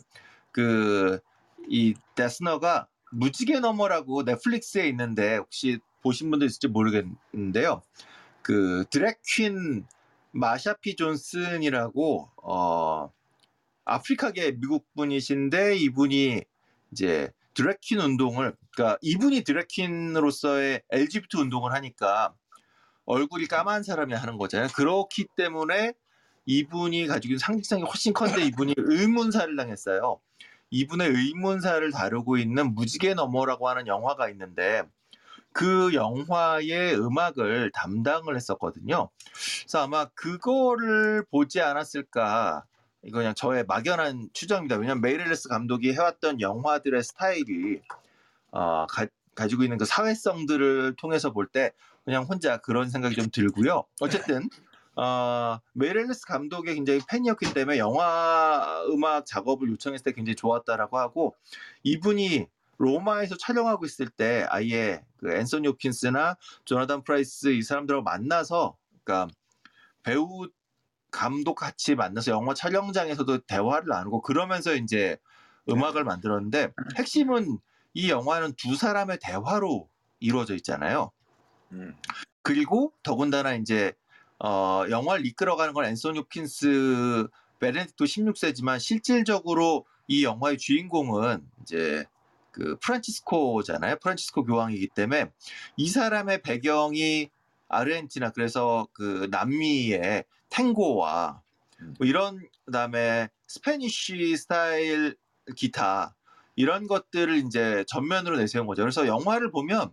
그 0.52 1.20
이 1.70 1.94
데스너가 2.16 2.88
무지개 3.12 3.60
너머라고 3.60 4.24
넷플릭스에 4.24 4.88
있는데 4.90 5.38
혹시 5.38 5.80
보신 6.02 6.30
분들 6.32 6.48
있을지 6.48 6.68
모르겠는데요. 6.68 7.82
그 8.42 8.84
드래퀸 8.90 9.86
마샤피 10.34 10.96
존슨이라고 10.96 12.30
어 12.44 13.12
아프리카계 13.86 14.52
미국 14.60 14.86
분이신데 14.96 15.78
이분이 15.78 16.42
이제 16.92 17.32
드래퀸 17.54 18.00
운동을 18.00 18.56
그러니까 18.72 18.98
이분이 19.02 19.44
드래퀸으로서의 19.44 20.82
LGBT 20.90 21.38
운동을 21.38 21.74
하니까 21.74 22.34
얼굴이 23.06 23.46
까만 23.48 23.84
사람이 23.84 24.14
하는 24.14 24.38
거잖아요. 24.38 24.70
그렇기 24.76 25.28
때문에 25.36 25.94
이분이 26.46 27.08
가지고 27.08 27.34
있는 27.34 27.40
상징성이 27.40 27.84
훨씬 27.84 28.14
큰데 28.14 28.44
이분이 28.46 28.74
의문사를 28.78 29.56
당했어요. 29.56 30.20
이분의 30.72 31.10
의문사를 31.10 31.92
다루고 31.92 32.38
있는 32.38 32.74
무지개 32.74 33.14
너머라고 33.14 33.70
하는 33.70 33.86
영화가 33.86 34.30
있는데 34.30 34.82
그 35.54 35.94
영화의 35.94 36.96
음악을 37.00 37.72
담당을 37.74 38.36
했었거든요. 38.36 39.10
그래서 39.62 39.84
아마 39.84 40.06
그거를 40.16 41.24
보지 41.32 41.62
않았을까. 41.62 42.66
이거 43.04 43.18
그냥 43.20 43.34
저의 43.36 43.66
막연한 43.66 44.30
추정입니다. 44.34 44.78
왜냐면 44.78 45.02
메이렐레스 45.02 45.50
감독이 45.50 45.94
해왔던 45.94 46.42
영화들의 46.42 47.04
스타일이 47.04 47.82
어, 48.52 48.86
가, 48.88 49.08
가지고 49.36 49.64
있는 49.64 49.78
그 49.78 49.86
사회성들을 49.86 50.96
통해서 50.98 51.32
볼 51.32 51.48
때 51.48 51.72
그냥 52.06 52.24
혼자 52.24 52.58
그런 52.58 52.90
생각이 52.90 53.16
좀 53.16 53.30
들고요. 53.32 53.84
어쨌든 54.02 54.50
어, 54.96 55.60
메이렐레스 55.74 56.26
감독의 56.28 56.76
굉장히 56.76 57.02
팬이었기 57.10 57.54
때문에 57.54 57.78
영화 57.78 58.84
음악 58.90 59.26
작업을 59.26 59.70
요청했을 59.72 60.04
때 60.04 60.12
굉장히 60.12 60.36
좋았다라고 60.36 60.98
하고 60.98 61.36
이분이 61.84 62.48
로마에서 62.78 63.36
촬영하고 63.38 63.86
있을 63.86 64.10
때 64.10 64.46
아예 64.50 65.04
그 65.18 65.34
앤소니 65.34 65.68
호킨스나 65.68 66.38
조나단 66.66 67.04
프라이스 67.04 67.50
이 67.50 67.62
사람들하고 67.62 68.04
만나서 68.04 68.78
그러니까 69.04 69.34
배우 70.04 70.48
감독 71.12 71.56
같이 71.56 71.96
만나서 71.96 72.32
영화 72.32 72.54
촬영장에서도 72.54 73.40
대화를 73.46 73.88
나누고 73.88 74.22
그러면서 74.22 74.76
이제 74.76 75.18
음악을 75.70 76.04
만들었는데 76.04 76.74
핵심은 76.98 77.60
이 77.94 78.10
영화는 78.10 78.54
두 78.58 78.76
사람의 78.76 79.20
대화로 79.22 79.88
이루어져 80.20 80.56
있잖아요. 80.56 81.12
음. 81.72 81.96
그리고 82.42 82.94
더군다나 83.04 83.54
이제 83.54 83.94
어, 84.40 84.84
영화를 84.90 85.26
이끌어가는 85.26 85.74
건 85.74 85.86
앤소니 85.86 86.20
호킨스 86.20 87.28
베네딕토 87.60 88.02
16세지만 88.02 88.80
실질적으로 88.80 89.86
이 90.08 90.26
영화의 90.26 90.58
주인공은 90.58 91.48
이제 91.62 92.06
그 92.54 92.78
프란치스코잖아요. 92.80 93.98
프란치스코 93.98 94.46
교황이기 94.46 94.90
때문에 94.90 95.32
이 95.76 95.90
사람의 95.90 96.42
배경이 96.44 97.30
아르헨티나 97.68 98.30
그래서 98.30 98.88
그 98.94 99.28
남미의 99.30 100.24
탱고와 100.50 101.42
뭐 101.98 102.08
이런 102.08 102.40
그다음에 102.66 103.30
Spanish 103.48 104.38
스타일 104.38 105.18
기타 105.58 106.16
이런 106.56 106.88
것들을 106.88 107.36
이제 107.38 107.84
전면으로 107.88 108.38
내세운 108.38 108.68
거죠. 108.68 108.84
그래서 108.84 109.08
영화를 109.08 109.52
보면 109.52 109.92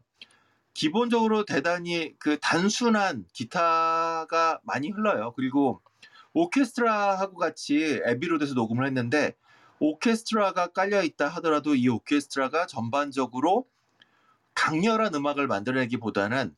기본적으로 0.75 1.45
대단히 1.45 2.15
그 2.19 2.39
단순한 2.39 3.25
기타가 3.33 4.61
많이 4.63 4.91
흘러요. 4.91 5.33
그리고 5.35 5.81
오케스트라하고 6.33 7.37
같이 7.37 8.01
에비로드에서 8.05 8.55
녹음을 8.55 8.87
했는데 8.87 9.35
오케스트라가 9.81 10.69
깔려 10.69 11.03
있다 11.03 11.29
하더라도 11.29 11.75
이 11.75 11.89
오케스트라가 11.89 12.67
전반적으로 12.67 13.67
강렬한 14.55 15.15
음악을 15.15 15.47
만들어내기보다는 15.49 16.55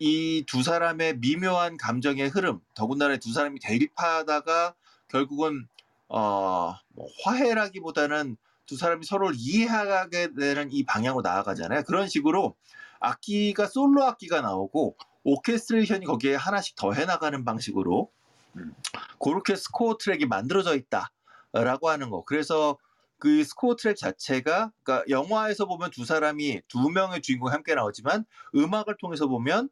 이 0.00 0.44
두 0.46 0.62
사람의 0.62 1.18
미묘한 1.18 1.76
감정의 1.76 2.28
흐름, 2.28 2.60
더군다나 2.74 3.16
두 3.16 3.32
사람이 3.32 3.58
대립하다가 3.60 4.74
결국은 5.08 5.66
어, 6.08 6.74
뭐 6.90 7.06
화해라기보다는 7.24 8.36
두 8.66 8.76
사람이 8.76 9.04
서로를 9.04 9.34
이해하게 9.36 10.34
되는 10.34 10.70
이 10.70 10.84
방향으로 10.84 11.22
나아가잖아요. 11.22 11.82
그런 11.84 12.08
식으로 12.08 12.54
악기가 13.00 13.66
솔로 13.66 14.04
악기가 14.04 14.40
나오고 14.40 14.96
오케스트레이션이 15.24 16.06
거기에 16.06 16.34
하나씩 16.34 16.76
더 16.76 16.92
해나가는 16.92 17.44
방식으로 17.44 18.10
음. 18.56 18.74
그렇게 19.22 19.56
스코어 19.56 19.98
트랙이 19.98 20.26
만들어져 20.26 20.76
있다 20.76 21.10
라고 21.52 21.88
하는 21.88 22.10
거. 22.10 22.24
그래서 22.24 22.76
그 23.18 23.42
스코어 23.42 23.76
트랙 23.76 23.96
자체가 23.96 24.72
그러니까 24.82 25.04
영화에서 25.08 25.66
보면 25.66 25.90
두 25.90 26.04
사람이 26.04 26.62
두 26.68 26.88
명의 26.90 27.20
주인공이 27.20 27.50
함께 27.50 27.74
나오지만 27.74 28.24
음악을 28.54 28.96
통해서 28.98 29.26
보면 29.26 29.68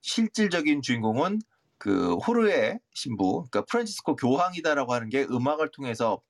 실질적인 0.00 0.82
주인공은 0.82 1.40
그 1.78 2.14
호르의 2.16 2.80
신부, 2.94 3.44
그러니까 3.50 3.64
프란치스코 3.70 4.16
교황이다라고 4.16 4.94
하는 4.94 5.08
게 5.08 5.24
음악을 5.24 5.70
통해서 5.72 6.22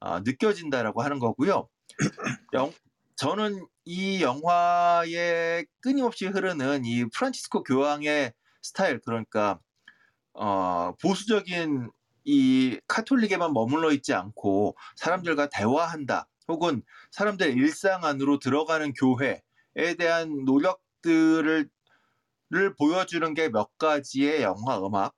아, 0.00 0.20
느껴진다라고 0.20 1.02
하는 1.02 1.18
거고요. 1.18 1.68
영, 2.54 2.72
저는 3.16 3.66
이 3.84 4.22
영화에 4.22 5.64
끊임없이 5.80 6.26
흐르는 6.26 6.84
이 6.84 7.04
프란치스코 7.10 7.62
교황의 7.64 8.32
스타일, 8.62 9.00
그러니까 9.00 9.60
어, 10.34 10.92
보수적인 11.02 11.90
이 12.28 12.78
카톨릭에만 12.88 13.54
머물러 13.54 13.92
있지 13.92 14.12
않고 14.14 14.76
사람들과 14.96 15.48
대화한다, 15.48 16.28
혹은 16.48 16.82
사람들의 17.10 17.54
일상 17.54 18.04
안으로 18.04 18.38
들어가는 18.38 18.92
교회에 18.94 19.94
대한 19.98 20.44
노력들을 20.44 21.70
를 22.50 22.74
보여주는 22.76 23.34
게 23.34 23.48
몇 23.50 23.76
가지의 23.78 24.42
영화 24.42 24.78
음악 24.78 25.14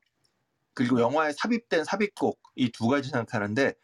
그리고 0.74 1.00
영화에 1.00 1.32
삽입된 1.32 1.84
삽입곡 1.84 2.40
이 2.56 2.70
두 2.72 2.88
가지 2.88 3.08
생각하는데 3.10 3.74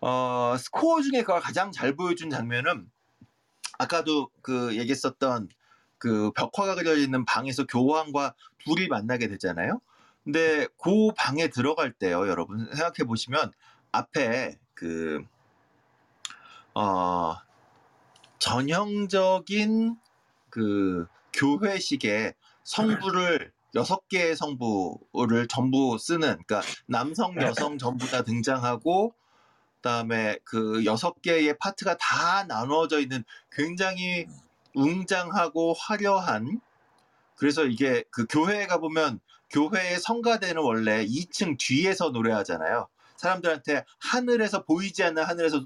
어, 0.00 0.56
스코어 0.58 1.02
중에 1.02 1.22
그걸 1.22 1.40
가장 1.40 1.72
잘 1.72 1.96
보여준 1.96 2.30
장면은 2.30 2.90
아까도 3.78 4.30
그 4.42 4.76
얘기했었던 4.76 5.48
그 5.98 6.30
벽화가 6.32 6.74
그려 6.76 6.94
있는 6.96 7.24
방에서 7.24 7.66
교황과 7.66 8.34
둘이 8.58 8.88
만나게 8.88 9.28
되잖아요. 9.28 9.80
근데 10.24 10.66
그 10.82 11.12
방에 11.16 11.48
들어갈 11.48 11.92
때요, 11.92 12.26
여러분. 12.28 12.66
생각해 12.74 13.06
보시면 13.06 13.52
앞에 13.92 14.58
그 14.74 15.22
어, 16.74 17.36
전형적인 18.38 19.96
그 20.50 21.06
교회식의 21.32 22.34
성부를 22.64 23.52
여섯 23.74 24.08
개의 24.08 24.36
성부를 24.36 25.48
전부 25.48 25.98
쓰는 25.98 26.42
그러니까 26.46 26.62
남성 26.86 27.34
여성 27.40 27.76
전부 27.78 28.08
다 28.08 28.22
등장하고 28.22 29.14
그다음에 29.76 30.38
그 30.44 30.84
여섯 30.84 31.20
개의 31.22 31.56
파트가 31.58 31.96
다 31.96 32.44
나누어져 32.44 33.00
있는 33.00 33.24
굉장히 33.52 34.26
웅장하고 34.74 35.74
화려한 35.74 36.60
그래서 37.36 37.64
이게 37.64 38.04
그 38.10 38.26
교회에 38.28 38.66
가 38.66 38.78
보면 38.78 39.20
교회의 39.54 40.00
성가대는 40.00 40.60
원래 40.60 41.06
2층 41.06 41.56
뒤에서 41.56 42.10
노래하잖아요. 42.10 42.88
사람들한테 43.16 43.84
하늘에서 44.00 44.64
보이지 44.64 45.04
않는 45.04 45.22
하늘에서 45.22 45.64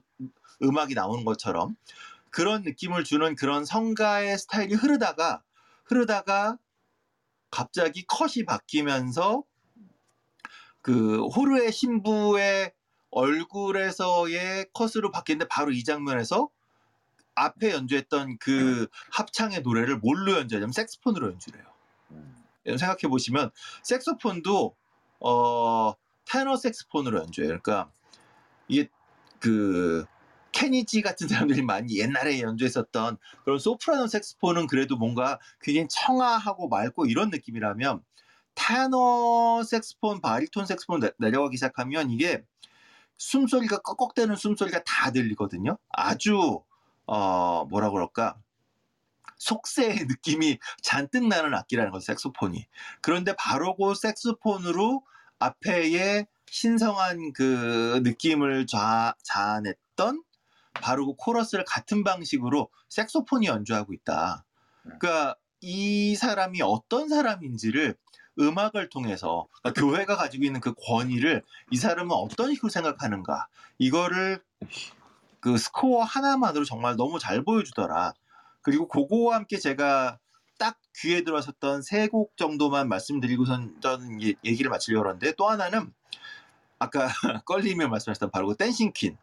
음악이 0.63 0.93
나오는 0.93 1.25
것처럼 1.25 1.75
그런 2.29 2.65
느낌을 2.65 3.05
주는 3.05 3.35
그런 3.35 3.65
성가의 3.65 4.37
스타일이 4.37 4.75
흐르다가 4.75 5.43
흐르다가 5.85 6.59
갑자기 7.51 8.05
컷이 8.07 8.45
바뀌면서 8.45 9.45
그 10.83 11.25
호르의 11.29 11.73
신부의 11.73 12.75
얼굴에서의 13.11 14.67
컷으로 14.75 15.11
바뀌는데 15.11 15.49
바로 15.49 15.73
이 15.73 15.83
장면에서 15.83 16.51
앞에 17.35 17.71
연주했던 17.71 18.37
그 18.39 18.87
합창의 19.13 19.63
노래를 19.63 19.97
뭘로 19.97 20.33
연주하냐면 20.33 20.73
색스폰으로 20.73 21.29
연주를 21.29 21.61
해요. 21.61 21.69
음. 22.75 22.79
생각해 22.79 23.09
보시면 23.09 23.51
색소폰도 23.83 24.77
어 25.21 25.95
테너 26.25 26.57
색스폰으로 26.57 27.21
연주해요. 27.21 27.59
그러니까 27.61 27.91
이게 28.69 28.89
그 29.41 30.05
케니지 30.53 31.03
같은 31.03 31.29
사람들이 31.29 31.63
많이 31.63 31.99
옛날에 31.99 32.41
연주했었던 32.41 33.19
그런 33.45 33.59
소프라노 33.59 34.07
색스폰은 34.09 34.67
그래도 34.67 34.97
뭔가 34.97 35.39
굉장히 35.61 35.87
청아하고 35.91 36.69
맑고 36.69 37.07
이런 37.07 37.31
느낌이라면 37.31 38.03
테너 38.55 39.63
색스폰, 39.63 40.21
바리톤 40.21 40.67
색스폰 40.67 41.01
내- 41.01 41.13
내려가기 41.19 41.57
시작하면 41.57 42.11
이게 42.11 42.43
숨소리가 43.19 43.79
꺽꺽대는 43.79 44.37
숨소리가 44.37 44.83
다 44.85 45.11
들리거든요. 45.13 45.79
아주 45.91 46.63
어 47.07 47.65
뭐라 47.67 47.91
그럴까 47.91 48.37
속세의 49.39 50.07
느낌이 50.09 50.59
잔뜩 50.83 51.27
나는 51.27 51.55
악기라는 51.55 51.91
거죠, 51.91 52.05
색소폰이. 52.07 52.67
그런데 53.01 53.35
바로 53.37 53.77
그 53.77 53.95
색소폰으로 53.95 55.05
앞에의 55.39 56.27
신성한 56.51 57.33
그 57.33 58.01
느낌을 58.03 58.67
좌, 58.67 59.15
자아냈던 59.23 60.23
바로 60.75 61.07
그 61.07 61.15
코러스를 61.17 61.65
같은 61.65 62.05
방식으로 62.05 62.69
색소폰이 62.89 63.47
연주하고 63.47 63.93
있다. 63.93 64.45
그러니까 64.83 65.37
이 65.61 66.17
사람이 66.17 66.63
어떤 66.63 67.09
사람인지를 67.09 67.97
음악을 68.41 68.89
통해서 68.89 69.49
그러니까 69.63 69.81
교회가 69.81 70.17
가지고 70.17 70.45
있는 70.45 70.61
그 70.61 70.73
권위를 70.87 71.45
이 71.71 71.77
사람은 71.77 72.13
어떤 72.13 72.55
식으로 72.55 72.71
생각하는가 72.71 73.49
이거를 73.79 74.43
그 75.41 75.59
스코어 75.59 76.03
하나만으로 76.03 76.65
정말 76.65 76.97
너무 76.97 77.19
잘 77.19 77.43
보여주더라. 77.43 78.15
그리고 78.69 78.87
그거와 78.87 79.37
함께 79.37 79.57
제가 79.59 80.19
딱 80.59 80.79
귀에 80.99 81.23
들어섰던 81.25 81.81
세 81.81 82.09
곡 82.09 82.37
정도만 82.37 82.87
말씀드리고선 82.91 83.81
이 84.21 84.35
얘기를 84.45 84.71
마치려고 84.71 85.09
하는데 85.09 85.33
또 85.39 85.49
하나는 85.49 85.91
아까 86.79 87.09
껄림이 87.47 87.87
말씀하셨던 87.87 88.31
바로 88.31 88.49
그 88.49 88.57
Dancing 88.57 88.93
Queen. 88.95 89.17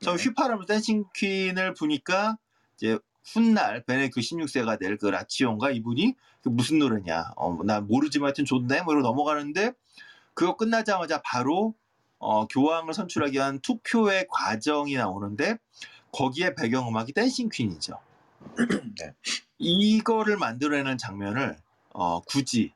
처음 0.00 0.18
네. 0.18 0.22
휘파람으로 0.24 0.66
Dancing 0.66 1.06
Queen을 1.14 1.72
보니까 1.72 2.36
이제 2.76 2.98
훗날 3.24 3.82
베네 3.84 4.10
그 4.10 4.20
16세가 4.20 4.78
될 4.78 4.98
그 4.98 5.06
라치온가 5.06 5.70
이분이 5.70 6.14
그 6.42 6.50
무슨 6.50 6.78
노래냐. 6.78 7.32
어, 7.36 7.56
나 7.64 7.80
모르지만 7.80 8.26
하여튼 8.26 8.44
좋네. 8.44 8.82
뭐 8.82 8.92
이러고 8.92 9.08
넘어가는데 9.08 9.72
그거 10.34 10.58
끝나자마자 10.58 11.22
바로 11.24 11.74
어, 12.18 12.46
교황을 12.48 12.92
선출하기 12.92 13.32
위한 13.32 13.60
투표의 13.60 14.26
과정이 14.28 14.94
나오는데 14.96 15.56
거기에 16.12 16.54
배경음악이 16.54 17.14
Dancing 17.14 17.48
Queen이죠. 17.48 17.98
네. 19.00 19.14
이거를 19.58 20.36
만들어내는 20.36 20.98
장면을 20.98 21.56
어, 21.92 22.20
굳이 22.20 22.72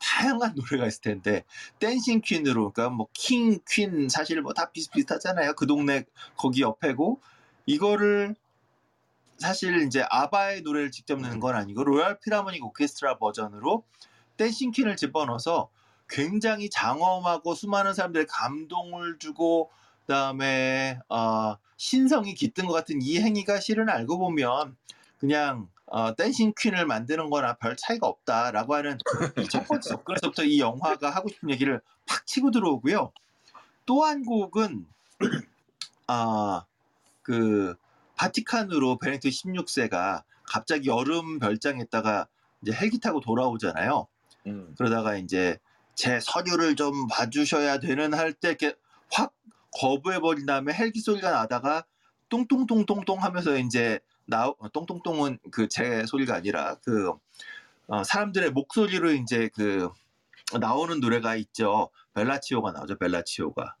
다양한 0.00 0.54
노래가 0.56 0.86
있을 0.86 1.00
텐데 1.02 1.44
Dancing 1.78 2.20
Queen으로 2.20 2.72
그러니까 2.72 2.94
뭐 2.94 3.08
King, 3.12 3.58
Queen 3.68 4.08
사실 4.08 4.40
뭐 4.42 4.52
다 4.52 4.70
비슷비슷하잖아요. 4.70 5.54
그 5.54 5.66
동네 5.66 6.04
거기 6.36 6.62
옆에고 6.62 7.20
이거를 7.66 8.34
사실 9.38 9.82
이제 9.86 10.04
아바의 10.10 10.62
노래를 10.62 10.90
직접 10.90 11.20
내는 11.20 11.38
건 11.40 11.54
아니고 11.54 11.84
Royal 11.84 12.18
Philharmonic 12.20 12.64
Orchestra 12.64 13.18
버전으로 13.18 13.84
Dancing 14.36 14.72
Queen을 14.72 14.96
집어넣어서 14.96 15.70
굉장히 16.08 16.70
장엄하고 16.70 17.54
수많은 17.54 17.94
사람들의 17.94 18.26
감동을 18.28 19.18
주고 19.18 19.70
그다음에 20.06 20.98
어, 21.08 21.56
신성이 21.76 22.34
깃든 22.34 22.66
것 22.66 22.72
같은 22.72 23.00
이 23.02 23.18
행위가 23.20 23.60
실은 23.60 23.88
알고 23.88 24.18
보면 24.18 24.76
그냥 25.18 25.68
어, 25.86 26.14
댄싱 26.14 26.52
퀸을 26.58 26.86
만드는 26.86 27.30
거나 27.30 27.54
별 27.54 27.76
차이가 27.76 28.06
없다라고 28.06 28.74
하는 28.74 28.98
이첫 29.38 29.66
번째 29.66 29.88
접근에서부터 29.88 30.44
이 30.44 30.60
영화가 30.60 31.10
하고 31.10 31.28
싶은 31.28 31.50
얘기를 31.50 31.80
팍 32.06 32.26
치고 32.26 32.50
들어오고요. 32.50 33.12
또 33.86 34.04
한 34.04 34.24
곡은 34.24 34.86
아, 36.06 36.64
그 37.22 37.74
바티칸으로 38.16 38.98
베네딕트 38.98 39.28
16세가 39.28 40.22
갑자기 40.44 40.88
여름 40.88 41.38
별장에다가 41.38 42.26
이제 42.62 42.72
헬기 42.72 42.98
타고 43.00 43.20
돌아오잖아요. 43.20 44.06
음. 44.46 44.74
그러다가 44.76 45.16
이제 45.16 45.58
제 45.94 46.20
서류를 46.20 46.76
좀 46.76 47.06
봐주셔야 47.08 47.78
되는 47.80 48.14
할 48.14 48.32
때 48.34 48.48
이렇게 48.48 48.74
확 49.10 49.32
거부해버린 49.72 50.46
다음에 50.46 50.72
헬기 50.72 51.00
소리가 51.00 51.30
나다가 51.30 51.84
똥똥똥똥똥 52.28 53.22
하면서 53.22 53.56
이제 53.58 54.00
나 54.28 54.48
어, 54.48 54.68
똥똥똥은 54.72 55.38
그 55.50 55.68
제 55.68 56.04
소리가 56.06 56.34
아니라 56.34 56.76
그 56.84 57.12
어, 57.88 58.04
사람들의 58.04 58.50
목소리로 58.52 59.12
이제 59.12 59.48
그 59.54 59.88
나오는 60.58 61.00
노래가 61.00 61.36
있죠. 61.36 61.90
벨라치오가 62.14 62.72
나오죠. 62.72 62.96
벨라치오가. 62.98 63.76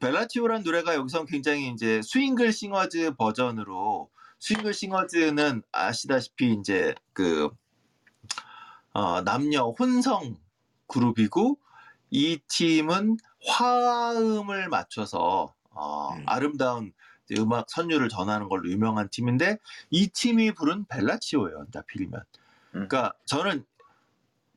벨라치오란 0.00 0.62
노래가 0.62 0.94
여기서 0.94 1.26
굉장히 1.26 1.68
이제 1.68 2.00
스윙글 2.02 2.52
싱어즈 2.52 3.14
버전으로 3.18 4.10
스윙글 4.38 4.72
싱어즈는 4.72 5.62
아시다시피 5.72 6.54
이제 6.54 6.94
그 7.12 7.50
어, 8.92 9.20
남녀 9.22 9.68
혼성 9.78 10.36
그룹이고 10.86 11.58
이 12.10 12.38
팀은 12.48 13.18
화음을 13.46 14.68
맞춰서 14.68 15.54
어, 15.70 16.14
음. 16.14 16.24
아름다운 16.26 16.92
음악 17.38 17.70
선율을 17.70 18.08
전하는 18.08 18.48
걸로 18.48 18.68
유명한 18.70 19.08
팀인데 19.08 19.58
이 19.90 20.08
팀이 20.08 20.52
부른 20.52 20.86
벨라치오예요. 20.86 21.66
하필이면. 21.74 22.20
음. 22.20 22.24
그러니까 22.72 23.12
저는 23.26 23.64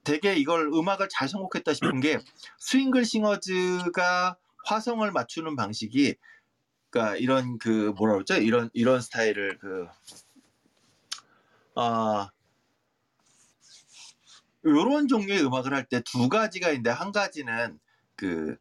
되게 0.03 0.35
이걸 0.35 0.67
음악을 0.73 1.07
잘 1.09 1.27
선곡했다 1.29 1.73
싶은 1.73 1.99
게 2.01 2.19
스윙글 2.59 3.05
싱어즈가 3.05 4.37
화성을 4.65 5.09
맞추는 5.11 5.55
방식이 5.55 6.15
그러니까 6.89 7.17
이런 7.17 7.57
그 7.57 7.93
뭐라 7.97 8.13
그러죠? 8.15 8.35
이런 8.35 8.69
이런 8.73 9.01
스타일을 9.01 9.57
그 9.59 9.87
아, 11.75 12.29
요런 14.65 15.07
종류의 15.07 15.45
음악을 15.45 15.73
할 15.73 15.85
때 15.89 16.01
두 16.01 16.29
가지가 16.29 16.69
있는데 16.69 16.89
한 16.89 17.11
가지는 17.11 17.79
그 18.15 18.57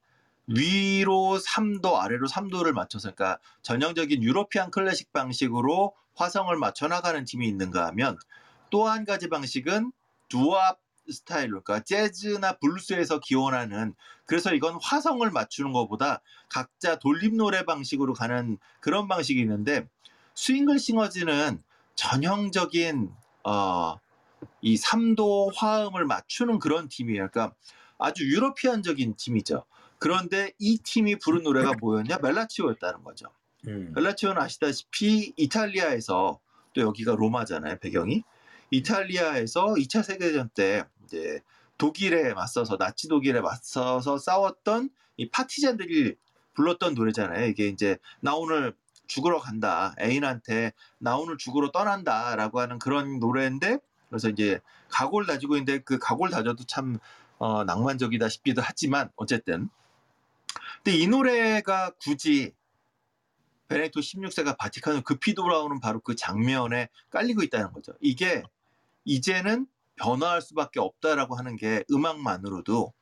위로 0.56 1.38
3도 1.38 1.96
아래로 1.96 2.26
3도를 2.28 2.72
맞춰서 2.72 3.12
그러니까 3.12 3.40
전형적인 3.62 4.22
유로피안 4.22 4.70
클래식 4.70 5.12
방식으로 5.12 5.94
화성을 6.14 6.54
맞춰 6.56 6.88
나가는 6.88 7.24
팀이 7.24 7.46
있는가 7.48 7.86
하면 7.88 8.18
또 8.70 8.88
한 8.88 9.04
가지 9.04 9.28
방식은 9.28 9.92
두압 10.28 10.80
스타일로 11.10 11.62
그러니까 11.62 11.84
재즈나 11.84 12.58
블루스에서 12.58 13.18
기원하는 13.20 13.94
그래서 14.24 14.54
이건 14.54 14.78
화성을 14.80 15.28
맞추는 15.30 15.72
것보다 15.72 16.22
각자 16.48 16.96
돌림 16.96 17.36
노래 17.36 17.64
방식으로 17.64 18.12
가는 18.14 18.58
그런 18.80 19.08
방식이 19.08 19.40
있는데 19.40 19.88
스윙글 20.34 20.78
싱어즈는 20.78 21.62
전형적인 21.96 23.10
어, 23.44 23.96
이 24.60 24.76
3도 24.76 25.52
화음을 25.54 26.04
맞추는 26.04 26.58
그런 26.58 26.88
팀이에요. 26.88 27.28
그러니까 27.30 27.54
아주 27.98 28.26
유러피안적인 28.26 29.16
팀이죠. 29.16 29.64
그런데 30.02 30.50
이 30.58 30.78
팀이 30.78 31.16
부른 31.20 31.44
노래가 31.44 31.74
뭐였냐? 31.80 32.18
멜라치오였다는 32.20 33.04
거죠. 33.04 33.28
음. 33.68 33.92
멜라치오는 33.94 34.36
아시다시피 34.42 35.32
이탈리아에서 35.36 36.40
또 36.74 36.80
여기가 36.80 37.14
로마잖아요, 37.14 37.78
배경이. 37.78 38.24
이탈리아에서 38.72 39.74
2차 39.74 40.02
세계대전 40.02 40.48
때 40.54 40.82
이제 41.04 41.40
독일에 41.78 42.34
맞서서 42.34 42.78
나치 42.78 43.06
독일에 43.06 43.40
맞서서 43.40 44.18
싸웠던 44.18 44.90
이 45.18 45.30
파티잔들이 45.30 46.16
불렀던 46.54 46.94
노래잖아요. 46.94 47.46
이게 47.46 47.68
이제 47.68 47.96
나 48.20 48.34
오늘 48.34 48.74
죽으러 49.06 49.38
간다. 49.38 49.94
애인한테 50.00 50.72
나 50.98 51.16
오늘 51.16 51.38
죽으러 51.38 51.70
떠난다 51.70 52.34
라고 52.34 52.58
하는 52.58 52.80
그런 52.80 53.20
노래인데 53.20 53.78
그래서 54.08 54.28
이제 54.28 54.58
각오를 54.88 55.28
다지고 55.28 55.54
있는데 55.56 55.78
그 55.78 55.98
각오를 55.98 56.32
다져도 56.32 56.64
참 56.64 56.98
어, 57.38 57.62
낭만적이다 57.62 58.28
싶기도 58.28 58.62
하지만 58.64 59.08
어쨌든 59.16 59.68
근데 60.82 60.96
이 60.98 61.06
노래가 61.06 61.92
굳이 62.02 62.54
베네토 63.68 64.00
16세가 64.00 64.58
바티칸으로 64.58 65.02
급히 65.02 65.34
돌아오는 65.34 65.80
바로 65.80 66.00
그 66.00 66.14
장면에 66.16 66.88
깔리고 67.10 67.42
있다는 67.42 67.72
거죠. 67.72 67.92
이게 68.00 68.42
이제는 69.04 69.66
변화할 69.94 70.42
수밖에 70.42 70.80
없다라고 70.80 71.36
하는 71.36 71.56
게 71.56 71.84
음악만으로도 71.90 72.92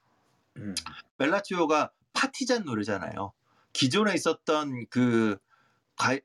음. 0.58 0.74
벨라치오가 1.18 1.90
파티잔 2.12 2.64
노래잖아요. 2.64 3.32
기존에 3.72 4.14
있었던 4.14 4.86
그 4.90 5.38
가- 5.96 6.18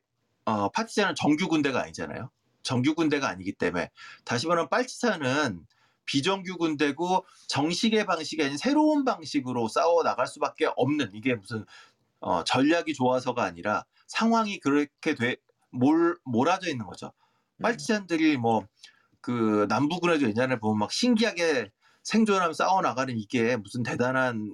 어, 0.45 0.69
파티잔은 0.69 1.15
정규 1.15 1.47
군대가 1.47 1.81
아니잖아요. 1.81 2.29
정규 2.63 2.95
군대가 2.95 3.29
아니기 3.29 3.53
때문에 3.53 3.89
다시 4.25 4.47
말하면 4.47 4.69
빨치산은 4.69 5.65
비정규 6.05 6.57
군대고 6.57 7.25
정식의 7.47 8.05
방식이 8.05 8.43
아닌 8.43 8.57
새로운 8.57 9.05
방식으로 9.05 9.67
싸워 9.67 10.03
나갈 10.03 10.27
수밖에 10.27 10.67
없는 10.75 11.11
이게 11.13 11.35
무슨 11.35 11.65
어, 12.19 12.43
전략이 12.43 12.93
좋아서가 12.93 13.43
아니라 13.43 13.85
상황이 14.07 14.59
그렇게 14.59 15.15
돼 15.15 15.37
몰, 15.71 16.17
몰아져 16.23 16.69
있는 16.69 16.85
거죠. 16.85 17.11
빨치산들이 17.61 18.37
뭐 18.37 18.67
그 19.25 19.65
남부군에도 19.69 20.29
옛날에 20.29 20.59
보면 20.59 20.77
막 20.77 20.91
신기하게 20.91 21.71
생존하며 22.03 22.53
싸워 22.53 22.81
나가는 22.81 23.17
이게 23.17 23.55
무슨 23.55 23.81
대단한 23.81 24.51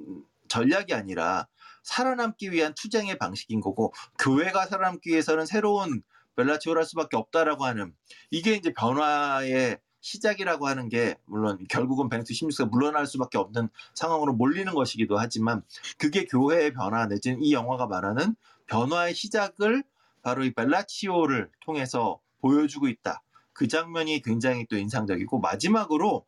전략이 0.47 0.93
아니라 0.93 1.49
살아남기 1.84 2.54
위한 2.54 2.74
투쟁의 2.74 3.18
방식인 3.18 3.60
거고 3.60 3.93
교회가 4.18 4.68
살아남기 4.68 5.10
위해서는 5.10 5.45
새로운 5.45 6.04
벨라치오를 6.38 6.80
할 6.80 6.86
수밖에 6.86 7.18
없다라고 7.18 7.66
하는 7.66 7.93
이게 8.30 8.54
이제 8.54 8.72
변화의 8.72 9.78
시작이라고 10.02 10.68
하는 10.68 10.89
게 10.89 11.16
물론 11.26 11.66
결국은 11.70 12.10
베네트 12.10 12.34
16세가 12.34 12.70
물러날 12.70 13.06
수밖에 13.08 13.38
없는 13.38 13.70
상황으로 13.93 14.34
몰리는 14.34 14.74
것이기도 14.74 15.18
하지만 15.18 15.64
그게 15.97 16.26
교회의 16.26 16.74
변화 16.74 17.06
내지는 17.06 17.41
이 17.41 17.54
영화가 17.54 17.88
말하는 17.88 18.36
변화의 18.66 19.14
시작을 19.14 19.84
바로 20.22 20.43
이 20.43 20.54
벨라치오를 20.54 21.49
통해서 21.62 22.20
보여주고 22.41 22.88
있다. 22.88 23.22
그 23.54 23.68
장면이 23.68 24.22
굉장히 24.22 24.66
또 24.68 24.78
인상적이고 24.78 25.39
마지막으로 25.39 26.26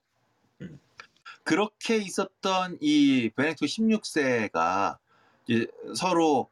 음. 0.61 0.79
그렇게 1.43 1.97
있었던 1.97 2.77
이 2.79 3.31
베네토 3.35 3.65
16세가 3.65 4.97
서로 5.95 6.49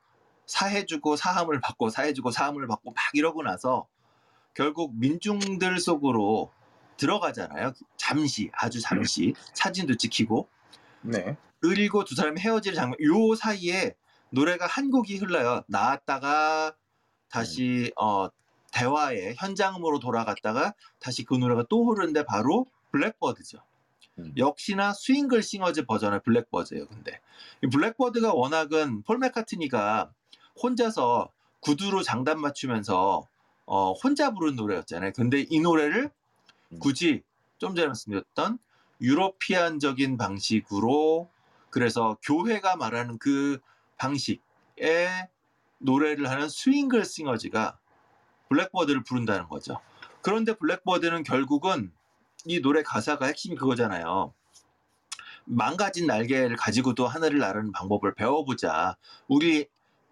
사해주고 0.48 1.16
사함을 1.16 1.62
받고 1.62 1.90
사해주고 1.90 2.32
사함을 2.32 2.68
받고 2.68 2.92
막 2.92 3.04
이러고 3.14 3.44
나서 3.44 3.88
결국 4.54 4.94
민중들 4.98 5.80
속으로 5.80 6.52
들어가잖아요. 7.02 7.74
잠시 7.98 8.52
아주 8.54 8.80
잠시 8.80 9.34
사진도 9.56 9.96
찍히고 9.98 10.48
네. 11.02 11.36
그리고 11.60 12.06
두 12.06 12.14
사람이 12.14 12.40
헤어질 12.40 12.76
장면 12.76 12.96
요 13.02 13.36
사이에 13.36 13.96
노래가 14.30 14.68
한 14.68 14.92
곡이 14.92 15.18
흘러요. 15.18 15.64
나왔다가 15.68 16.76
다시 17.30 17.92
어 18.00 18.30
대화의 18.72 19.36
현장으로 19.38 20.00
돌아갔다가 20.00 20.74
다시 21.00 21.26
그 21.26 21.34
노래가 21.34 21.66
또 21.70 21.86
흐르는데 21.86 22.24
바로 22.24 22.68
Blackbird죠. 22.92 23.58
음. 24.20 24.34
역시나 24.38 24.94
Swingle 24.94 25.42
Singers 25.42 25.86
버전의 25.86 26.22
Blackbird예요. 26.24 26.88
근데 26.88 27.20
이 27.64 27.68
Blackbird가 27.68 28.34
워낙은 28.34 29.04
폴 29.04 29.18
맥카트니가 29.18 30.12
혼자서 30.62 31.30
구두로 31.62 32.04
장단 32.04 32.40
맞추면서 32.40 33.28
어 33.66 33.94
혼자 33.94 34.32
부른 34.32 34.56
노래였잖아요. 34.56 35.14
근데 35.16 35.46
이 35.50 35.60
노래를 35.60 36.04
음. 36.06 36.21
굳이 36.80 37.24
좀 37.58 37.76
전에 37.76 37.88
말씀드렸던 37.88 38.60
European적인 39.02 40.18
방식으로 40.18 41.30
그래서 41.70 42.18
교회가 42.24 42.76
말하는 42.76 43.18
그 43.18 43.60
방식의 43.98 45.28
노래를 45.80 46.30
하는 46.30 46.50
스윙글 46.50 47.06
싱어즈가 47.06 47.78
블랙버드를 48.50 49.04
부른다는 49.04 49.48
거죠. 49.48 49.80
그런데 50.22 50.54
블랙버드는 50.54 51.24
결국은 51.24 51.92
이 52.46 52.62
노래 52.62 52.84
가사가 52.84 53.26
핵심이 53.28 53.56
그거잖아요. 53.56 54.34
망가진 55.46 56.06
날개를 56.06 56.56
가지고도 56.56 57.08
하늘을 57.08 57.40
나르는 57.40 57.72
방법을 57.72 58.14
배워보자. 58.14 58.98
우리 59.28 59.68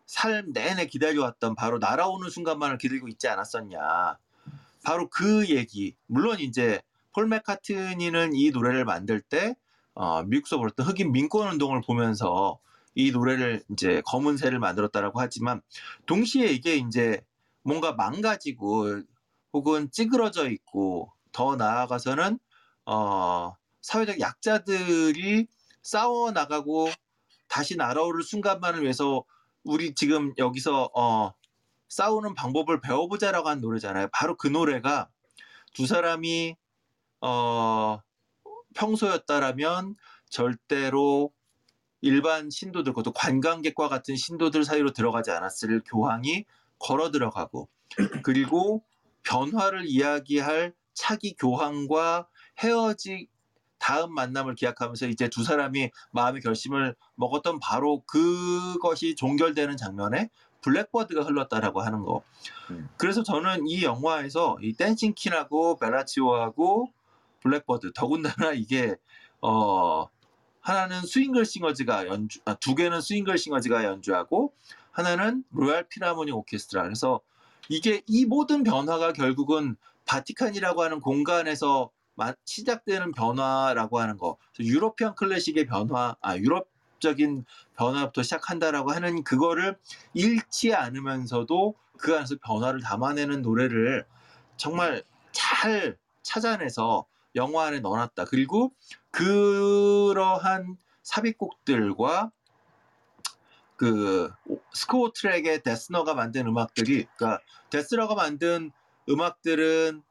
삶 0.05 0.51
내내 0.53 0.87
기다려왔던 0.87 1.55
바로 1.55 1.77
날아오는 1.77 2.29
순간만을 2.29 2.77
기다리고 2.77 3.07
있지 3.07 3.27
않았었냐. 3.27 4.17
바로 4.83 5.09
그 5.09 5.49
얘기. 5.49 5.95
물론 6.07 6.39
이제 6.39 6.81
폴 7.13 7.27
맥카트니는 7.27 8.33
이 8.35 8.51
노래를 8.51 8.85
만들 8.85 9.21
때 9.21 9.55
어, 9.93 10.23
미국에서 10.23 10.57
벌었던 10.57 10.85
흑인 10.85 11.11
민권 11.11 11.51
운동을 11.51 11.81
보면서 11.81 12.59
이 12.95 13.11
노래를 13.11 13.63
이제 13.71 14.01
검은 14.05 14.37
새를 14.37 14.59
만들었다라고 14.59 15.19
하지만 15.19 15.61
동시에 16.05 16.47
이게 16.47 16.75
이제 16.75 17.21
뭔가 17.63 17.93
망가지고 17.93 19.01
혹은 19.53 19.89
찌그러져 19.91 20.49
있고 20.49 21.11
더 21.31 21.55
나아가서는 21.55 22.39
어, 22.85 23.55
사회적 23.81 24.19
약자들이 24.19 25.47
싸워 25.81 26.31
나가고 26.31 26.89
다시 27.47 27.75
날아오를 27.75 28.23
순간만을 28.23 28.83
위해서 28.83 29.23
우리 29.63 29.93
지금 29.93 30.33
여기서 30.37 30.89
어, 30.95 31.33
싸우는 31.89 32.35
방법을 32.35 32.81
배워보자라고 32.81 33.49
한 33.49 33.61
노래잖아요. 33.61 34.07
바로 34.13 34.37
그 34.37 34.47
노래가 34.47 35.09
두 35.73 35.85
사람이 35.85 36.55
어, 37.21 37.99
평소였다라면 38.75 39.95
절대로 40.29 41.31
일반 42.01 42.49
신도들, 42.49 42.93
그것도 42.93 43.11
관광객과 43.11 43.89
같은 43.89 44.15
신도들 44.15 44.63
사이로 44.63 44.93
들어가지 44.93 45.31
않았을 45.31 45.81
교황이 45.85 46.45
걸어 46.77 47.11
들어가고 47.11 47.67
그리고 48.23 48.83
변화를 49.23 49.85
이야기할 49.85 50.73
차기 50.93 51.35
교황과 51.35 52.27
헤어지 52.59 53.27
다음 53.79 54.13
만남을 54.13 54.55
기약하면서 54.55 55.07
이제 55.07 55.29
두 55.29 55.43
사람이 55.43 55.89
마음의 56.11 56.41
결심을 56.41 56.95
먹었던 57.15 57.59
바로 57.59 58.01
그것이 58.05 59.15
종결되는 59.15 59.77
장면에 59.77 60.29
블랙버드가 60.61 61.23
흘렀다라고 61.23 61.81
하는 61.81 62.03
거. 62.03 62.23
음. 62.71 62.89
그래서 62.97 63.23
저는 63.23 63.67
이 63.67 63.83
영화에서 63.83 64.57
이 64.61 64.73
Dancing 64.73 65.13
Queen하고 65.15 65.77
Bella 65.77 66.21
Ciao하고 66.21 66.91
Blackbird 67.41 67.93
더군다나 67.93 68.51
이게 68.53 68.95
어 69.41 70.07
하나는 70.61 71.01
Swingle 71.01 71.45
Singers가 71.45 72.07
연주 72.07 72.39
아, 72.45 72.55
두 72.55 72.75
개는 72.75 73.01
Swingle 73.01 73.37
Singers가 73.37 73.85
연주하고 73.85 74.53
하나는 74.91 75.43
Royal 75.51 75.87
Philharmonic 75.87 76.35
Orchestra 76.35 76.83
그래서 76.83 77.21
이게 77.69 78.01
이 78.07 78.25
모든 78.25 78.63
변화가 78.63 79.13
결국은 79.13 79.77
바티칸이라고 80.05 80.83
하는 80.83 80.99
공간에서 80.99 81.91
마- 82.15 82.33
시작되는 82.43 83.13
변화라고 83.13 83.99
하는 83.99 84.17
거 84.17 84.37
European 84.59 85.15
클래식의 85.15 85.67
변화 85.67 86.15
아 86.21 86.35
유럽 86.37 86.67
적인 86.99 87.45
변화부터 87.77 88.23
시작한다라고 88.23 88.91
하는 88.91 89.23
그거를 89.23 89.77
잃지 90.13 90.73
않으면서도 90.73 91.75
그 91.97 92.15
안에서 92.15 92.35
변화를 92.41 92.81
담아내는 92.81 93.41
노래를 93.41 94.05
정말 94.57 95.03
잘 95.31 95.97
찾아내서 96.21 97.05
영화 97.35 97.65
안에 97.67 97.79
넣어놨다. 97.79 98.25
그리고 98.25 98.73
그러한 99.11 100.77
삽입곡들과 101.03 102.31
그 103.75 104.29
스코어 104.73 105.11
트랙의 105.15 105.63
데스너가 105.63 106.13
만든 106.13 106.47
음악들이 106.47 107.05
그러니까 107.15 107.41
데스너가 107.69 108.13
만든 108.13 108.71
음악들은 109.09 110.03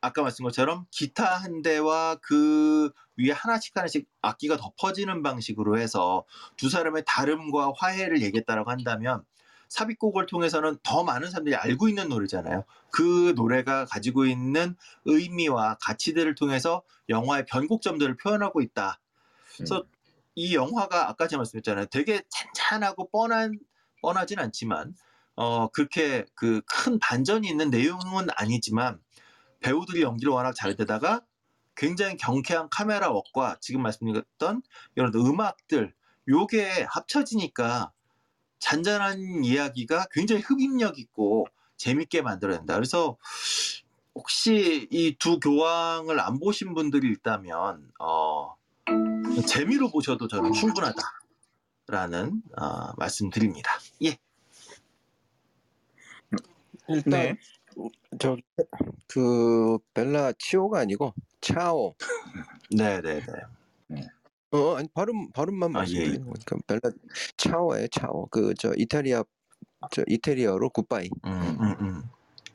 아까 0.00 0.22
말씀 0.22 0.44
것처럼 0.44 0.86
기타 0.90 1.34
한 1.36 1.62
대와 1.62 2.16
그 2.22 2.90
위에 3.16 3.32
하나씩 3.32 3.76
하나씩 3.76 4.08
악기가 4.22 4.56
덮어지는 4.56 5.22
방식으로 5.22 5.78
해서 5.78 6.24
두 6.56 6.70
사람의 6.70 7.04
다름과 7.06 7.72
화해를 7.76 8.22
얘기했다라고 8.22 8.70
한다면 8.70 9.24
삽입곡을 9.68 10.26
통해서는 10.26 10.78
더 10.82 11.04
많은 11.04 11.30
사람들이 11.30 11.54
알고 11.56 11.88
있는 11.88 12.08
노래잖아요. 12.08 12.64
그 12.90 13.34
노래가 13.36 13.84
가지고 13.84 14.24
있는 14.24 14.76
의미와 15.04 15.76
가치들을 15.82 16.34
통해서 16.36 16.82
영화의 17.08 17.44
변곡점들을 17.46 18.16
표현하고 18.16 18.62
있다. 18.62 19.00
그래서 19.56 19.84
이 20.34 20.54
영화가 20.54 21.08
아까 21.10 21.26
제가 21.28 21.38
말씀했잖아요. 21.38 21.86
되게 21.86 22.22
찬찬하고 22.30 23.10
뻔한 23.10 23.58
뻔하진 24.00 24.38
않지만 24.38 24.94
어 25.36 25.68
그렇게 25.68 26.24
그 26.34 26.62
큰 26.66 26.98
반전이 27.00 27.48
있는 27.48 27.70
내용은 27.70 28.28
아니지만 28.36 29.00
배우들이 29.60 30.02
연기를 30.02 30.32
워낙 30.32 30.52
잘 30.54 30.76
되다가 30.76 31.22
굉장히 31.76 32.16
경쾌한 32.16 32.68
카메라 32.70 33.10
웍과 33.10 33.58
지금 33.60 33.82
말씀드렸던 33.82 34.62
이런 34.96 35.12
음악들 35.14 35.94
요게 36.28 36.86
합쳐지니까 36.90 37.92
잔잔한 38.58 39.44
이야기가 39.44 40.06
굉장히 40.10 40.42
흡입력 40.42 40.98
있고 40.98 41.46
재밌게 41.76 42.22
만들어낸다. 42.22 42.74
그래서 42.74 43.16
혹시 44.14 44.88
이 44.90 45.16
두 45.18 45.38
교황을 45.38 46.18
안 46.18 46.40
보신 46.40 46.74
분들이 46.74 47.12
있다면 47.12 47.92
어, 48.00 48.56
재미로 49.46 49.90
보셔도 49.90 50.26
저는 50.26 50.52
충분하다라는 50.52 52.42
어, 52.60 52.92
말씀드립니다. 52.96 53.70
예. 54.04 54.18
일단 56.88 57.10
네. 57.10 57.36
저그 59.08 59.78
Bella 59.94 60.32
Cio가 60.38 60.80
아니고 60.80 61.14
Ciao. 61.40 61.94
네 62.76 63.00
네 63.02 63.20
네. 63.88 64.06
어 64.52 64.76
아니 64.76 64.88
발음 64.94 65.30
발음만 65.32 65.70
아, 65.76 65.80
말씀드리는 65.80 66.24
거니까 66.26 66.56
Bella 66.66 66.80
Ciao예요 67.36 67.88
Ciao. 67.88 68.26
그 68.28 68.54
저 68.58 68.72
이탈리아 68.76 69.24
저 69.92 70.02
이태리어로 70.08 70.70
goodbye. 70.70 71.10
음, 71.26 71.30
음, 71.60 71.76
음. 71.80 72.02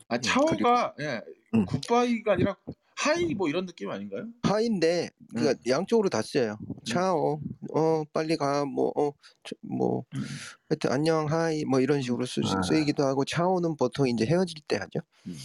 아 0.09 0.17
Ciao가 0.19 0.93
예, 0.99 1.21
음. 1.55 1.65
goodbye가 1.65 2.33
아니라 2.33 2.57
hi 2.95 3.33
뭐 3.33 3.49
이런 3.49 3.65
느낌 3.65 3.89
아닌가요? 3.89 4.27
hi인데 4.43 5.09
그 5.35 5.49
음. 5.49 5.55
양쪽으로 5.67 6.09
다 6.09 6.21
써요. 6.21 6.57
차오. 6.85 7.39
어 7.73 8.03
빨리 8.13 8.37
가 8.37 8.65
뭐어뭐 8.65 10.05
음. 10.15 10.23
하여튼 10.69 10.91
안녕 10.91 11.29
하이 11.29 11.65
뭐 11.65 11.79
이런 11.79 12.01
식으로 12.01 12.25
쓰, 12.25 12.41
아. 12.45 12.61
쓰이기도 12.61 13.03
하고 13.03 13.25
차오는 13.25 13.75
보통 13.77 14.07
이제 14.07 14.25
헤어질 14.25 14.55
때 14.67 14.77
하죠. 14.77 14.99
음. 15.27 15.35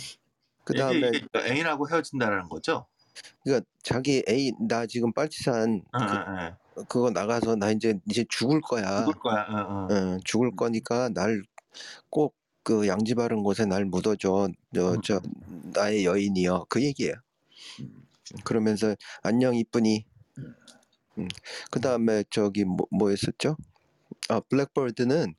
그 0.65 0.75
다음에 0.75 1.09
이게 1.09 1.27
애인하고 1.37 1.89
헤어진다라는 1.89 2.49
거죠? 2.49 2.87
그러니까 3.43 3.67
자기 3.83 4.23
애인 4.29 4.69
나 4.69 4.87
지금 4.87 5.13
빨치산 5.13 5.83
아, 5.93 5.99
그, 5.99 6.13
아, 6.13 6.19
아. 6.19 6.85
그거 6.89 7.11
나가서 7.11 7.57
나 7.57 7.71
이제 7.71 7.99
이제 8.09 8.25
죽을 8.29 8.61
거야. 8.61 9.01
죽을 9.05 9.15
거야. 9.21 9.43
어, 9.49 9.57
어. 9.57 9.95
어, 9.95 10.19
죽을 10.25 10.55
거니까 10.55 11.09
날 11.09 11.43
꼭 12.11 12.39
그 12.69 12.87
양지 12.87 13.15
바른 13.15 13.43
곳에 13.43 13.65
날 13.65 13.87
묻어줘. 13.87 14.49
저, 14.75 14.93
음. 14.93 15.01
저 15.03 15.21
나의 15.73 16.05
여인이여. 16.05 16.67
그 16.69 16.83
얘기예요. 16.83 17.15
음. 17.81 18.03
그러면서 18.45 18.95
안녕 19.23 19.55
이쁜이. 19.55 20.05
음. 20.39 20.55
음. 21.19 21.29
그 21.71 21.81
다음에 21.81 22.25
저기 22.31 22.65
뭐, 22.65 22.87
뭐였었죠? 22.91 23.57
아 24.29 24.41
Blackbird는 24.41 25.35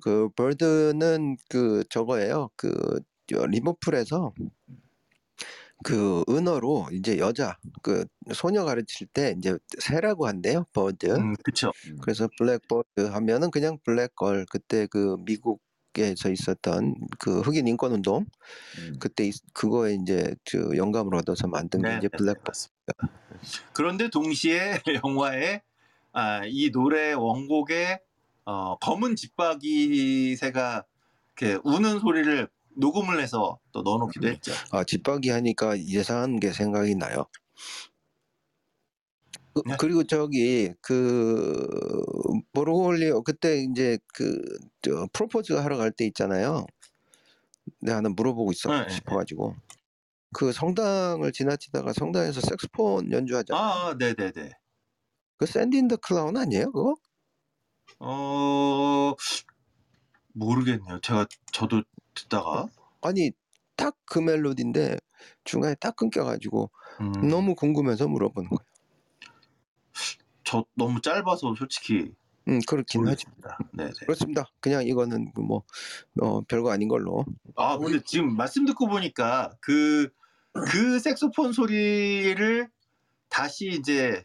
그 0.00 0.28
bird는 0.36 1.36
그 1.48 1.84
저거예요. 1.90 2.50
그저 2.56 3.46
리버풀에서 3.46 4.32
그 5.84 6.22
은어로 6.28 6.88
이제 6.92 7.18
여자 7.18 7.58
그 7.82 8.04
소녀 8.32 8.64
가르칠 8.64 9.08
때 9.08 9.34
이제 9.36 9.58
새라고 9.80 10.26
한대요 10.26 10.64
bird. 10.72 11.06
음, 11.06 11.34
그쵸. 11.42 11.72
그래서 12.00 12.28
Blackbird 12.38 13.00
하면은 13.00 13.50
그냥 13.50 13.78
black 13.84 14.18
girl 14.18 14.46
그때 14.50 14.86
그 14.86 15.16
미국 15.24 15.60
에서 15.98 16.30
있었던 16.30 16.94
그 17.18 17.40
흑인 17.40 17.68
인권 17.68 17.92
운동 17.92 18.24
음. 18.78 18.96
그때 18.98 19.24
있- 19.26 19.42
그거에 19.52 19.94
이제 19.94 20.34
그 20.50 20.76
영감을 20.76 21.14
얻어서 21.16 21.46
만든 21.46 21.82
게 21.82 21.88
네, 21.90 21.96
이제 21.98 22.08
네, 22.08 22.16
Blackbird. 22.16 22.42
맞습니다. 22.46 22.92
그런데 23.74 24.08
동시에 24.08 24.80
영화에 25.04 25.60
아, 26.12 26.42
이 26.46 26.70
노래 26.70 27.12
원곡에 27.12 28.00
어, 28.44 28.76
검은 28.78 29.16
집박이 29.16 30.36
새가 30.36 30.84
이렇게 31.40 31.58
우는 31.64 32.00
소리를 32.00 32.48
녹음을 32.76 33.20
해서 33.20 33.58
또 33.72 33.82
넣어놓기도 33.82 34.28
했죠. 34.28 34.52
아 34.70 34.84
집박이 34.84 35.28
하니까 35.30 35.78
예상한 35.84 36.40
게 36.40 36.52
생각이 36.52 36.94
나요. 36.94 37.26
그, 39.54 39.62
네. 39.64 39.76
리고 39.86 40.04
저기 40.04 40.72
그 40.80 41.66
보르골리오 42.52 43.22
그때 43.22 43.60
이제 43.62 43.98
그저 44.14 45.06
프로포즈 45.12 45.52
하러 45.54 45.76
갈 45.76 45.92
때 45.92 46.06
있잖아요. 46.06 46.66
내가 47.80 47.98
하나 47.98 48.08
물어보고 48.08 48.52
있어 48.52 48.70
네, 48.70 48.84
네, 48.86 48.88
싶어가지고 48.88 49.56
그 50.34 50.52
성당을 50.52 51.32
지나치다가 51.32 51.92
성당에서 51.94 52.40
색스폰 52.42 53.12
연주하잖아. 53.12 53.60
요 53.60 53.60
아, 53.60 53.94
네 53.98 54.14
네 54.14 54.32
네. 54.32 54.50
그 55.36 55.44
샌디 55.44 55.76
인더 55.76 55.96
클라운 55.98 56.38
아니에요 56.38 56.72
그거? 56.72 56.94
어, 57.98 59.14
모르겠네요. 60.34 61.00
제가, 61.00 61.26
저도 61.52 61.82
듣다가. 62.14 62.68
아니 63.00 63.32
딱 63.76 63.96
그 64.04 64.18
멜로디인데 64.18 64.98
중간에 65.44 65.74
딱 65.80 65.96
끊겨가지고 65.96 66.70
음, 67.00 67.28
너무 67.30 67.54
궁금해서 67.54 68.08
물어보는 68.08 68.50
거예요. 68.50 68.71
저 70.52 70.66
너무 70.74 71.00
짧아서 71.00 71.54
솔직히. 71.54 72.12
음 72.48 72.60
그렇긴 72.68 73.06
하지. 73.08 73.24
모르겠습니다. 73.24 73.58
네네. 73.72 73.90
그렇습니다. 74.02 74.44
그냥 74.60 74.86
이거는 74.86 75.32
뭐 75.34 75.62
어, 76.20 76.42
별거 76.42 76.70
아닌 76.70 76.88
걸로. 76.88 77.24
아, 77.56 77.78
근데 77.78 78.00
지금 78.04 78.36
말씀 78.36 78.66
듣고 78.66 78.86
보니까 78.88 79.54
그, 79.60 80.10
그 80.70 80.98
색소폰 80.98 81.54
소리를 81.54 82.68
다시 83.30 83.68
이제 83.68 84.24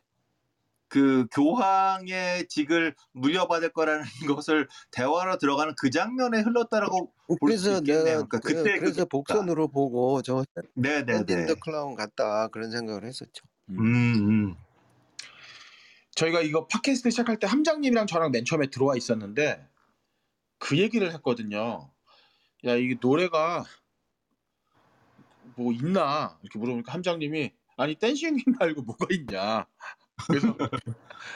그 0.90 1.28
교황의 1.32 2.48
직을 2.50 2.94
물려받을 3.14 3.72
거라는 3.72 4.04
것을 4.38 4.68
대화로 4.92 5.38
들어가는 5.38 5.76
그 5.80 5.90
장면에 5.90 6.42
흘렀다라고 6.42 7.14
볼수 7.40 7.70
그래서 7.70 7.78
있겠네요. 7.78 8.26
그러니까 8.28 8.40
그, 8.40 8.54
그때 8.54 8.80
그래서 8.80 9.04
그- 9.06 9.10
복선으로 9.10 9.70
보고 9.70 10.22
저 10.22 10.44
네네네. 10.74 11.34
in 11.42 11.47
the 11.47 11.56
Clown 11.62 11.96
같다 11.96 12.48
그런 12.50 12.70
생각을 12.72 13.06
했었죠. 13.06 13.46
음, 13.70 13.80
음. 13.80 14.56
저희가 16.18 16.42
이거 16.42 16.66
팟캐스트 16.68 17.12
시작할 17.12 17.38
때 17.38 17.46
함장님이랑 17.46 18.08
저랑 18.08 18.32
맨 18.32 18.44
처음에 18.44 18.68
들어와 18.72 18.98
있었는데 18.98 19.70
그 20.58 20.80
얘기를 20.80 21.14
했거든요. 21.14 21.92
야 22.66 22.76
이게 22.76 22.96
노래가 23.00 23.64
뭐 25.56 25.72
있나 25.72 26.40
이렇게 26.42 26.58
물어보니까 26.58 26.92
함장님이 26.92 27.52
아니 27.78 27.94
댄싱 27.96 28.38
말고 28.60 28.82
뭐가 28.82 29.06
있냐. 29.12 29.68
그래서 30.28 30.58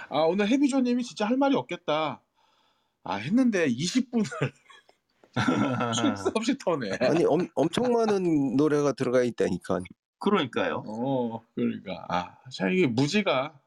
아 0.09 0.21
오늘 0.21 0.47
해비조님이 0.47 1.03
진짜 1.03 1.27
할 1.27 1.37
말이 1.37 1.55
없겠다. 1.55 2.23
아 3.03 3.15
했는데 3.15 3.67
20분을 3.67 4.25
쉴수 5.95 6.31
없이 6.33 6.57
터네. 6.57 6.97
아니 7.01 7.23
엄, 7.25 7.47
엄청 7.53 7.93
많은 7.93 8.55
노래가 8.57 8.93
들어가 8.93 9.21
있다니까. 9.21 9.79
그러니까요. 10.17 10.83
어 10.87 11.45
그러니까 11.53 12.03
아자 12.09 12.69
이게 12.69 12.87
무지가 12.87 13.61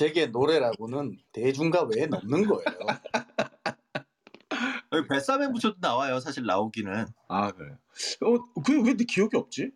제게 0.00 0.28
노래라고는 0.28 1.18
대중가 1.30 1.82
외에 1.82 2.06
넘는 2.06 2.46
거예요. 2.46 2.64
여기 4.92 5.06
뱃삼에 5.06 5.52
붙여도 5.52 5.76
나와요. 5.78 6.20
사실 6.20 6.46
나오기는. 6.46 7.06
아 7.28 7.52
그래. 7.52 7.76
어그왜 8.22 8.94
내 8.94 9.04
기억이 9.04 9.36
없지? 9.36 9.72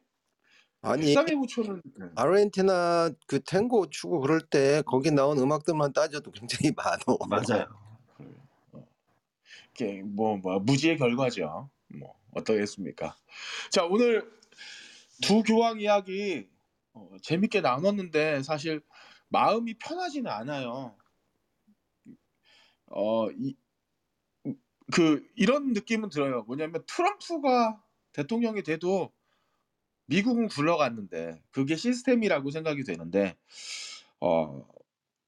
아니 0.80 1.12
쌈에 1.12 1.34
부초는 1.34 1.82
아르헨티나 2.14 3.10
그 3.26 3.40
탱고 3.40 3.90
추고 3.90 4.20
그럴 4.20 4.40
때 4.40 4.82
거기 4.86 5.10
나온 5.10 5.38
음악들만 5.38 5.92
따져도 5.92 6.30
굉장히 6.30 6.72
많어. 6.74 7.18
맞아요. 7.28 7.66
이게 9.72 10.00
뭐, 10.02 10.38
뭐 10.38 10.58
무지의 10.58 10.96
결과죠. 10.96 11.68
뭐 11.88 12.14
어떠겠습니까? 12.32 13.14
자 13.70 13.84
오늘 13.84 14.26
두 15.20 15.42
교황 15.42 15.80
이야기 15.80 16.48
어, 16.94 17.10
재밌게 17.20 17.60
나눴는데 17.60 18.42
사실 18.42 18.80
마음이 19.28 19.74
편하지는 19.78 20.30
않아요. 20.30 20.96
어 22.90 23.28
이 23.30 23.54
그 24.92 25.26
이런 25.36 25.72
느낌은 25.72 26.10
들어요. 26.10 26.42
뭐냐면 26.44 26.84
트럼프가 26.86 27.82
대통령이 28.12 28.62
돼도 28.62 29.12
미국은 30.06 30.48
굴러갔는데 30.48 31.42
그게 31.52 31.76
시스템이라고 31.76 32.50
생각이 32.50 32.84
되는데 32.84 33.36
어 34.20 34.64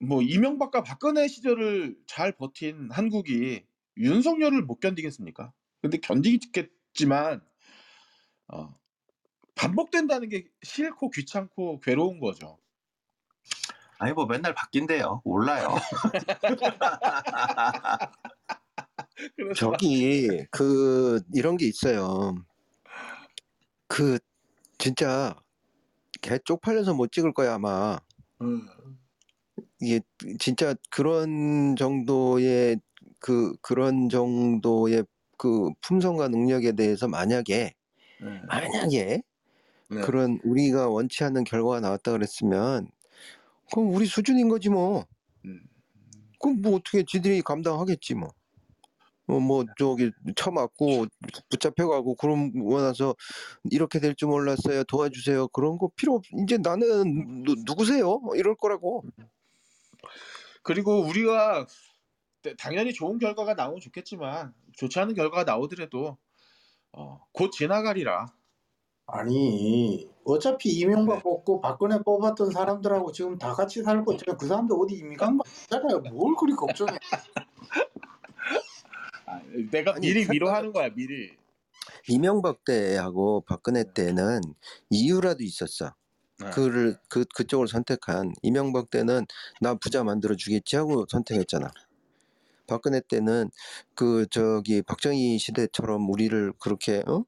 뭐 0.01 0.22
이명박과 0.22 0.82
박근혜 0.82 1.28
시절을 1.28 1.97
잘 2.07 2.32
버틴 2.32 2.90
한국이 2.90 3.64
윤석열을 3.97 4.62
못 4.62 4.80
견디겠습니까? 4.80 5.53
근데 5.82 5.99
견디겠지만 5.99 7.42
어, 8.49 8.78
반복된다는 9.55 10.28
게 10.28 10.49
싫고 10.62 11.11
귀찮고 11.11 11.80
괴로운 11.80 12.20
거죠. 12.20 12.59
아니 13.99 14.12
뭐 14.12 14.26
맨날 14.26 14.55
바뀐대요. 14.55 15.22
몰라요. 15.24 15.74
저기 19.57 20.28
그 20.51 21.20
이런 21.32 21.57
게 21.57 21.66
있어요. 21.66 22.34
그 23.88 24.18
진짜 24.78 25.34
개 26.20 26.38
쪽팔려서 26.44 26.94
못 26.94 27.12
찍을 27.12 27.32
거야 27.32 27.55
아마. 27.55 27.99
음, 28.42 28.68
이게 29.80 30.01
진짜 30.38 30.74
그런 30.90 31.76
정도의 31.76 32.80
그 33.20 33.57
그런 33.62 34.09
정도의 34.09 35.05
그 35.38 35.70
품성과 35.80 36.28
능력에 36.28 36.72
대해서 36.72 37.09
만약에 37.09 37.74
네. 38.20 38.42
만약에 38.47 39.22
네. 39.88 40.01
그런 40.01 40.40
우리가 40.44 40.88
원치 40.88 41.24
않는 41.24 41.44
결과가 41.44 41.80
나왔다 41.80 42.12
그랬으면 42.12 42.88
그럼 43.73 43.95
우리 43.95 44.07
수준인 44.07 44.49
거지 44.49 44.69
뭐. 44.71 45.07
음. 45.45 45.61
그럼 46.41 46.62
뭐 46.62 46.77
어떻게 46.77 47.05
지들이 47.05 47.43
감당하겠지 47.43 48.14
뭐. 48.14 48.31
어, 49.29 49.41
뭐 49.41 49.64
저기 49.79 50.12
처맞고 50.37 51.07
붙잡혀가고 51.51 52.14
그럼 52.17 52.53
원해서 52.62 53.14
이렇게 53.71 53.99
될 54.01 54.14
줄 54.14 54.29
몰랐어요 54.29 54.85
도와주세요 54.85 55.49
그런 55.49 55.79
거 55.79 55.91
필요 55.97 56.14
없 56.14 56.23
이제 56.45 56.59
나는 56.59 57.43
누, 57.45 57.57
누구세요 57.67 58.21
이럴 58.37 58.55
거라고 58.57 59.05
그리고 60.62 61.01
우리가 61.03 61.67
당연히 62.59 62.93
좋은 62.93 63.19
결과가 63.19 63.55
나오면 63.55 63.81
좋겠지만 63.81 64.55
좋지 64.77 64.99
않은 65.01 65.14
결과가 65.14 65.45
나오더라도 65.45 66.19
어, 66.93 67.21
곧 67.33 67.51
지나가리라. 67.53 68.27
아니 69.07 70.11
어차피 70.25 70.71
이명박 70.71 71.23
뽑고 71.23 71.61
박근혜 71.61 71.99
뽑았던 72.03 72.51
사람들하고 72.51 73.13
지금 73.13 73.39
다 73.39 73.53
같이 73.53 73.83
살고 73.83 74.15
있잖아요. 74.15 74.37
그 74.37 74.47
사람들 74.47 74.77
어디 74.79 74.97
이미 74.97 75.17
간거 75.17 75.45
아니잖아요. 75.71 76.01
뭘 76.13 76.35
그리 76.37 76.53
걱정해. 76.55 76.99
아, 79.27 79.41
내가 79.71 79.95
아니, 79.95 80.09
미리 80.09 80.27
위로하는 80.29 80.73
거야 80.73 80.89
미리. 80.91 81.37
이명박 82.09 82.65
때하고 82.65 83.45
박근혜 83.47 83.85
때는 83.93 84.41
이유라도 84.91 85.45
있었어 85.45 85.95
네. 86.41 86.51
그를 86.51 86.97
그 87.09 87.25
그쪽을 87.35 87.69
선택한 87.69 88.33
이명박 88.43 88.91
때는 88.91 89.25
나 89.61 89.75
부자 89.75 90.03
만들어 90.03 90.35
주겠지 90.35 90.77
하고 90.77 91.07
선택했잖아. 91.09 91.71
박근혜 92.67 93.01
때는 93.01 93.51
그 93.95 94.27
저기 94.31 94.83
박정희 94.83 95.39
시대처럼 95.39 96.11
우리를 96.11 96.53
그렇게 96.59 97.05
어 97.07 97.25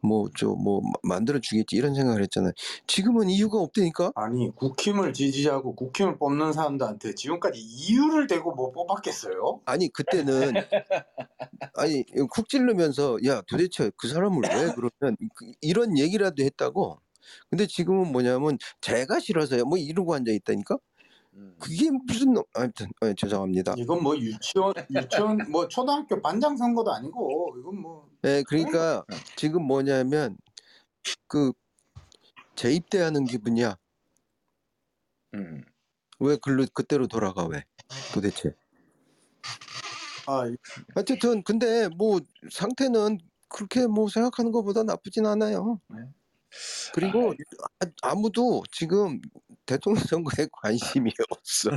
뭐 0.00 0.28
저 0.36 0.48
뭐 0.54 0.80
만들어 1.02 1.38
주겠지 1.40 1.76
이런 1.76 1.94
생각을 1.94 2.22
했잖아요. 2.22 2.52
지금은 2.86 3.28
이유가 3.30 3.58
없다니까. 3.58 4.12
아니 4.14 4.50
국힘을 4.54 5.12
지지하고 5.12 5.74
국힘을 5.74 6.18
뽑는 6.18 6.52
사람들한테 6.52 7.14
지금까지 7.14 7.58
이유를 7.60 8.26
대고 8.26 8.54
뭐 8.54 8.70
뽑았겠어요? 8.72 9.60
아니 9.66 9.88
그때는 9.92 10.52
아니 11.74 12.04
쿡 12.30 12.48
찔르면서 12.48 13.18
야 13.26 13.42
도대체 13.46 13.90
그 13.96 14.08
사람을 14.08 14.42
왜 14.42 14.72
그러면 14.74 15.16
그- 15.34 15.52
이런 15.60 15.98
얘기라도 15.98 16.42
했다고. 16.42 16.98
근데 17.50 17.66
지금은 17.66 18.12
뭐냐면 18.12 18.56
제가 18.80 19.18
싫어서요. 19.20 19.64
뭐 19.64 19.78
이러고 19.78 20.14
앉아 20.14 20.30
있다니까. 20.32 20.76
음. 21.36 21.54
그게 21.58 21.90
무슨 21.90 22.32
놈- 22.32 22.44
아무튼 22.54 22.86
어, 23.02 23.12
죄송합니다. 23.12 23.74
이건 23.76 24.02
뭐 24.02 24.16
유치원 24.16 24.72
유치원 24.90 25.38
뭐 25.50 25.68
초등학교 25.68 26.20
반장 26.22 26.56
선거도 26.56 26.92
아니고 26.92 27.56
이건 27.58 27.80
뭐 27.80 28.10
예, 28.24 28.42
그러니까 28.46 29.04
지금 29.36 29.62
뭐냐면 29.66 30.36
그 31.28 31.52
재입대하는 32.54 33.24
기분이야. 33.24 33.76
음. 35.34 35.64
왜 36.18 36.36
글로 36.42 36.64
그때로 36.72 37.06
돌아가 37.06 37.46
왜? 37.46 37.64
도대체. 38.14 38.54
아, 40.26 40.42
어쨌든 40.94 41.42
근데 41.42 41.88
뭐 41.88 42.20
상태는 42.50 43.18
그렇게 43.48 43.86
뭐 43.86 44.08
생각하는 44.08 44.50
것보다 44.50 44.82
나쁘진 44.82 45.26
않아요. 45.26 45.80
네. 46.56 46.92
그리고 46.94 47.34
아, 47.80 47.86
아무도 48.02 48.62
지금 48.70 49.20
대통령 49.66 50.02
선거에 50.04 50.46
관심이 50.52 51.12
없어. 51.30 51.70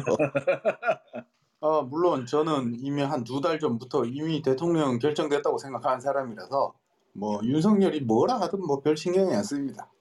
아, 1.62 1.82
물론 1.90 2.26
저는 2.26 2.76
이미 2.80 3.02
한 3.02 3.24
두 3.24 3.42
달 3.42 3.60
전부터 3.60 4.06
이미 4.06 4.42
대통령 4.42 5.00
결정됐다고 5.00 5.58
생각하는 5.58 6.00
사람이라서 6.00 6.74
뭐 7.14 7.40
윤석열이 7.44 8.02
뭐라 8.02 8.40
하든 8.42 8.62
뭐 8.66 8.82
별 8.82 8.96
신경이 8.96 9.34
안 9.36 9.44
씁니다. 9.44 9.92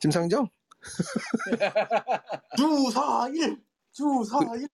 심상정? 0.00 0.48
주사일, 2.56 3.62
주사일. 3.92 4.68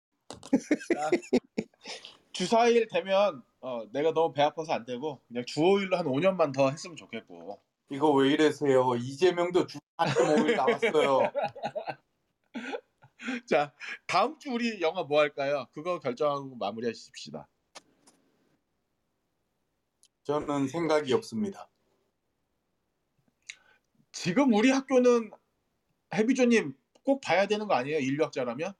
주사일 2.32 2.86
되면 2.88 3.42
어, 3.60 3.82
내가 3.92 4.12
너무 4.14 4.32
배 4.32 4.42
아파서 4.42 4.72
안 4.72 4.84
되고 4.84 5.20
그냥 5.28 5.44
주호일로 5.46 5.96
한 5.96 6.06
5년만 6.06 6.54
더 6.54 6.70
했으면 6.70 6.96
좋겠고 6.96 7.58
이거 7.90 8.12
왜 8.12 8.30
이래세요? 8.30 8.94
이재명도 8.94 9.66
주 9.66 9.78
4.5일 9.96 10.56
나왔어요. 10.56 11.32
자 13.46 13.74
다음 14.06 14.38
주 14.38 14.50
우리 14.52 14.80
영화 14.80 15.02
뭐 15.02 15.20
할까요? 15.20 15.66
그거 15.72 15.98
결정하고 15.98 16.54
마무리하십시다. 16.56 17.48
저는 20.22 20.68
생각이 20.68 21.12
없습니다. 21.14 21.68
지금 24.12 24.54
우리 24.54 24.70
학교는 24.70 25.32
해비조님 26.14 26.74
꼭 27.02 27.20
봐야 27.20 27.46
되는 27.46 27.66
거 27.66 27.74
아니에요? 27.74 27.98
인류학자라면? 27.98 28.72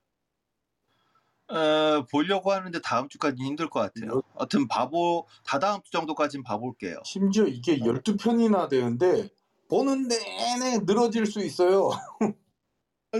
어, 1.50 2.06
보려고 2.10 2.52
하는데 2.52 2.80
다음 2.80 3.08
주까지 3.08 3.42
힘들 3.42 3.68
것 3.68 3.80
같아요. 3.80 4.22
하여튼 4.36 4.68
봐보 4.68 5.26
다다음 5.44 5.82
주 5.82 5.90
정도까지는 5.90 6.44
봐볼게요. 6.44 7.00
심지어 7.04 7.44
이게 7.44 7.78
12편이나 7.78 8.68
되는데 8.68 9.28
보는 9.68 10.08
내내 10.08 10.78
늘어질 10.84 11.26
수 11.26 11.40
있어요. 11.44 11.90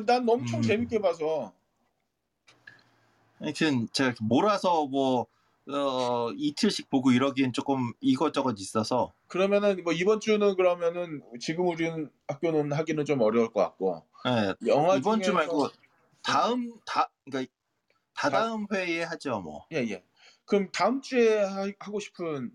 난 0.07 0.28
엄청 0.28 0.61
음. 0.61 0.62
재밌게 0.62 1.01
봐서 1.01 1.53
하여튼 3.41 3.89
제가 3.93 4.14
몰아서 4.20 4.87
뭐 4.87 5.26
어, 5.68 6.31
이틀씩 6.37 6.91
보고 6.91 7.11
이러기엔 7.12 7.53
조금 7.53 7.93
이것저것 8.01 8.55
있어서 8.59 9.12
그러면은 9.28 9.83
뭐 9.85 9.93
이번 9.93 10.20
주는 10.20 10.57
그러면은 10.57 11.22
지금 11.41 11.68
우리는 11.68 12.11
학교는 12.28 12.72
하기는 12.72 13.05
좀 13.05 13.20
어려울 13.20 13.53
것 13.53 13.61
같고 13.62 14.05
예, 14.26 14.55
영화 14.66 14.97
이번 14.97 15.22
주 15.22 15.31
중에서- 15.31 15.35
말고 15.35 15.68
다음 16.22 16.72
다 16.85 17.11
그러니까 17.24 17.53
다다음 18.14 18.66
회의에 18.72 19.02
하죠 19.04 19.40
뭐. 19.40 19.66
예, 19.72 19.78
예. 19.88 20.04
그럼 20.44 20.70
다음 20.72 21.00
주에 21.00 21.42
하, 21.42 21.70
하고 21.78 22.00
싶은 22.00 22.50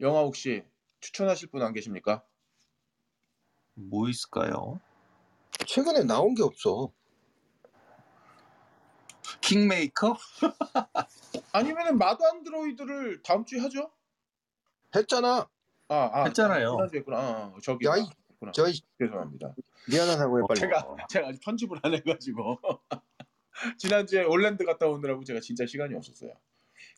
영화 0.00 0.20
혹시 0.20 0.64
추천하실 1.00 1.50
분 1.50 1.62
안 1.62 1.72
계십니까? 1.72 2.22
뭐 3.74 4.08
있을까요? 4.08 4.80
최근에 5.66 6.04
나온 6.04 6.34
게 6.34 6.42
없어. 6.42 6.92
킹메이커? 9.40 10.16
아니면은 11.52 11.98
마드 11.98 12.22
안드로이드를 12.22 13.22
다음 13.22 13.44
주에 13.44 13.60
하죠? 13.60 13.90
했잖아. 14.94 15.48
아, 15.88 16.10
아 16.12 16.24
했잖아요. 16.24 16.70
지난주에 16.76 16.98
했구나. 17.00 17.18
아, 17.18 17.22
아, 17.22 17.54
저기 17.62 17.86
야, 17.86 17.96
이- 17.96 18.08
했구나. 18.30 18.52
저희 18.52 18.72
죄송합니다. 18.98 19.54
미안하다고 19.88 20.38
해 20.38 20.42
빨리. 20.48 20.60
제가 20.60 20.96
제가 21.08 21.28
아직 21.28 21.40
편집을 21.40 21.78
안 21.82 21.94
해가지고 21.94 22.58
지난주에 23.78 24.24
올랜드 24.24 24.64
갔다 24.64 24.86
오느라고 24.86 25.24
제가 25.24 25.40
진짜 25.40 25.66
시간이 25.66 25.94
없었어요. 25.94 26.32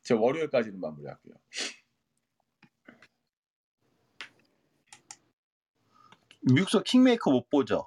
제가 0.02 0.20
월요일까지는 0.20 0.80
마무리할게요. 0.80 1.34
미국서 6.40 6.82
킹메이커 6.82 7.30
못 7.30 7.50
보죠. 7.50 7.86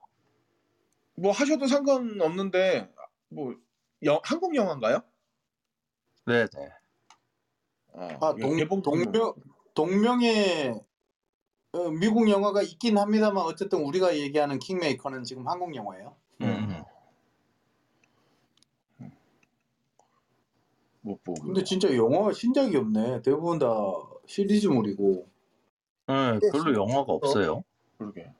뭐 1.15 1.31
하셔도 1.31 1.67
상관없는데 1.67 2.89
뭐 3.29 3.55
영- 4.03 4.21
한국 4.23 4.55
영화인가요? 4.55 5.01
네, 6.25 6.47
네. 6.47 6.69
아, 8.21 8.33
동, 8.35 8.55
개봉 8.57 8.81
동명, 8.81 9.33
동명의 9.73 10.81
어, 11.73 11.89
미국 11.89 12.29
영화가 12.29 12.61
있긴 12.61 12.97
합니다만 12.97 13.43
어쨌든 13.45 13.79
우리가 13.79 14.15
얘기하는 14.17 14.59
킹메이커는 14.59 15.23
지금 15.23 15.47
한국 15.47 15.73
영화예요. 15.75 16.15
음. 16.41 16.83
못 21.11 21.23
보고. 21.23 21.43
근데 21.43 21.63
진짜 21.63 21.93
영화 21.95 22.31
신작이 22.31 22.75
없네. 22.75 23.21
대부분 23.21 23.59
다 23.59 23.67
시리즈물이고. 24.25 25.27
네, 26.07 26.39
별로 26.51 26.73
영화가 26.73 27.11
없어요. 27.13 27.63
그러게. 27.97 28.31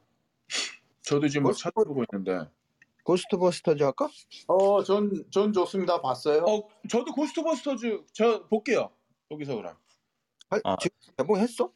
저도 1.02 1.28
지금 1.28 1.44
막 1.44 1.50
뭐- 1.50 1.54
찾아보고 1.54 2.04
있는데. 2.12 2.50
Ghostbusters 3.04 3.82
할까? 3.84 4.08
어, 4.48 4.84
전, 4.84 5.26
전 5.32 5.52
좋습니다. 5.54 6.02
봤어요. 6.02 6.44
어, 6.44 6.68
저도 6.90 7.12
Ghostbusters 7.14 8.04
저 8.14 8.46
볼게요. 8.48 8.92
여기서 9.32 9.56
그럼. 9.56 9.76
아, 10.50 10.60
아. 10.64 10.76
지금 10.80 10.96
개봉했어? 11.18 11.72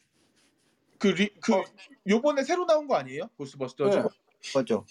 그, 0.99 1.07
리, 1.07 1.33
그 1.39 1.55
어. 1.55 1.63
요번에 2.07 2.43
새로 2.43 2.65
나온 2.65 2.87
거 2.87 2.95
아니에요? 2.95 3.23
Ghostbusters? 3.37 3.97
네. 3.97 4.03
맞아. 4.53 4.83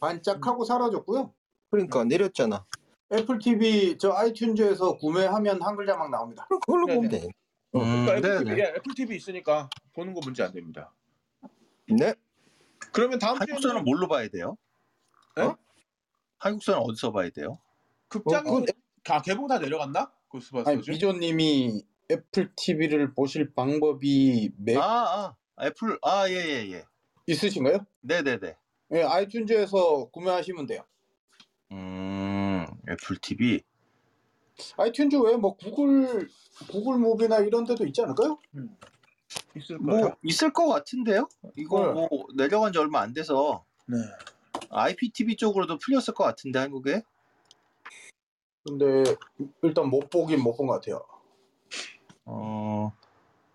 반짝하고 0.00 0.64
사라졌고요. 0.64 1.32
그러니까 1.70 2.04
내렸잖아. 2.04 2.66
애플 3.12 3.38
TV 3.38 3.96
저 3.98 4.12
아이튠즈에서 4.14 4.98
구매하면 4.98 5.62
한 5.62 5.76
글 5.76 5.86
자막 5.86 6.10
나옵니다. 6.10 6.46
그걸로 6.48 6.86
네, 6.86 6.94
보면 6.96 7.10
네. 7.10 7.20
돼. 7.20 7.26
음, 7.74 8.06
그러니까 8.06 8.16
애플, 8.16 8.22
네, 8.22 8.38
TV, 8.38 8.54
네. 8.56 8.62
예, 8.62 8.68
Apple 8.76 8.94
TV 8.94 9.16
있으니까 9.16 9.70
보는 9.94 10.14
거 10.14 10.20
문제 10.24 10.42
안 10.42 10.52
됩니다. 10.52 10.92
네. 11.88 12.14
그러면 12.92 13.18
다음 13.18 13.32
한국서는 13.38 13.60
주에는 13.60 13.84
뭘로 13.84 14.08
봐야 14.08 14.28
돼요? 14.28 14.56
네? 15.36 15.42
어? 15.42 15.56
한국서는 16.38 16.80
어디서 16.80 17.12
봐야 17.12 17.30
돼요? 17.30 17.58
극장에 18.08 18.48
어, 18.50 18.62
다 19.04 19.20
개봉 19.22 19.46
다 19.48 19.58
내려갔나? 19.58 20.00
아니, 20.00 20.08
Ghostbusters? 20.28 20.90
미조님이 20.90 21.82
Apple 22.10 22.50
TV를 22.56 23.12
보실 23.14 23.52
방법이 23.54 24.50
매... 24.56 24.76
아, 24.76 25.34
아, 25.56 25.66
애플, 25.66 25.98
아, 26.02 26.28
예, 26.28 26.34
예, 26.34 26.72
예. 26.72 26.84
있으신가요? 27.26 27.84
네, 28.00 28.22
네, 28.22 28.38
네. 28.38 28.56
네, 28.88 29.02
iTunes에서 29.04 30.10
구매하시면 30.12 30.66
돼요. 30.66 30.82
음, 31.72 31.76
Apple 32.88 33.16
TV. 33.16 33.62
iTunes 34.76 35.24
외에 35.24 35.36
뭐 35.36 35.56
Google 35.56 36.28
Google 36.70 36.98
Movie나 36.98 37.38
이런 37.38 37.64
데도 37.64 37.86
있지 37.86 38.02
않을까요? 38.02 38.38
있을 39.56 39.78
거예요. 39.78 40.00
뭐 40.06 40.16
있을 40.22 40.52
것 40.52 40.66
같은데요? 40.66 41.28
이거 41.56 41.86
네. 41.86 41.92
뭐 41.92 42.08
내려간 42.34 42.72
지 42.72 42.78
얼마 42.78 43.00
안 43.00 43.12
돼서 43.12 43.64
네. 43.86 43.96
IPTV 44.70 45.36
쪽으로도 45.36 45.78
풀렸을 45.78 46.14
것 46.14 46.24
같은데 46.24 46.58
한국에. 46.58 47.02
근데 48.64 49.04
일단 49.62 49.88
못 49.88 50.10
보긴 50.10 50.42
못 50.42 50.56
본 50.56 50.66
것 50.66 50.74
같아요. 50.74 51.02
어, 52.24 52.92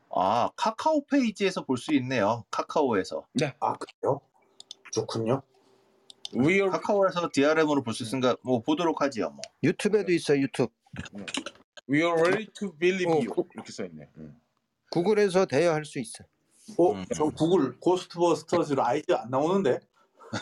아 0.09 0.49
카카오 0.55 1.05
페이지에서 1.05 1.63
볼 1.65 1.77
수 1.77 1.93
있네요. 1.95 2.45
카카오에서. 2.49 3.25
아 3.59 3.73
그래요? 3.73 4.21
좋군요. 4.91 5.41
We 6.37 6.53
are 6.55 6.69
카카오에서 6.69 7.29
DRM으로 7.33 7.83
볼 7.83 7.93
수 7.93 8.03
있으니까 8.03 8.35
뭐 8.43 8.61
보도록 8.61 9.01
하지요. 9.01 9.29
뭐. 9.31 9.41
유튜브에도 9.63 10.11
있어 10.11 10.37
유튜브. 10.37 10.71
We 11.89 11.99
are 12.01 12.13
ready 12.19 12.47
to 12.53 12.71
believe 12.77 13.11
어, 13.11 13.15
you. 13.17 13.29
그- 13.33 13.43
이렇게 13.53 13.71
써 13.71 13.85
있네. 13.85 14.09
음. 14.17 14.39
구글에서 14.91 15.45
대여할 15.45 15.85
수 15.85 15.99
있어. 15.99 16.23
어, 16.77 16.93
음. 16.93 17.05
저 17.13 17.25
Google 17.29 17.77
Ghostbusters 17.79 18.73
Rise 18.73 19.11
안 19.13 19.29
나오는데? 19.29 19.79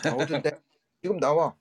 나오던데 0.04 0.60
지금 1.02 1.18
나와. 1.18 1.54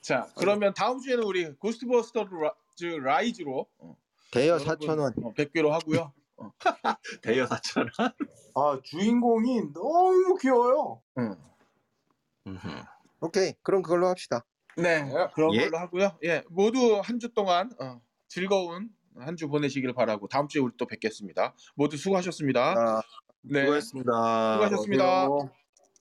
자, 0.00 0.28
그러면 0.36 0.72
다음 0.74 1.00
주에는 1.00 1.24
우리 1.24 1.52
Ghostbusters 1.56 2.84
Rise로 2.86 3.66
어, 3.78 3.96
대여 4.30 4.54
여러분, 4.54 4.66
4천 4.78 4.98
원. 4.98 5.12
어, 5.22 5.34
100개로 5.34 5.68
하고요. 5.70 6.12
대여 7.22 7.44
4천 7.46 7.90
원. 7.98 8.12
아 8.54 8.80
주인공이 8.82 9.72
너무 9.74 10.36
귀여워요. 10.40 11.02
음. 11.18 11.34
오케이. 13.20 13.54
그럼 13.62 13.82
그걸로 13.82 14.08
합시다. 14.08 14.44
네, 14.76 15.04
그런 15.34 15.52
예. 15.54 15.64
걸로 15.68 15.78
하고요. 15.78 16.18
예, 16.24 16.42
모두 16.48 17.00
한 17.02 17.18
주 17.18 17.32
동안 17.34 17.70
어, 17.80 18.00
즐거운 18.28 18.88
한 19.18 19.36
주 19.36 19.48
보내시길 19.48 19.92
바라고 19.92 20.28
다음 20.28 20.48
주에 20.48 20.60
우리 20.62 20.72
또 20.78 20.86
뵙겠습니다. 20.86 21.54
모두 21.74 21.96
수고하셨습니다. 21.96 22.72
아, 22.72 23.02
네, 23.42 23.62
수고했습니다. 23.62 24.12
수고하셨습니다. 24.54 25.26
어때요? 25.26 25.50